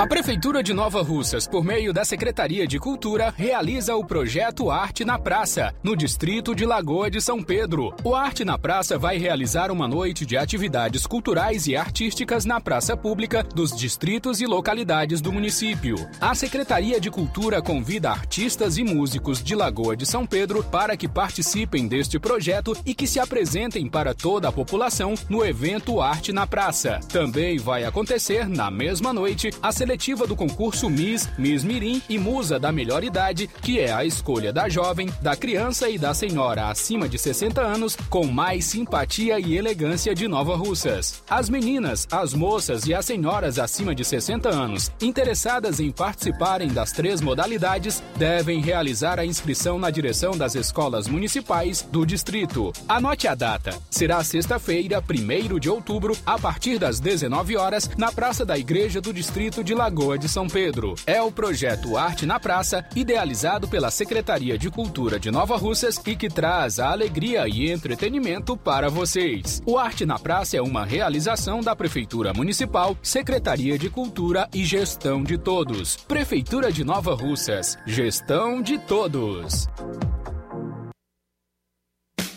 A 0.00 0.06
Prefeitura 0.06 0.62
de 0.62 0.72
Nova 0.72 1.02
Russas, 1.02 1.46
por 1.46 1.62
meio 1.62 1.92
da 1.92 2.06
Secretaria 2.06 2.66
de 2.66 2.78
Cultura, 2.78 3.34
realiza 3.36 3.94
o 3.94 4.02
projeto 4.02 4.70
Arte 4.70 5.04
na 5.04 5.18
Praça, 5.18 5.74
no 5.82 5.94
distrito 5.94 6.54
de 6.54 6.64
Lagoa 6.64 7.10
de 7.10 7.20
São 7.20 7.42
Pedro. 7.42 7.94
O 8.02 8.14
Arte 8.14 8.42
na 8.42 8.56
Praça 8.56 8.96
vai 8.96 9.18
realizar 9.18 9.70
uma 9.70 9.86
noite 9.86 10.24
de 10.24 10.38
atividades 10.38 11.06
culturais 11.06 11.66
e 11.66 11.76
artísticas 11.76 12.46
na 12.46 12.58
praça 12.58 12.96
pública 12.96 13.42
dos 13.42 13.76
distritos 13.76 14.40
e 14.40 14.46
localidades 14.46 15.20
do 15.20 15.30
município. 15.30 15.96
A 16.18 16.34
Secretaria 16.34 16.98
de 16.98 17.10
Cultura 17.10 17.60
convida 17.60 18.10
artistas 18.10 18.78
e 18.78 18.82
músicos 18.82 19.42
de 19.42 19.54
Lagoa 19.54 19.94
de 19.94 20.06
São 20.06 20.24
Pedro 20.24 20.64
para 20.64 20.96
que 20.96 21.06
participem 21.06 21.86
deste 21.86 22.18
projeto 22.18 22.74
e 22.86 22.94
que 22.94 23.06
se 23.06 23.20
apresentem 23.20 23.86
para 23.86 24.14
toda 24.14 24.48
a 24.48 24.52
população 24.52 25.12
no 25.28 25.44
evento 25.44 26.00
Arte 26.00 26.32
na 26.32 26.46
Praça. 26.46 27.00
Também 27.12 27.58
vai 27.58 27.84
acontecer, 27.84 28.48
na 28.48 28.70
mesma 28.70 29.12
noite, 29.12 29.50
a 29.60 29.70
seletiva 29.90 30.24
do 30.24 30.36
concurso 30.36 30.88
Miss, 30.88 31.28
Miss 31.36 31.64
Mirim 31.64 32.00
e 32.08 32.16
Musa 32.16 32.60
da 32.60 32.70
Melhor 32.70 33.02
Idade, 33.02 33.50
que 33.60 33.80
é 33.80 33.92
a 33.92 34.04
escolha 34.04 34.52
da 34.52 34.68
jovem, 34.68 35.12
da 35.20 35.34
criança 35.34 35.88
e 35.90 35.98
da 35.98 36.14
senhora 36.14 36.68
acima 36.68 37.08
de 37.08 37.18
60 37.18 37.60
anos 37.60 37.96
com 38.08 38.24
mais 38.24 38.66
simpatia 38.66 39.40
e 39.40 39.56
elegância 39.56 40.14
de 40.14 40.28
Nova 40.28 40.54
Russas. 40.54 41.24
As 41.28 41.50
meninas, 41.50 42.06
as 42.08 42.32
moças 42.34 42.86
e 42.86 42.94
as 42.94 43.04
senhoras 43.04 43.58
acima 43.58 43.92
de 43.92 44.04
60 44.04 44.48
anos 44.48 44.92
interessadas 45.02 45.80
em 45.80 45.90
participarem 45.90 46.68
das 46.68 46.92
três 46.92 47.20
modalidades 47.20 48.00
devem 48.16 48.60
realizar 48.60 49.18
a 49.18 49.26
inscrição 49.26 49.76
na 49.76 49.90
direção 49.90 50.36
das 50.36 50.54
escolas 50.54 51.08
municipais 51.08 51.82
do 51.90 52.06
distrito. 52.06 52.72
Anote 52.88 53.26
a 53.26 53.34
data. 53.34 53.76
Será 53.90 54.22
sexta-feira, 54.22 55.02
1 55.02 55.58
de 55.58 55.68
outubro, 55.68 56.16
a 56.24 56.38
partir 56.38 56.78
das 56.78 57.00
19 57.00 57.56
horas, 57.56 57.90
na 57.98 58.12
Praça 58.12 58.46
da 58.46 58.56
Igreja 58.56 59.00
do 59.00 59.12
Distrito 59.12 59.64
de 59.64 59.79
Lagoa 59.80 60.18
de 60.18 60.28
São 60.28 60.46
Pedro. 60.46 60.94
É 61.06 61.22
o 61.22 61.32
projeto 61.32 61.96
Arte 61.96 62.26
na 62.26 62.38
Praça, 62.38 62.84
idealizado 62.94 63.66
pela 63.66 63.90
Secretaria 63.90 64.58
de 64.58 64.70
Cultura 64.70 65.18
de 65.18 65.30
Nova 65.30 65.56
Russas 65.56 65.98
e 66.06 66.14
que 66.14 66.28
traz 66.28 66.78
a 66.78 66.90
alegria 66.90 67.48
e 67.48 67.70
entretenimento 67.70 68.58
para 68.58 68.90
vocês. 68.90 69.62
O 69.64 69.78
Arte 69.78 70.04
na 70.04 70.18
Praça 70.18 70.58
é 70.58 70.60
uma 70.60 70.84
realização 70.84 71.62
da 71.62 71.74
Prefeitura 71.74 72.34
Municipal, 72.34 72.94
Secretaria 73.02 73.78
de 73.78 73.88
Cultura 73.88 74.46
e 74.52 74.66
Gestão 74.66 75.22
de 75.22 75.38
Todos. 75.38 75.96
Prefeitura 75.96 76.70
de 76.70 76.84
Nova 76.84 77.14
Russas, 77.14 77.78
gestão 77.86 78.60
de 78.60 78.76
todos. 78.76 79.66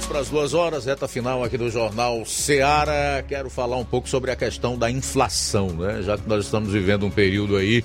Minutos 0.03 0.07
para 0.07 0.19
as 0.21 0.29
duas 0.29 0.55
horas, 0.55 0.85
reta 0.85 1.09
final 1.09 1.43
aqui 1.43 1.57
do 1.57 1.71
Jornal 1.71 2.25
Seara. 2.25 3.25
Quero 3.27 3.49
falar 3.49 3.77
um 3.77 3.85
pouco 3.85 4.09
sobre 4.09 4.31
a 4.31 4.37
questão 4.37 4.77
da 4.77 4.91
inflação, 4.91 5.69
né? 5.69 6.03
Já 6.03 6.17
que 6.17 6.29
nós 6.29 6.45
estamos 6.45 6.73
vivendo 6.73 7.07
um 7.07 7.11
período 7.11 7.57
aí 7.57 7.85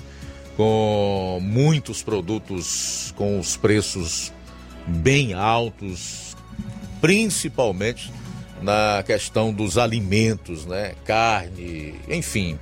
com 0.56 1.38
muitos 1.42 2.02
produtos 2.02 3.12
com 3.16 3.38
os 3.38 3.56
preços 3.56 4.32
bem 4.86 5.34
altos, 5.34 6.36
principalmente 7.00 8.12
na 8.62 9.02
questão 9.04 9.52
dos 9.52 9.78
alimentos, 9.78 10.66
né? 10.66 10.94
Carne, 11.04 11.94
enfim. 12.08 12.58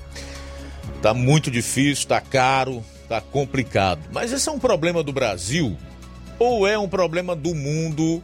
Tá 1.02 1.14
muito 1.14 1.50
difícil, 1.50 2.08
tá 2.08 2.20
caro, 2.20 2.82
tá 3.08 3.20
complicado. 3.20 4.00
Mas 4.12 4.32
esse 4.32 4.48
é 4.48 4.52
um 4.52 4.58
problema 4.58 5.02
do 5.02 5.12
Brasil 5.12 5.76
ou 6.38 6.66
é 6.66 6.78
um 6.78 6.88
problema 6.88 7.34
do 7.34 7.54
mundo 7.54 8.22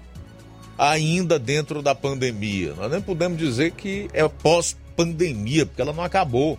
ainda 0.91 1.39
dentro 1.39 1.81
da 1.81 1.95
pandemia? 1.95 2.75
Nós 2.75 2.91
nem 2.91 3.01
podemos 3.01 3.39
dizer 3.39 3.71
que 3.71 4.11
é 4.13 4.27
pós-pandemia, 4.27 5.65
porque 5.65 5.81
ela 5.81 5.93
não 5.93 6.03
acabou. 6.03 6.59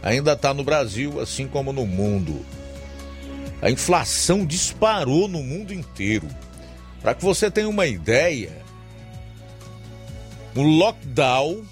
Ainda 0.00 0.34
está 0.34 0.54
no 0.54 0.62
Brasil, 0.62 1.20
assim 1.20 1.48
como 1.48 1.72
no 1.72 1.84
mundo. 1.84 2.44
A 3.60 3.70
inflação 3.70 4.46
disparou 4.46 5.26
no 5.26 5.42
mundo 5.42 5.74
inteiro. 5.74 6.28
Para 7.02 7.14
que 7.14 7.24
você 7.24 7.50
tenha 7.50 7.68
uma 7.68 7.86
ideia, 7.86 8.52
o 10.54 10.62
lockdown 10.62 11.64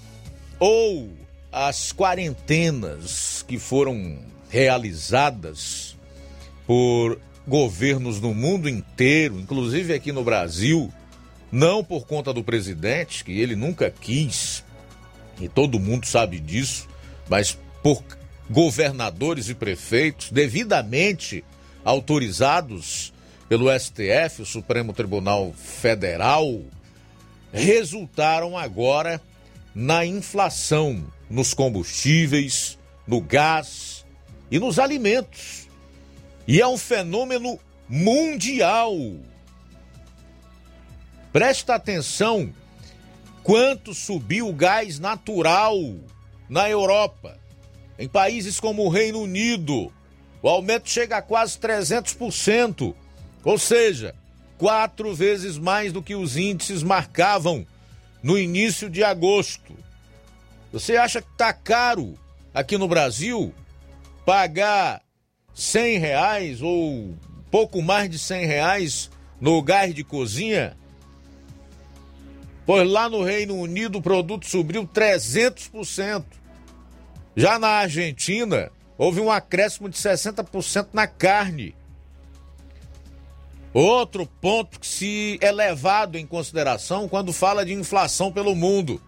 ou 0.59 1.09
as 1.51 1.93
quarentenas 1.93 3.45
que 3.47 3.57
foram 3.57 4.19
realizadas 4.49 5.95
por 6.67 7.17
governos 7.47 8.19
no 8.19 8.33
mundo 8.33 8.67
inteiro, 8.67 9.39
inclusive 9.39 9.93
aqui 9.93 10.11
no 10.11 10.23
Brasil, 10.23 10.91
não 11.53 11.83
por 11.83 12.07
conta 12.07 12.33
do 12.33 12.43
presidente, 12.43 13.23
que 13.23 13.39
ele 13.39 13.55
nunca 13.55 13.91
quis, 13.91 14.63
e 15.39 15.47
todo 15.47 15.79
mundo 15.79 16.07
sabe 16.07 16.39
disso, 16.39 16.87
mas 17.29 17.55
por 17.83 18.03
governadores 18.49 19.49
e 19.49 19.53
prefeitos 19.53 20.31
devidamente 20.31 21.45
autorizados 21.85 23.13
pelo 23.47 23.67
STF, 23.79 24.41
o 24.41 24.45
Supremo 24.47 24.93
Tribunal 24.93 25.53
Federal, 25.53 26.59
resultaram 27.51 28.57
agora 28.57 29.21
na 29.75 30.03
inflação 30.03 31.05
nos 31.29 31.53
combustíveis, 31.53 32.79
no 33.05 33.21
gás 33.21 34.03
e 34.49 34.57
nos 34.57 34.79
alimentos. 34.79 35.67
E 36.47 36.59
é 36.59 36.67
um 36.67 36.79
fenômeno 36.79 37.59
mundial. 37.87 38.95
Presta 41.33 41.73
atenção 41.73 42.53
quanto 43.41 43.91
subiu 43.91 44.47
o 44.47 44.53
gás 44.53 44.99
natural 44.99 45.75
na 46.47 46.69
Europa. 46.69 47.39
Em 47.97 48.07
países 48.07 48.59
como 48.59 48.85
o 48.85 48.89
Reino 48.89 49.19
Unido, 49.19 49.91
o 50.43 50.47
aumento 50.47 50.87
chega 50.87 51.17
a 51.17 51.21
quase 51.23 51.57
300%, 51.57 52.93
ou 53.43 53.57
seja, 53.57 54.13
quatro 54.59 55.15
vezes 55.15 55.57
mais 55.57 55.91
do 55.91 56.03
que 56.03 56.13
os 56.13 56.37
índices 56.37 56.83
marcavam 56.83 57.65
no 58.21 58.37
início 58.37 58.87
de 58.87 59.03
agosto. 59.03 59.75
Você 60.71 60.97
acha 60.97 61.19
que 61.19 61.31
está 61.31 61.51
caro 61.51 62.13
aqui 62.53 62.77
no 62.77 62.87
Brasil 62.87 63.51
pagar 64.23 65.01
100 65.55 65.97
reais 65.97 66.61
ou 66.61 67.17
pouco 67.49 67.81
mais 67.81 68.07
de 68.07 68.19
100 68.19 68.45
reais 68.45 69.09
no 69.41 69.59
gás 69.63 69.95
de 69.95 70.03
cozinha? 70.03 70.77
Pois 72.65 72.89
lá 72.89 73.09
no 73.09 73.23
Reino 73.23 73.55
Unido 73.55 73.97
o 73.97 74.01
produto 74.01 74.47
subiu 74.47 74.87
300%. 74.87 76.23
Já 77.35 77.59
na 77.59 77.67
Argentina, 77.67 78.71
houve 78.97 79.19
um 79.19 79.31
acréscimo 79.31 79.89
de 79.89 79.97
60% 79.97 80.87
na 80.93 81.07
carne. 81.07 81.75
Outro 83.73 84.25
ponto 84.25 84.79
que 84.79 84.87
se 84.87 85.37
é 85.41 85.51
levado 85.51 86.17
em 86.17 86.27
consideração 86.27 87.09
quando 87.09 87.33
fala 87.33 87.65
de 87.65 87.73
inflação 87.73 88.31
pelo 88.31 88.55
mundo. 88.55 89.01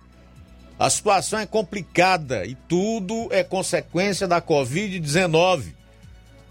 A 0.77 0.89
situação 0.89 1.39
é 1.39 1.45
complicada 1.45 2.45
e 2.45 2.55
tudo 2.67 3.29
é 3.31 3.43
consequência 3.43 4.27
da 4.27 4.41
Covid-19. 4.41 5.73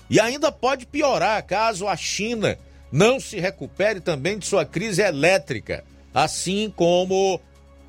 E 0.08 0.20
ainda 0.20 0.50
pode 0.50 0.86
piorar 0.86 1.44
caso 1.44 1.86
a 1.86 1.96
China 1.96 2.56
não 2.90 3.18
se 3.18 3.38
recupere 3.40 4.00
também 4.00 4.38
de 4.38 4.46
sua 4.46 4.64
crise 4.64 5.02
elétrica 5.02 5.84
assim 6.14 6.72
como 6.74 7.40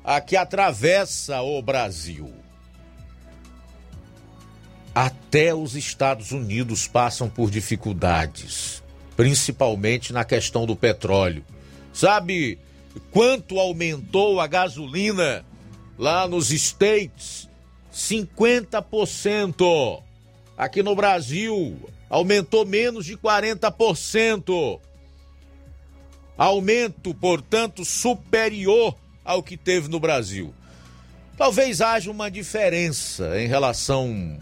a 0.04 0.20
que 0.20 0.36
atravessa 0.36 1.40
o 1.40 1.62
Brasil. 1.62 2.34
Até 4.92 5.54
os 5.54 5.76
Estados 5.76 6.32
Unidos 6.32 6.88
passam 6.88 7.28
por 7.28 7.50
dificuldades, 7.50 8.82
principalmente 9.16 10.12
na 10.12 10.24
questão 10.24 10.66
do 10.66 10.74
petróleo. 10.74 11.44
Sabe 11.92 12.58
quanto 13.10 13.60
aumentou 13.60 14.40
a 14.40 14.46
gasolina 14.46 15.44
lá 15.98 16.26
nos 16.26 16.50
States, 16.50 17.48
50%. 17.92 20.02
Aqui 20.56 20.82
no 20.82 20.94
Brasil, 20.94 21.78
aumentou 22.08 22.64
menos 22.64 23.04
de 23.04 23.16
40%. 23.16 24.80
Aumento, 26.36 27.14
portanto, 27.14 27.84
superior 27.84 28.94
ao 29.24 29.42
que 29.42 29.56
teve 29.56 29.88
no 29.88 29.98
Brasil. 29.98 30.54
Talvez 31.36 31.80
haja 31.80 32.10
uma 32.10 32.30
diferença 32.30 33.40
em 33.40 33.46
relação 33.46 34.38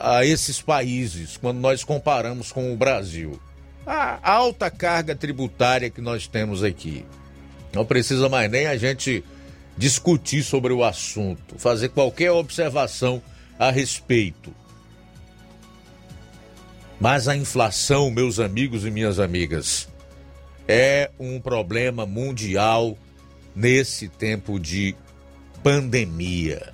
a 0.00 0.24
esses 0.24 0.60
países 0.60 1.36
quando 1.36 1.58
nós 1.58 1.84
comparamos 1.84 2.52
com 2.52 2.72
o 2.72 2.76
Brasil. 2.76 3.40
A 3.86 4.18
alta 4.30 4.70
carga 4.70 5.14
tributária 5.14 5.88
que 5.88 6.00
nós 6.00 6.26
temos 6.26 6.62
aqui. 6.62 7.06
Não 7.72 7.86
precisa 7.86 8.28
mais 8.28 8.50
nem 8.50 8.66
a 8.66 8.76
gente 8.76 9.24
discutir 9.76 10.42
sobre 10.42 10.72
o 10.72 10.84
assunto, 10.84 11.58
fazer 11.58 11.90
qualquer 11.90 12.32
observação 12.32 13.22
a 13.58 13.70
respeito. 13.70 14.52
Mas 17.00 17.28
a 17.28 17.36
inflação, 17.36 18.10
meus 18.10 18.40
amigos 18.40 18.84
e 18.84 18.90
minhas 18.90 19.20
amigas, 19.20 19.88
é 20.68 21.10
um 21.18 21.40
problema 21.40 22.04
mundial 22.04 22.96
nesse 23.56 24.06
tempo 24.06 24.60
de 24.60 24.94
pandemia. 25.62 26.72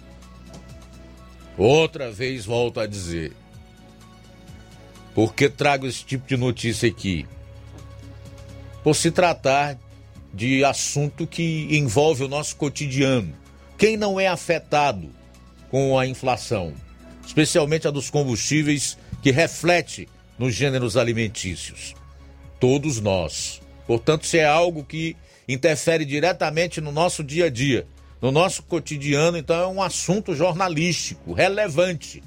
Outra 1.56 2.10
vez 2.10 2.44
volto 2.44 2.80
a 2.80 2.86
dizer. 2.86 3.32
Por 5.14 5.32
que 5.32 5.48
trago 5.48 5.86
esse 5.86 6.04
tipo 6.04 6.26
de 6.26 6.36
notícia 6.36 6.88
aqui? 6.88 7.24
Por 8.82 8.96
se 8.96 9.12
tratar 9.12 9.78
de 10.32 10.64
assunto 10.64 11.24
que 11.24 11.68
envolve 11.70 12.24
o 12.24 12.28
nosso 12.28 12.56
cotidiano. 12.56 13.32
Quem 13.78 13.96
não 13.96 14.18
é 14.18 14.26
afetado 14.26 15.08
com 15.70 15.96
a 15.96 16.04
inflação, 16.04 16.74
especialmente 17.24 17.86
a 17.86 17.92
dos 17.92 18.10
combustíveis, 18.10 18.98
que 19.22 19.30
reflete 19.30 20.08
nos 20.36 20.52
gêneros 20.52 20.96
alimentícios? 20.96 21.94
Todos 22.58 23.00
nós. 23.00 23.63
Portanto, 23.86 24.26
se 24.26 24.38
é 24.38 24.44
algo 24.44 24.84
que 24.84 25.16
interfere 25.48 26.04
diretamente 26.04 26.80
no 26.80 26.90
nosso 26.90 27.22
dia 27.22 27.46
a 27.46 27.50
dia, 27.50 27.86
no 28.20 28.32
nosso 28.32 28.62
cotidiano, 28.62 29.36
então 29.36 29.56
é 29.56 29.66
um 29.66 29.82
assunto 29.82 30.34
jornalístico 30.34 31.32
relevante, 31.32 32.22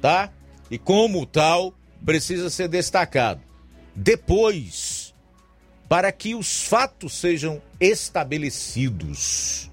tá? 0.00 0.30
E 0.70 0.76
como 0.76 1.24
tal, 1.24 1.74
precisa 2.04 2.50
ser 2.50 2.68
destacado. 2.68 3.40
Depois, 3.96 5.14
para 5.88 6.12
que 6.12 6.34
os 6.34 6.64
fatos 6.64 7.14
sejam 7.14 7.62
estabelecidos, 7.80 9.70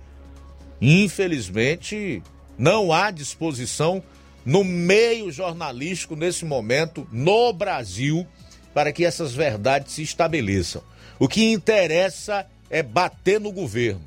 infelizmente, 0.79 2.23
não 2.57 2.93
há 2.93 3.11
disposição 3.11 4.03
no 4.45 4.63
meio 4.63 5.31
jornalístico 5.31 6.15
nesse 6.15 6.45
momento 6.45 7.07
no 7.11 7.51
Brasil 7.53 8.25
para 8.73 8.91
que 8.91 9.05
essas 9.05 9.33
verdades 9.33 9.93
se 9.93 10.01
estabeleçam. 10.01 10.81
O 11.21 11.27
que 11.27 11.51
interessa 11.51 12.47
é 12.67 12.81
bater 12.81 13.39
no 13.39 13.51
governo. 13.51 14.01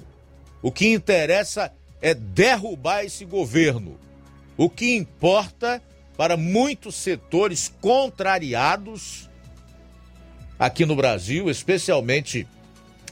O 0.60 0.72
que 0.72 0.88
interessa 0.88 1.72
é 2.02 2.12
derrubar 2.12 3.04
esse 3.04 3.24
governo. 3.24 3.96
O 4.56 4.68
que 4.68 4.96
importa 4.96 5.80
para 6.16 6.36
muitos 6.36 6.96
setores 6.96 7.72
contrariados 7.80 9.30
aqui 10.58 10.84
no 10.84 10.96
Brasil, 10.96 11.48
especialmente 11.48 12.48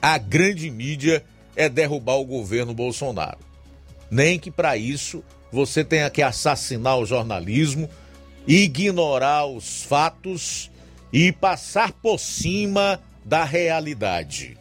a 0.01 0.19
grande 0.19 0.69
mídia, 0.69 1.25
é 1.55 1.69
derrubar 1.69 2.17
o 2.17 2.25
governo 2.25 2.75
Bolsonaro. 2.75 3.39
Nem 4.11 4.37
que 4.37 4.51
para 4.51 4.77
isso 4.77 5.23
você 5.53 5.85
tenha 5.85 6.11
que 6.11 6.23
assassinar 6.23 6.99
o 6.99 7.07
jornalismo, 7.07 7.89
ignorar 8.49 9.47
os 9.47 9.85
fatos 9.85 10.73
e 11.13 11.31
passar 11.31 11.93
por 11.93 12.19
cima 12.19 13.01
da 13.25 13.45
realidade. 13.45 14.59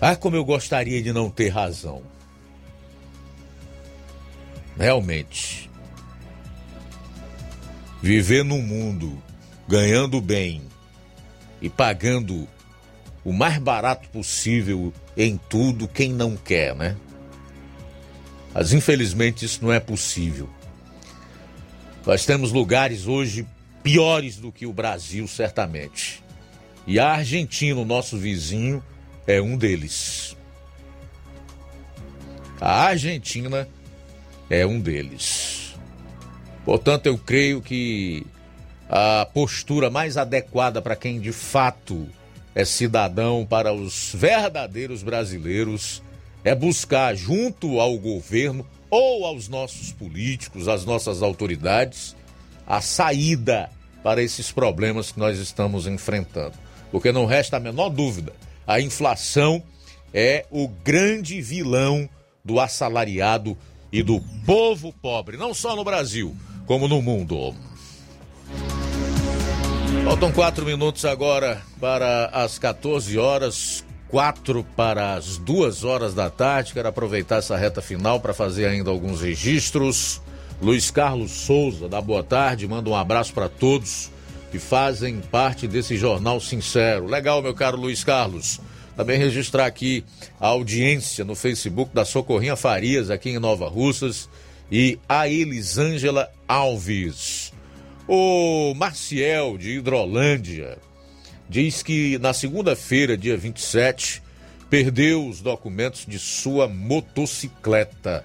Ah, 0.00 0.14
como 0.16 0.36
eu 0.36 0.44
gostaria 0.44 1.02
de 1.02 1.12
não 1.12 1.30
ter 1.30 1.48
razão. 1.48 2.02
Realmente. 4.76 5.70
Viver 8.02 8.44
num 8.44 8.60
mundo 8.60 9.22
ganhando 9.66 10.20
bem 10.20 10.62
e 11.62 11.70
pagando 11.70 12.46
o 13.24 13.32
mais 13.32 13.56
barato 13.58 14.08
possível 14.10 14.92
em 15.16 15.38
tudo 15.48 15.88
quem 15.88 16.12
não 16.12 16.36
quer, 16.36 16.74
né? 16.74 16.96
Mas 18.52 18.72
infelizmente 18.72 19.44
isso 19.46 19.60
não 19.62 19.72
é 19.72 19.80
possível. 19.80 20.50
Nós 22.04 22.26
temos 22.26 22.52
lugares 22.52 23.06
hoje 23.06 23.46
piores 23.84 24.38
do 24.38 24.50
que 24.50 24.64
o 24.64 24.72
Brasil, 24.72 25.28
certamente. 25.28 26.24
E 26.86 26.98
a 26.98 27.12
Argentina, 27.12 27.78
o 27.78 27.84
nosso 27.84 28.16
vizinho, 28.16 28.82
é 29.26 29.40
um 29.40 29.56
deles. 29.58 30.34
A 32.58 32.84
Argentina 32.86 33.68
é 34.48 34.66
um 34.66 34.80
deles. 34.80 35.74
Portanto, 36.64 37.06
eu 37.06 37.18
creio 37.18 37.60
que 37.60 38.26
a 38.88 39.26
postura 39.26 39.90
mais 39.90 40.16
adequada 40.16 40.80
para 40.80 40.96
quem 40.96 41.20
de 41.20 41.32
fato 41.32 42.08
é 42.54 42.64
cidadão, 42.64 43.44
para 43.44 43.72
os 43.72 44.12
verdadeiros 44.14 45.02
brasileiros, 45.02 46.02
é 46.42 46.54
buscar 46.54 47.14
junto 47.14 47.80
ao 47.80 47.98
governo 47.98 48.66
ou 48.88 49.26
aos 49.26 49.48
nossos 49.48 49.92
políticos, 49.92 50.68
às 50.68 50.86
nossas 50.86 51.22
autoridades, 51.22 52.16
a 52.66 52.80
saída 52.80 53.70
para 54.02 54.22
esses 54.22 54.52
problemas 54.52 55.12
que 55.12 55.18
nós 55.18 55.38
estamos 55.38 55.86
enfrentando. 55.86 56.54
Porque 56.90 57.12
não 57.12 57.26
resta 57.26 57.56
a 57.56 57.60
menor 57.60 57.88
dúvida 57.88 58.32
a 58.66 58.80
inflação 58.80 59.62
é 60.12 60.46
o 60.50 60.68
grande 60.68 61.40
vilão 61.40 62.08
do 62.44 62.60
assalariado 62.60 63.56
e 63.92 64.02
do 64.02 64.20
povo 64.44 64.92
pobre, 64.92 65.36
não 65.36 65.54
só 65.54 65.76
no 65.76 65.84
Brasil, 65.84 66.34
como 66.66 66.88
no 66.88 67.00
mundo. 67.00 67.54
Faltam 70.04 70.32
quatro 70.32 70.64
minutos 70.64 71.04
agora 71.04 71.62
para 71.80 72.26
as 72.26 72.58
14 72.58 73.18
horas, 73.18 73.84
quatro 74.08 74.64
para 74.76 75.14
as 75.14 75.38
duas 75.38 75.84
horas 75.84 76.14
da 76.14 76.28
tarde. 76.28 76.72
Quero 76.72 76.88
aproveitar 76.88 77.36
essa 77.36 77.56
reta 77.56 77.80
final 77.80 78.20
para 78.20 78.34
fazer 78.34 78.66
ainda 78.66 78.90
alguns 78.90 79.20
registros. 79.20 80.20
Luiz 80.62 80.90
Carlos 80.90 81.30
Souza, 81.30 81.88
da 81.88 82.00
Boa 82.00 82.22
Tarde, 82.22 82.66
manda 82.66 82.88
um 82.88 82.94
abraço 82.94 83.32
para 83.32 83.48
todos 83.48 84.10
que 84.50 84.58
fazem 84.58 85.20
parte 85.20 85.66
desse 85.66 85.96
jornal 85.96 86.40
sincero. 86.40 87.06
Legal, 87.06 87.42
meu 87.42 87.54
caro 87.54 87.76
Luiz 87.76 88.04
Carlos. 88.04 88.60
Também 88.96 89.18
registrar 89.18 89.66
aqui 89.66 90.04
a 90.38 90.46
audiência 90.46 91.24
no 91.24 91.34
Facebook 91.34 91.92
da 91.92 92.04
Socorrinha 92.04 92.54
Farias, 92.54 93.10
aqui 93.10 93.30
em 93.30 93.38
Nova 93.40 93.68
Russas, 93.68 94.28
e 94.70 94.98
a 95.08 95.28
Elisângela 95.28 96.30
Alves. 96.46 97.52
O 98.06 98.74
Marciel, 98.74 99.58
de 99.58 99.78
Hidrolândia, 99.78 100.78
diz 101.48 101.82
que 101.82 102.16
na 102.18 102.32
segunda-feira, 102.32 103.16
dia 103.16 103.36
27, 103.36 104.22
perdeu 104.70 105.26
os 105.26 105.40
documentos 105.40 106.06
de 106.06 106.18
sua 106.18 106.68
motocicleta. 106.68 108.24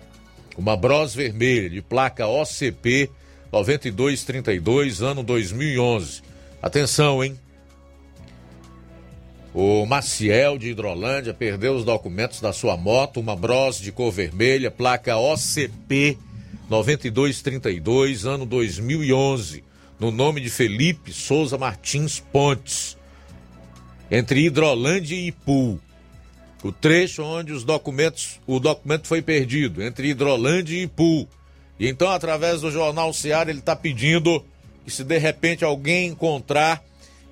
Uma 0.60 0.76
Bros 0.76 1.16
vermelha 1.16 1.70
de 1.70 1.82
placa 1.82 2.28
OCP 2.28 3.10
9232, 3.50 5.02
ano 5.02 5.24
2011. 5.24 6.22
Atenção, 6.62 7.24
hein? 7.24 7.40
O 9.54 9.86
Maciel 9.86 10.58
de 10.58 10.72
Hidrolândia 10.72 11.34
perdeu 11.34 11.74
os 11.78 11.86
documentos 11.86 12.42
da 12.42 12.52
sua 12.52 12.76
moto, 12.76 13.22
uma 13.22 13.38
Bros 13.38 13.80
de 13.80 13.90
cor 13.94 14.12
vermelha, 14.12 14.70
placa 14.70 15.16
OCP 15.16 16.18
9232, 16.70 18.26
ano 18.26 18.46
2011, 18.46 19.64
no 19.98 20.12
nome 20.12 20.42
de 20.42 20.50
Felipe 20.50 21.14
Souza 21.14 21.58
Martins 21.58 22.20
Pontes, 22.20 22.98
entre 24.12 24.42
Hidrolândia 24.42 25.16
e 25.16 25.28
Ipu. 25.28 25.80
O 26.64 26.72
trecho 26.72 27.24
onde 27.24 27.52
os 27.54 27.64
documentos, 27.64 28.40
o 28.46 28.60
documento 28.60 29.08
foi 29.08 29.20
perdido, 29.22 29.82
entre 29.82 30.10
Hidrolândia 30.10 30.76
e 30.76 30.84
Ipu. 30.84 31.28
E 31.80 31.88
então, 31.88 32.10
através 32.10 32.60
do 32.62 32.70
jornal 32.70 33.12
Seara, 33.14 33.50
ele 33.50 33.60
está 33.60 33.76
pedindo 33.76 34.46
que 34.84 34.92
se 34.92 35.04
de 35.04 35.18
repente 35.18 35.64
alguém 35.64 36.08
encontrar, 36.08 36.84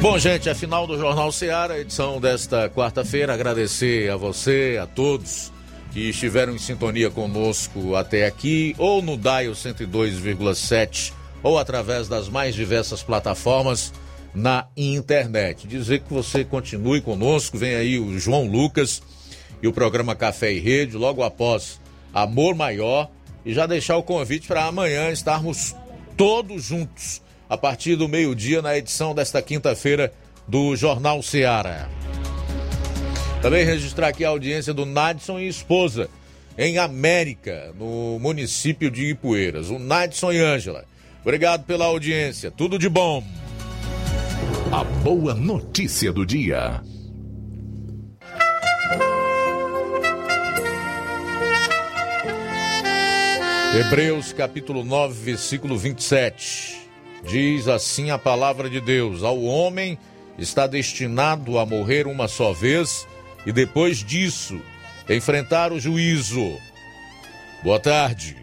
Bom, 0.00 0.18
gente, 0.18 0.48
é 0.48 0.54
final 0.54 0.86
do 0.86 0.98
Jornal 0.98 1.30
Seara, 1.30 1.78
edição 1.78 2.20
desta 2.20 2.68
quarta-feira. 2.68 3.34
Agradecer 3.34 4.10
a 4.10 4.16
você, 4.16 4.78
a 4.82 4.86
todos 4.86 5.52
que 5.92 6.08
estiveram 6.08 6.54
em 6.54 6.58
sintonia 6.58 7.10
conosco 7.10 7.94
até 7.94 8.26
aqui, 8.26 8.74
ou 8.78 9.02
no 9.02 9.16
Dial 9.16 9.52
102,7, 9.52 11.12
ou 11.42 11.58
através 11.58 12.08
das 12.08 12.28
mais 12.30 12.54
diversas 12.54 13.02
plataformas 13.02 13.92
na 14.34 14.66
internet. 14.76 15.68
Dizer 15.68 16.00
que 16.00 16.12
você 16.12 16.42
continue 16.44 17.02
conosco, 17.02 17.58
vem 17.58 17.74
aí 17.74 17.98
o 17.98 18.18
João 18.18 18.46
Lucas 18.46 19.02
e 19.62 19.68
o 19.68 19.72
programa 19.72 20.14
Café 20.14 20.52
e 20.52 20.58
Rede, 20.58 20.96
logo 20.96 21.22
após 21.22 21.80
Amor 22.12 22.54
Maior, 22.54 23.08
e 23.44 23.54
já 23.54 23.66
deixar 23.66 23.96
o 23.96 24.02
convite 24.02 24.48
para 24.48 24.64
amanhã 24.64 25.10
estarmos 25.10 25.74
todos 26.16 26.64
juntos 26.64 27.22
a 27.48 27.56
partir 27.56 27.96
do 27.96 28.08
meio-dia 28.08 28.60
na 28.60 28.76
edição 28.76 29.14
desta 29.14 29.40
quinta-feira 29.40 30.12
do 30.48 30.74
Jornal 30.74 31.22
Seara. 31.22 31.88
Também 33.40 33.64
registrar 33.64 34.08
aqui 34.08 34.24
a 34.24 34.28
audiência 34.28 34.72
do 34.72 34.86
Nadson 34.86 35.38
e 35.38 35.48
esposa 35.48 36.08
em 36.56 36.78
América, 36.78 37.72
no 37.78 38.18
município 38.20 38.90
de 38.90 39.10
Ipueiras. 39.10 39.70
O 39.70 39.78
Nadson 39.78 40.32
e 40.32 40.38
Ângela. 40.38 40.84
Obrigado 41.22 41.64
pela 41.64 41.86
audiência. 41.86 42.50
Tudo 42.50 42.78
de 42.78 42.88
bom. 42.88 43.22
A 44.70 44.84
boa 44.84 45.34
notícia 45.34 46.12
do 46.12 46.24
dia. 46.24 46.80
Hebreus 53.74 54.34
capítulo 54.34 54.84
9, 54.84 55.14
versículo 55.24 55.78
27. 55.78 56.88
Diz 57.24 57.66
assim 57.66 58.10
a 58.10 58.18
palavra 58.18 58.68
de 58.68 58.82
Deus: 58.82 59.22
Ao 59.22 59.42
homem 59.42 59.98
está 60.36 60.66
destinado 60.66 61.58
a 61.58 61.64
morrer 61.64 62.06
uma 62.06 62.28
só 62.28 62.52
vez 62.52 63.08
e 63.46 63.52
depois 63.52 64.04
disso 64.04 64.60
enfrentar 65.08 65.72
o 65.72 65.80
juízo. 65.80 66.54
Boa 67.64 67.80
tarde. 67.80 68.36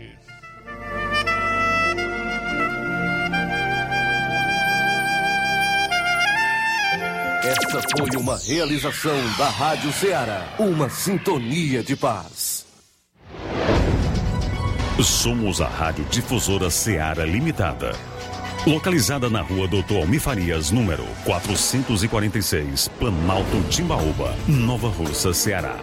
Essa 7.44 7.84
foi 7.96 8.20
uma 8.20 8.36
realização 8.36 9.38
da 9.38 9.48
Rádio 9.48 9.94
Ceará, 9.94 10.56
uma 10.58 10.90
sintonia 10.90 11.84
de 11.84 11.96
paz. 11.96 12.59
Somos 15.04 15.62
a 15.62 15.68
Rádio 15.68 16.06
Difusora 16.06 16.70
Ceará 16.70 17.26
Limitada 17.26 17.94
Localizada 18.68 19.30
na 19.30 19.42
rua 19.42 19.68
Doutor 19.68 20.02
Almifarias, 20.02 20.70
número 20.70 21.06
446, 21.24 22.90
Planalto 23.00 23.62
Timbaúba, 23.70 24.36
Nova 24.48 24.90
Russa, 24.90 25.34
Ceará. 25.34 25.78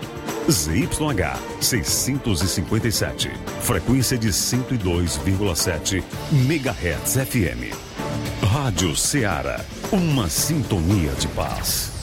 ZYH 0.49 1.37
657, 1.61 3.31
frequência 3.63 4.19
de 4.19 4.29
102,7 4.29 6.05
MHz 6.31 7.17
FM. 7.27 7.75
Rádio 8.45 8.95
Ceará, 8.95 9.65
uma 9.91 10.29
sintonia 10.29 11.13
de 11.13 11.27
paz. 11.29 11.96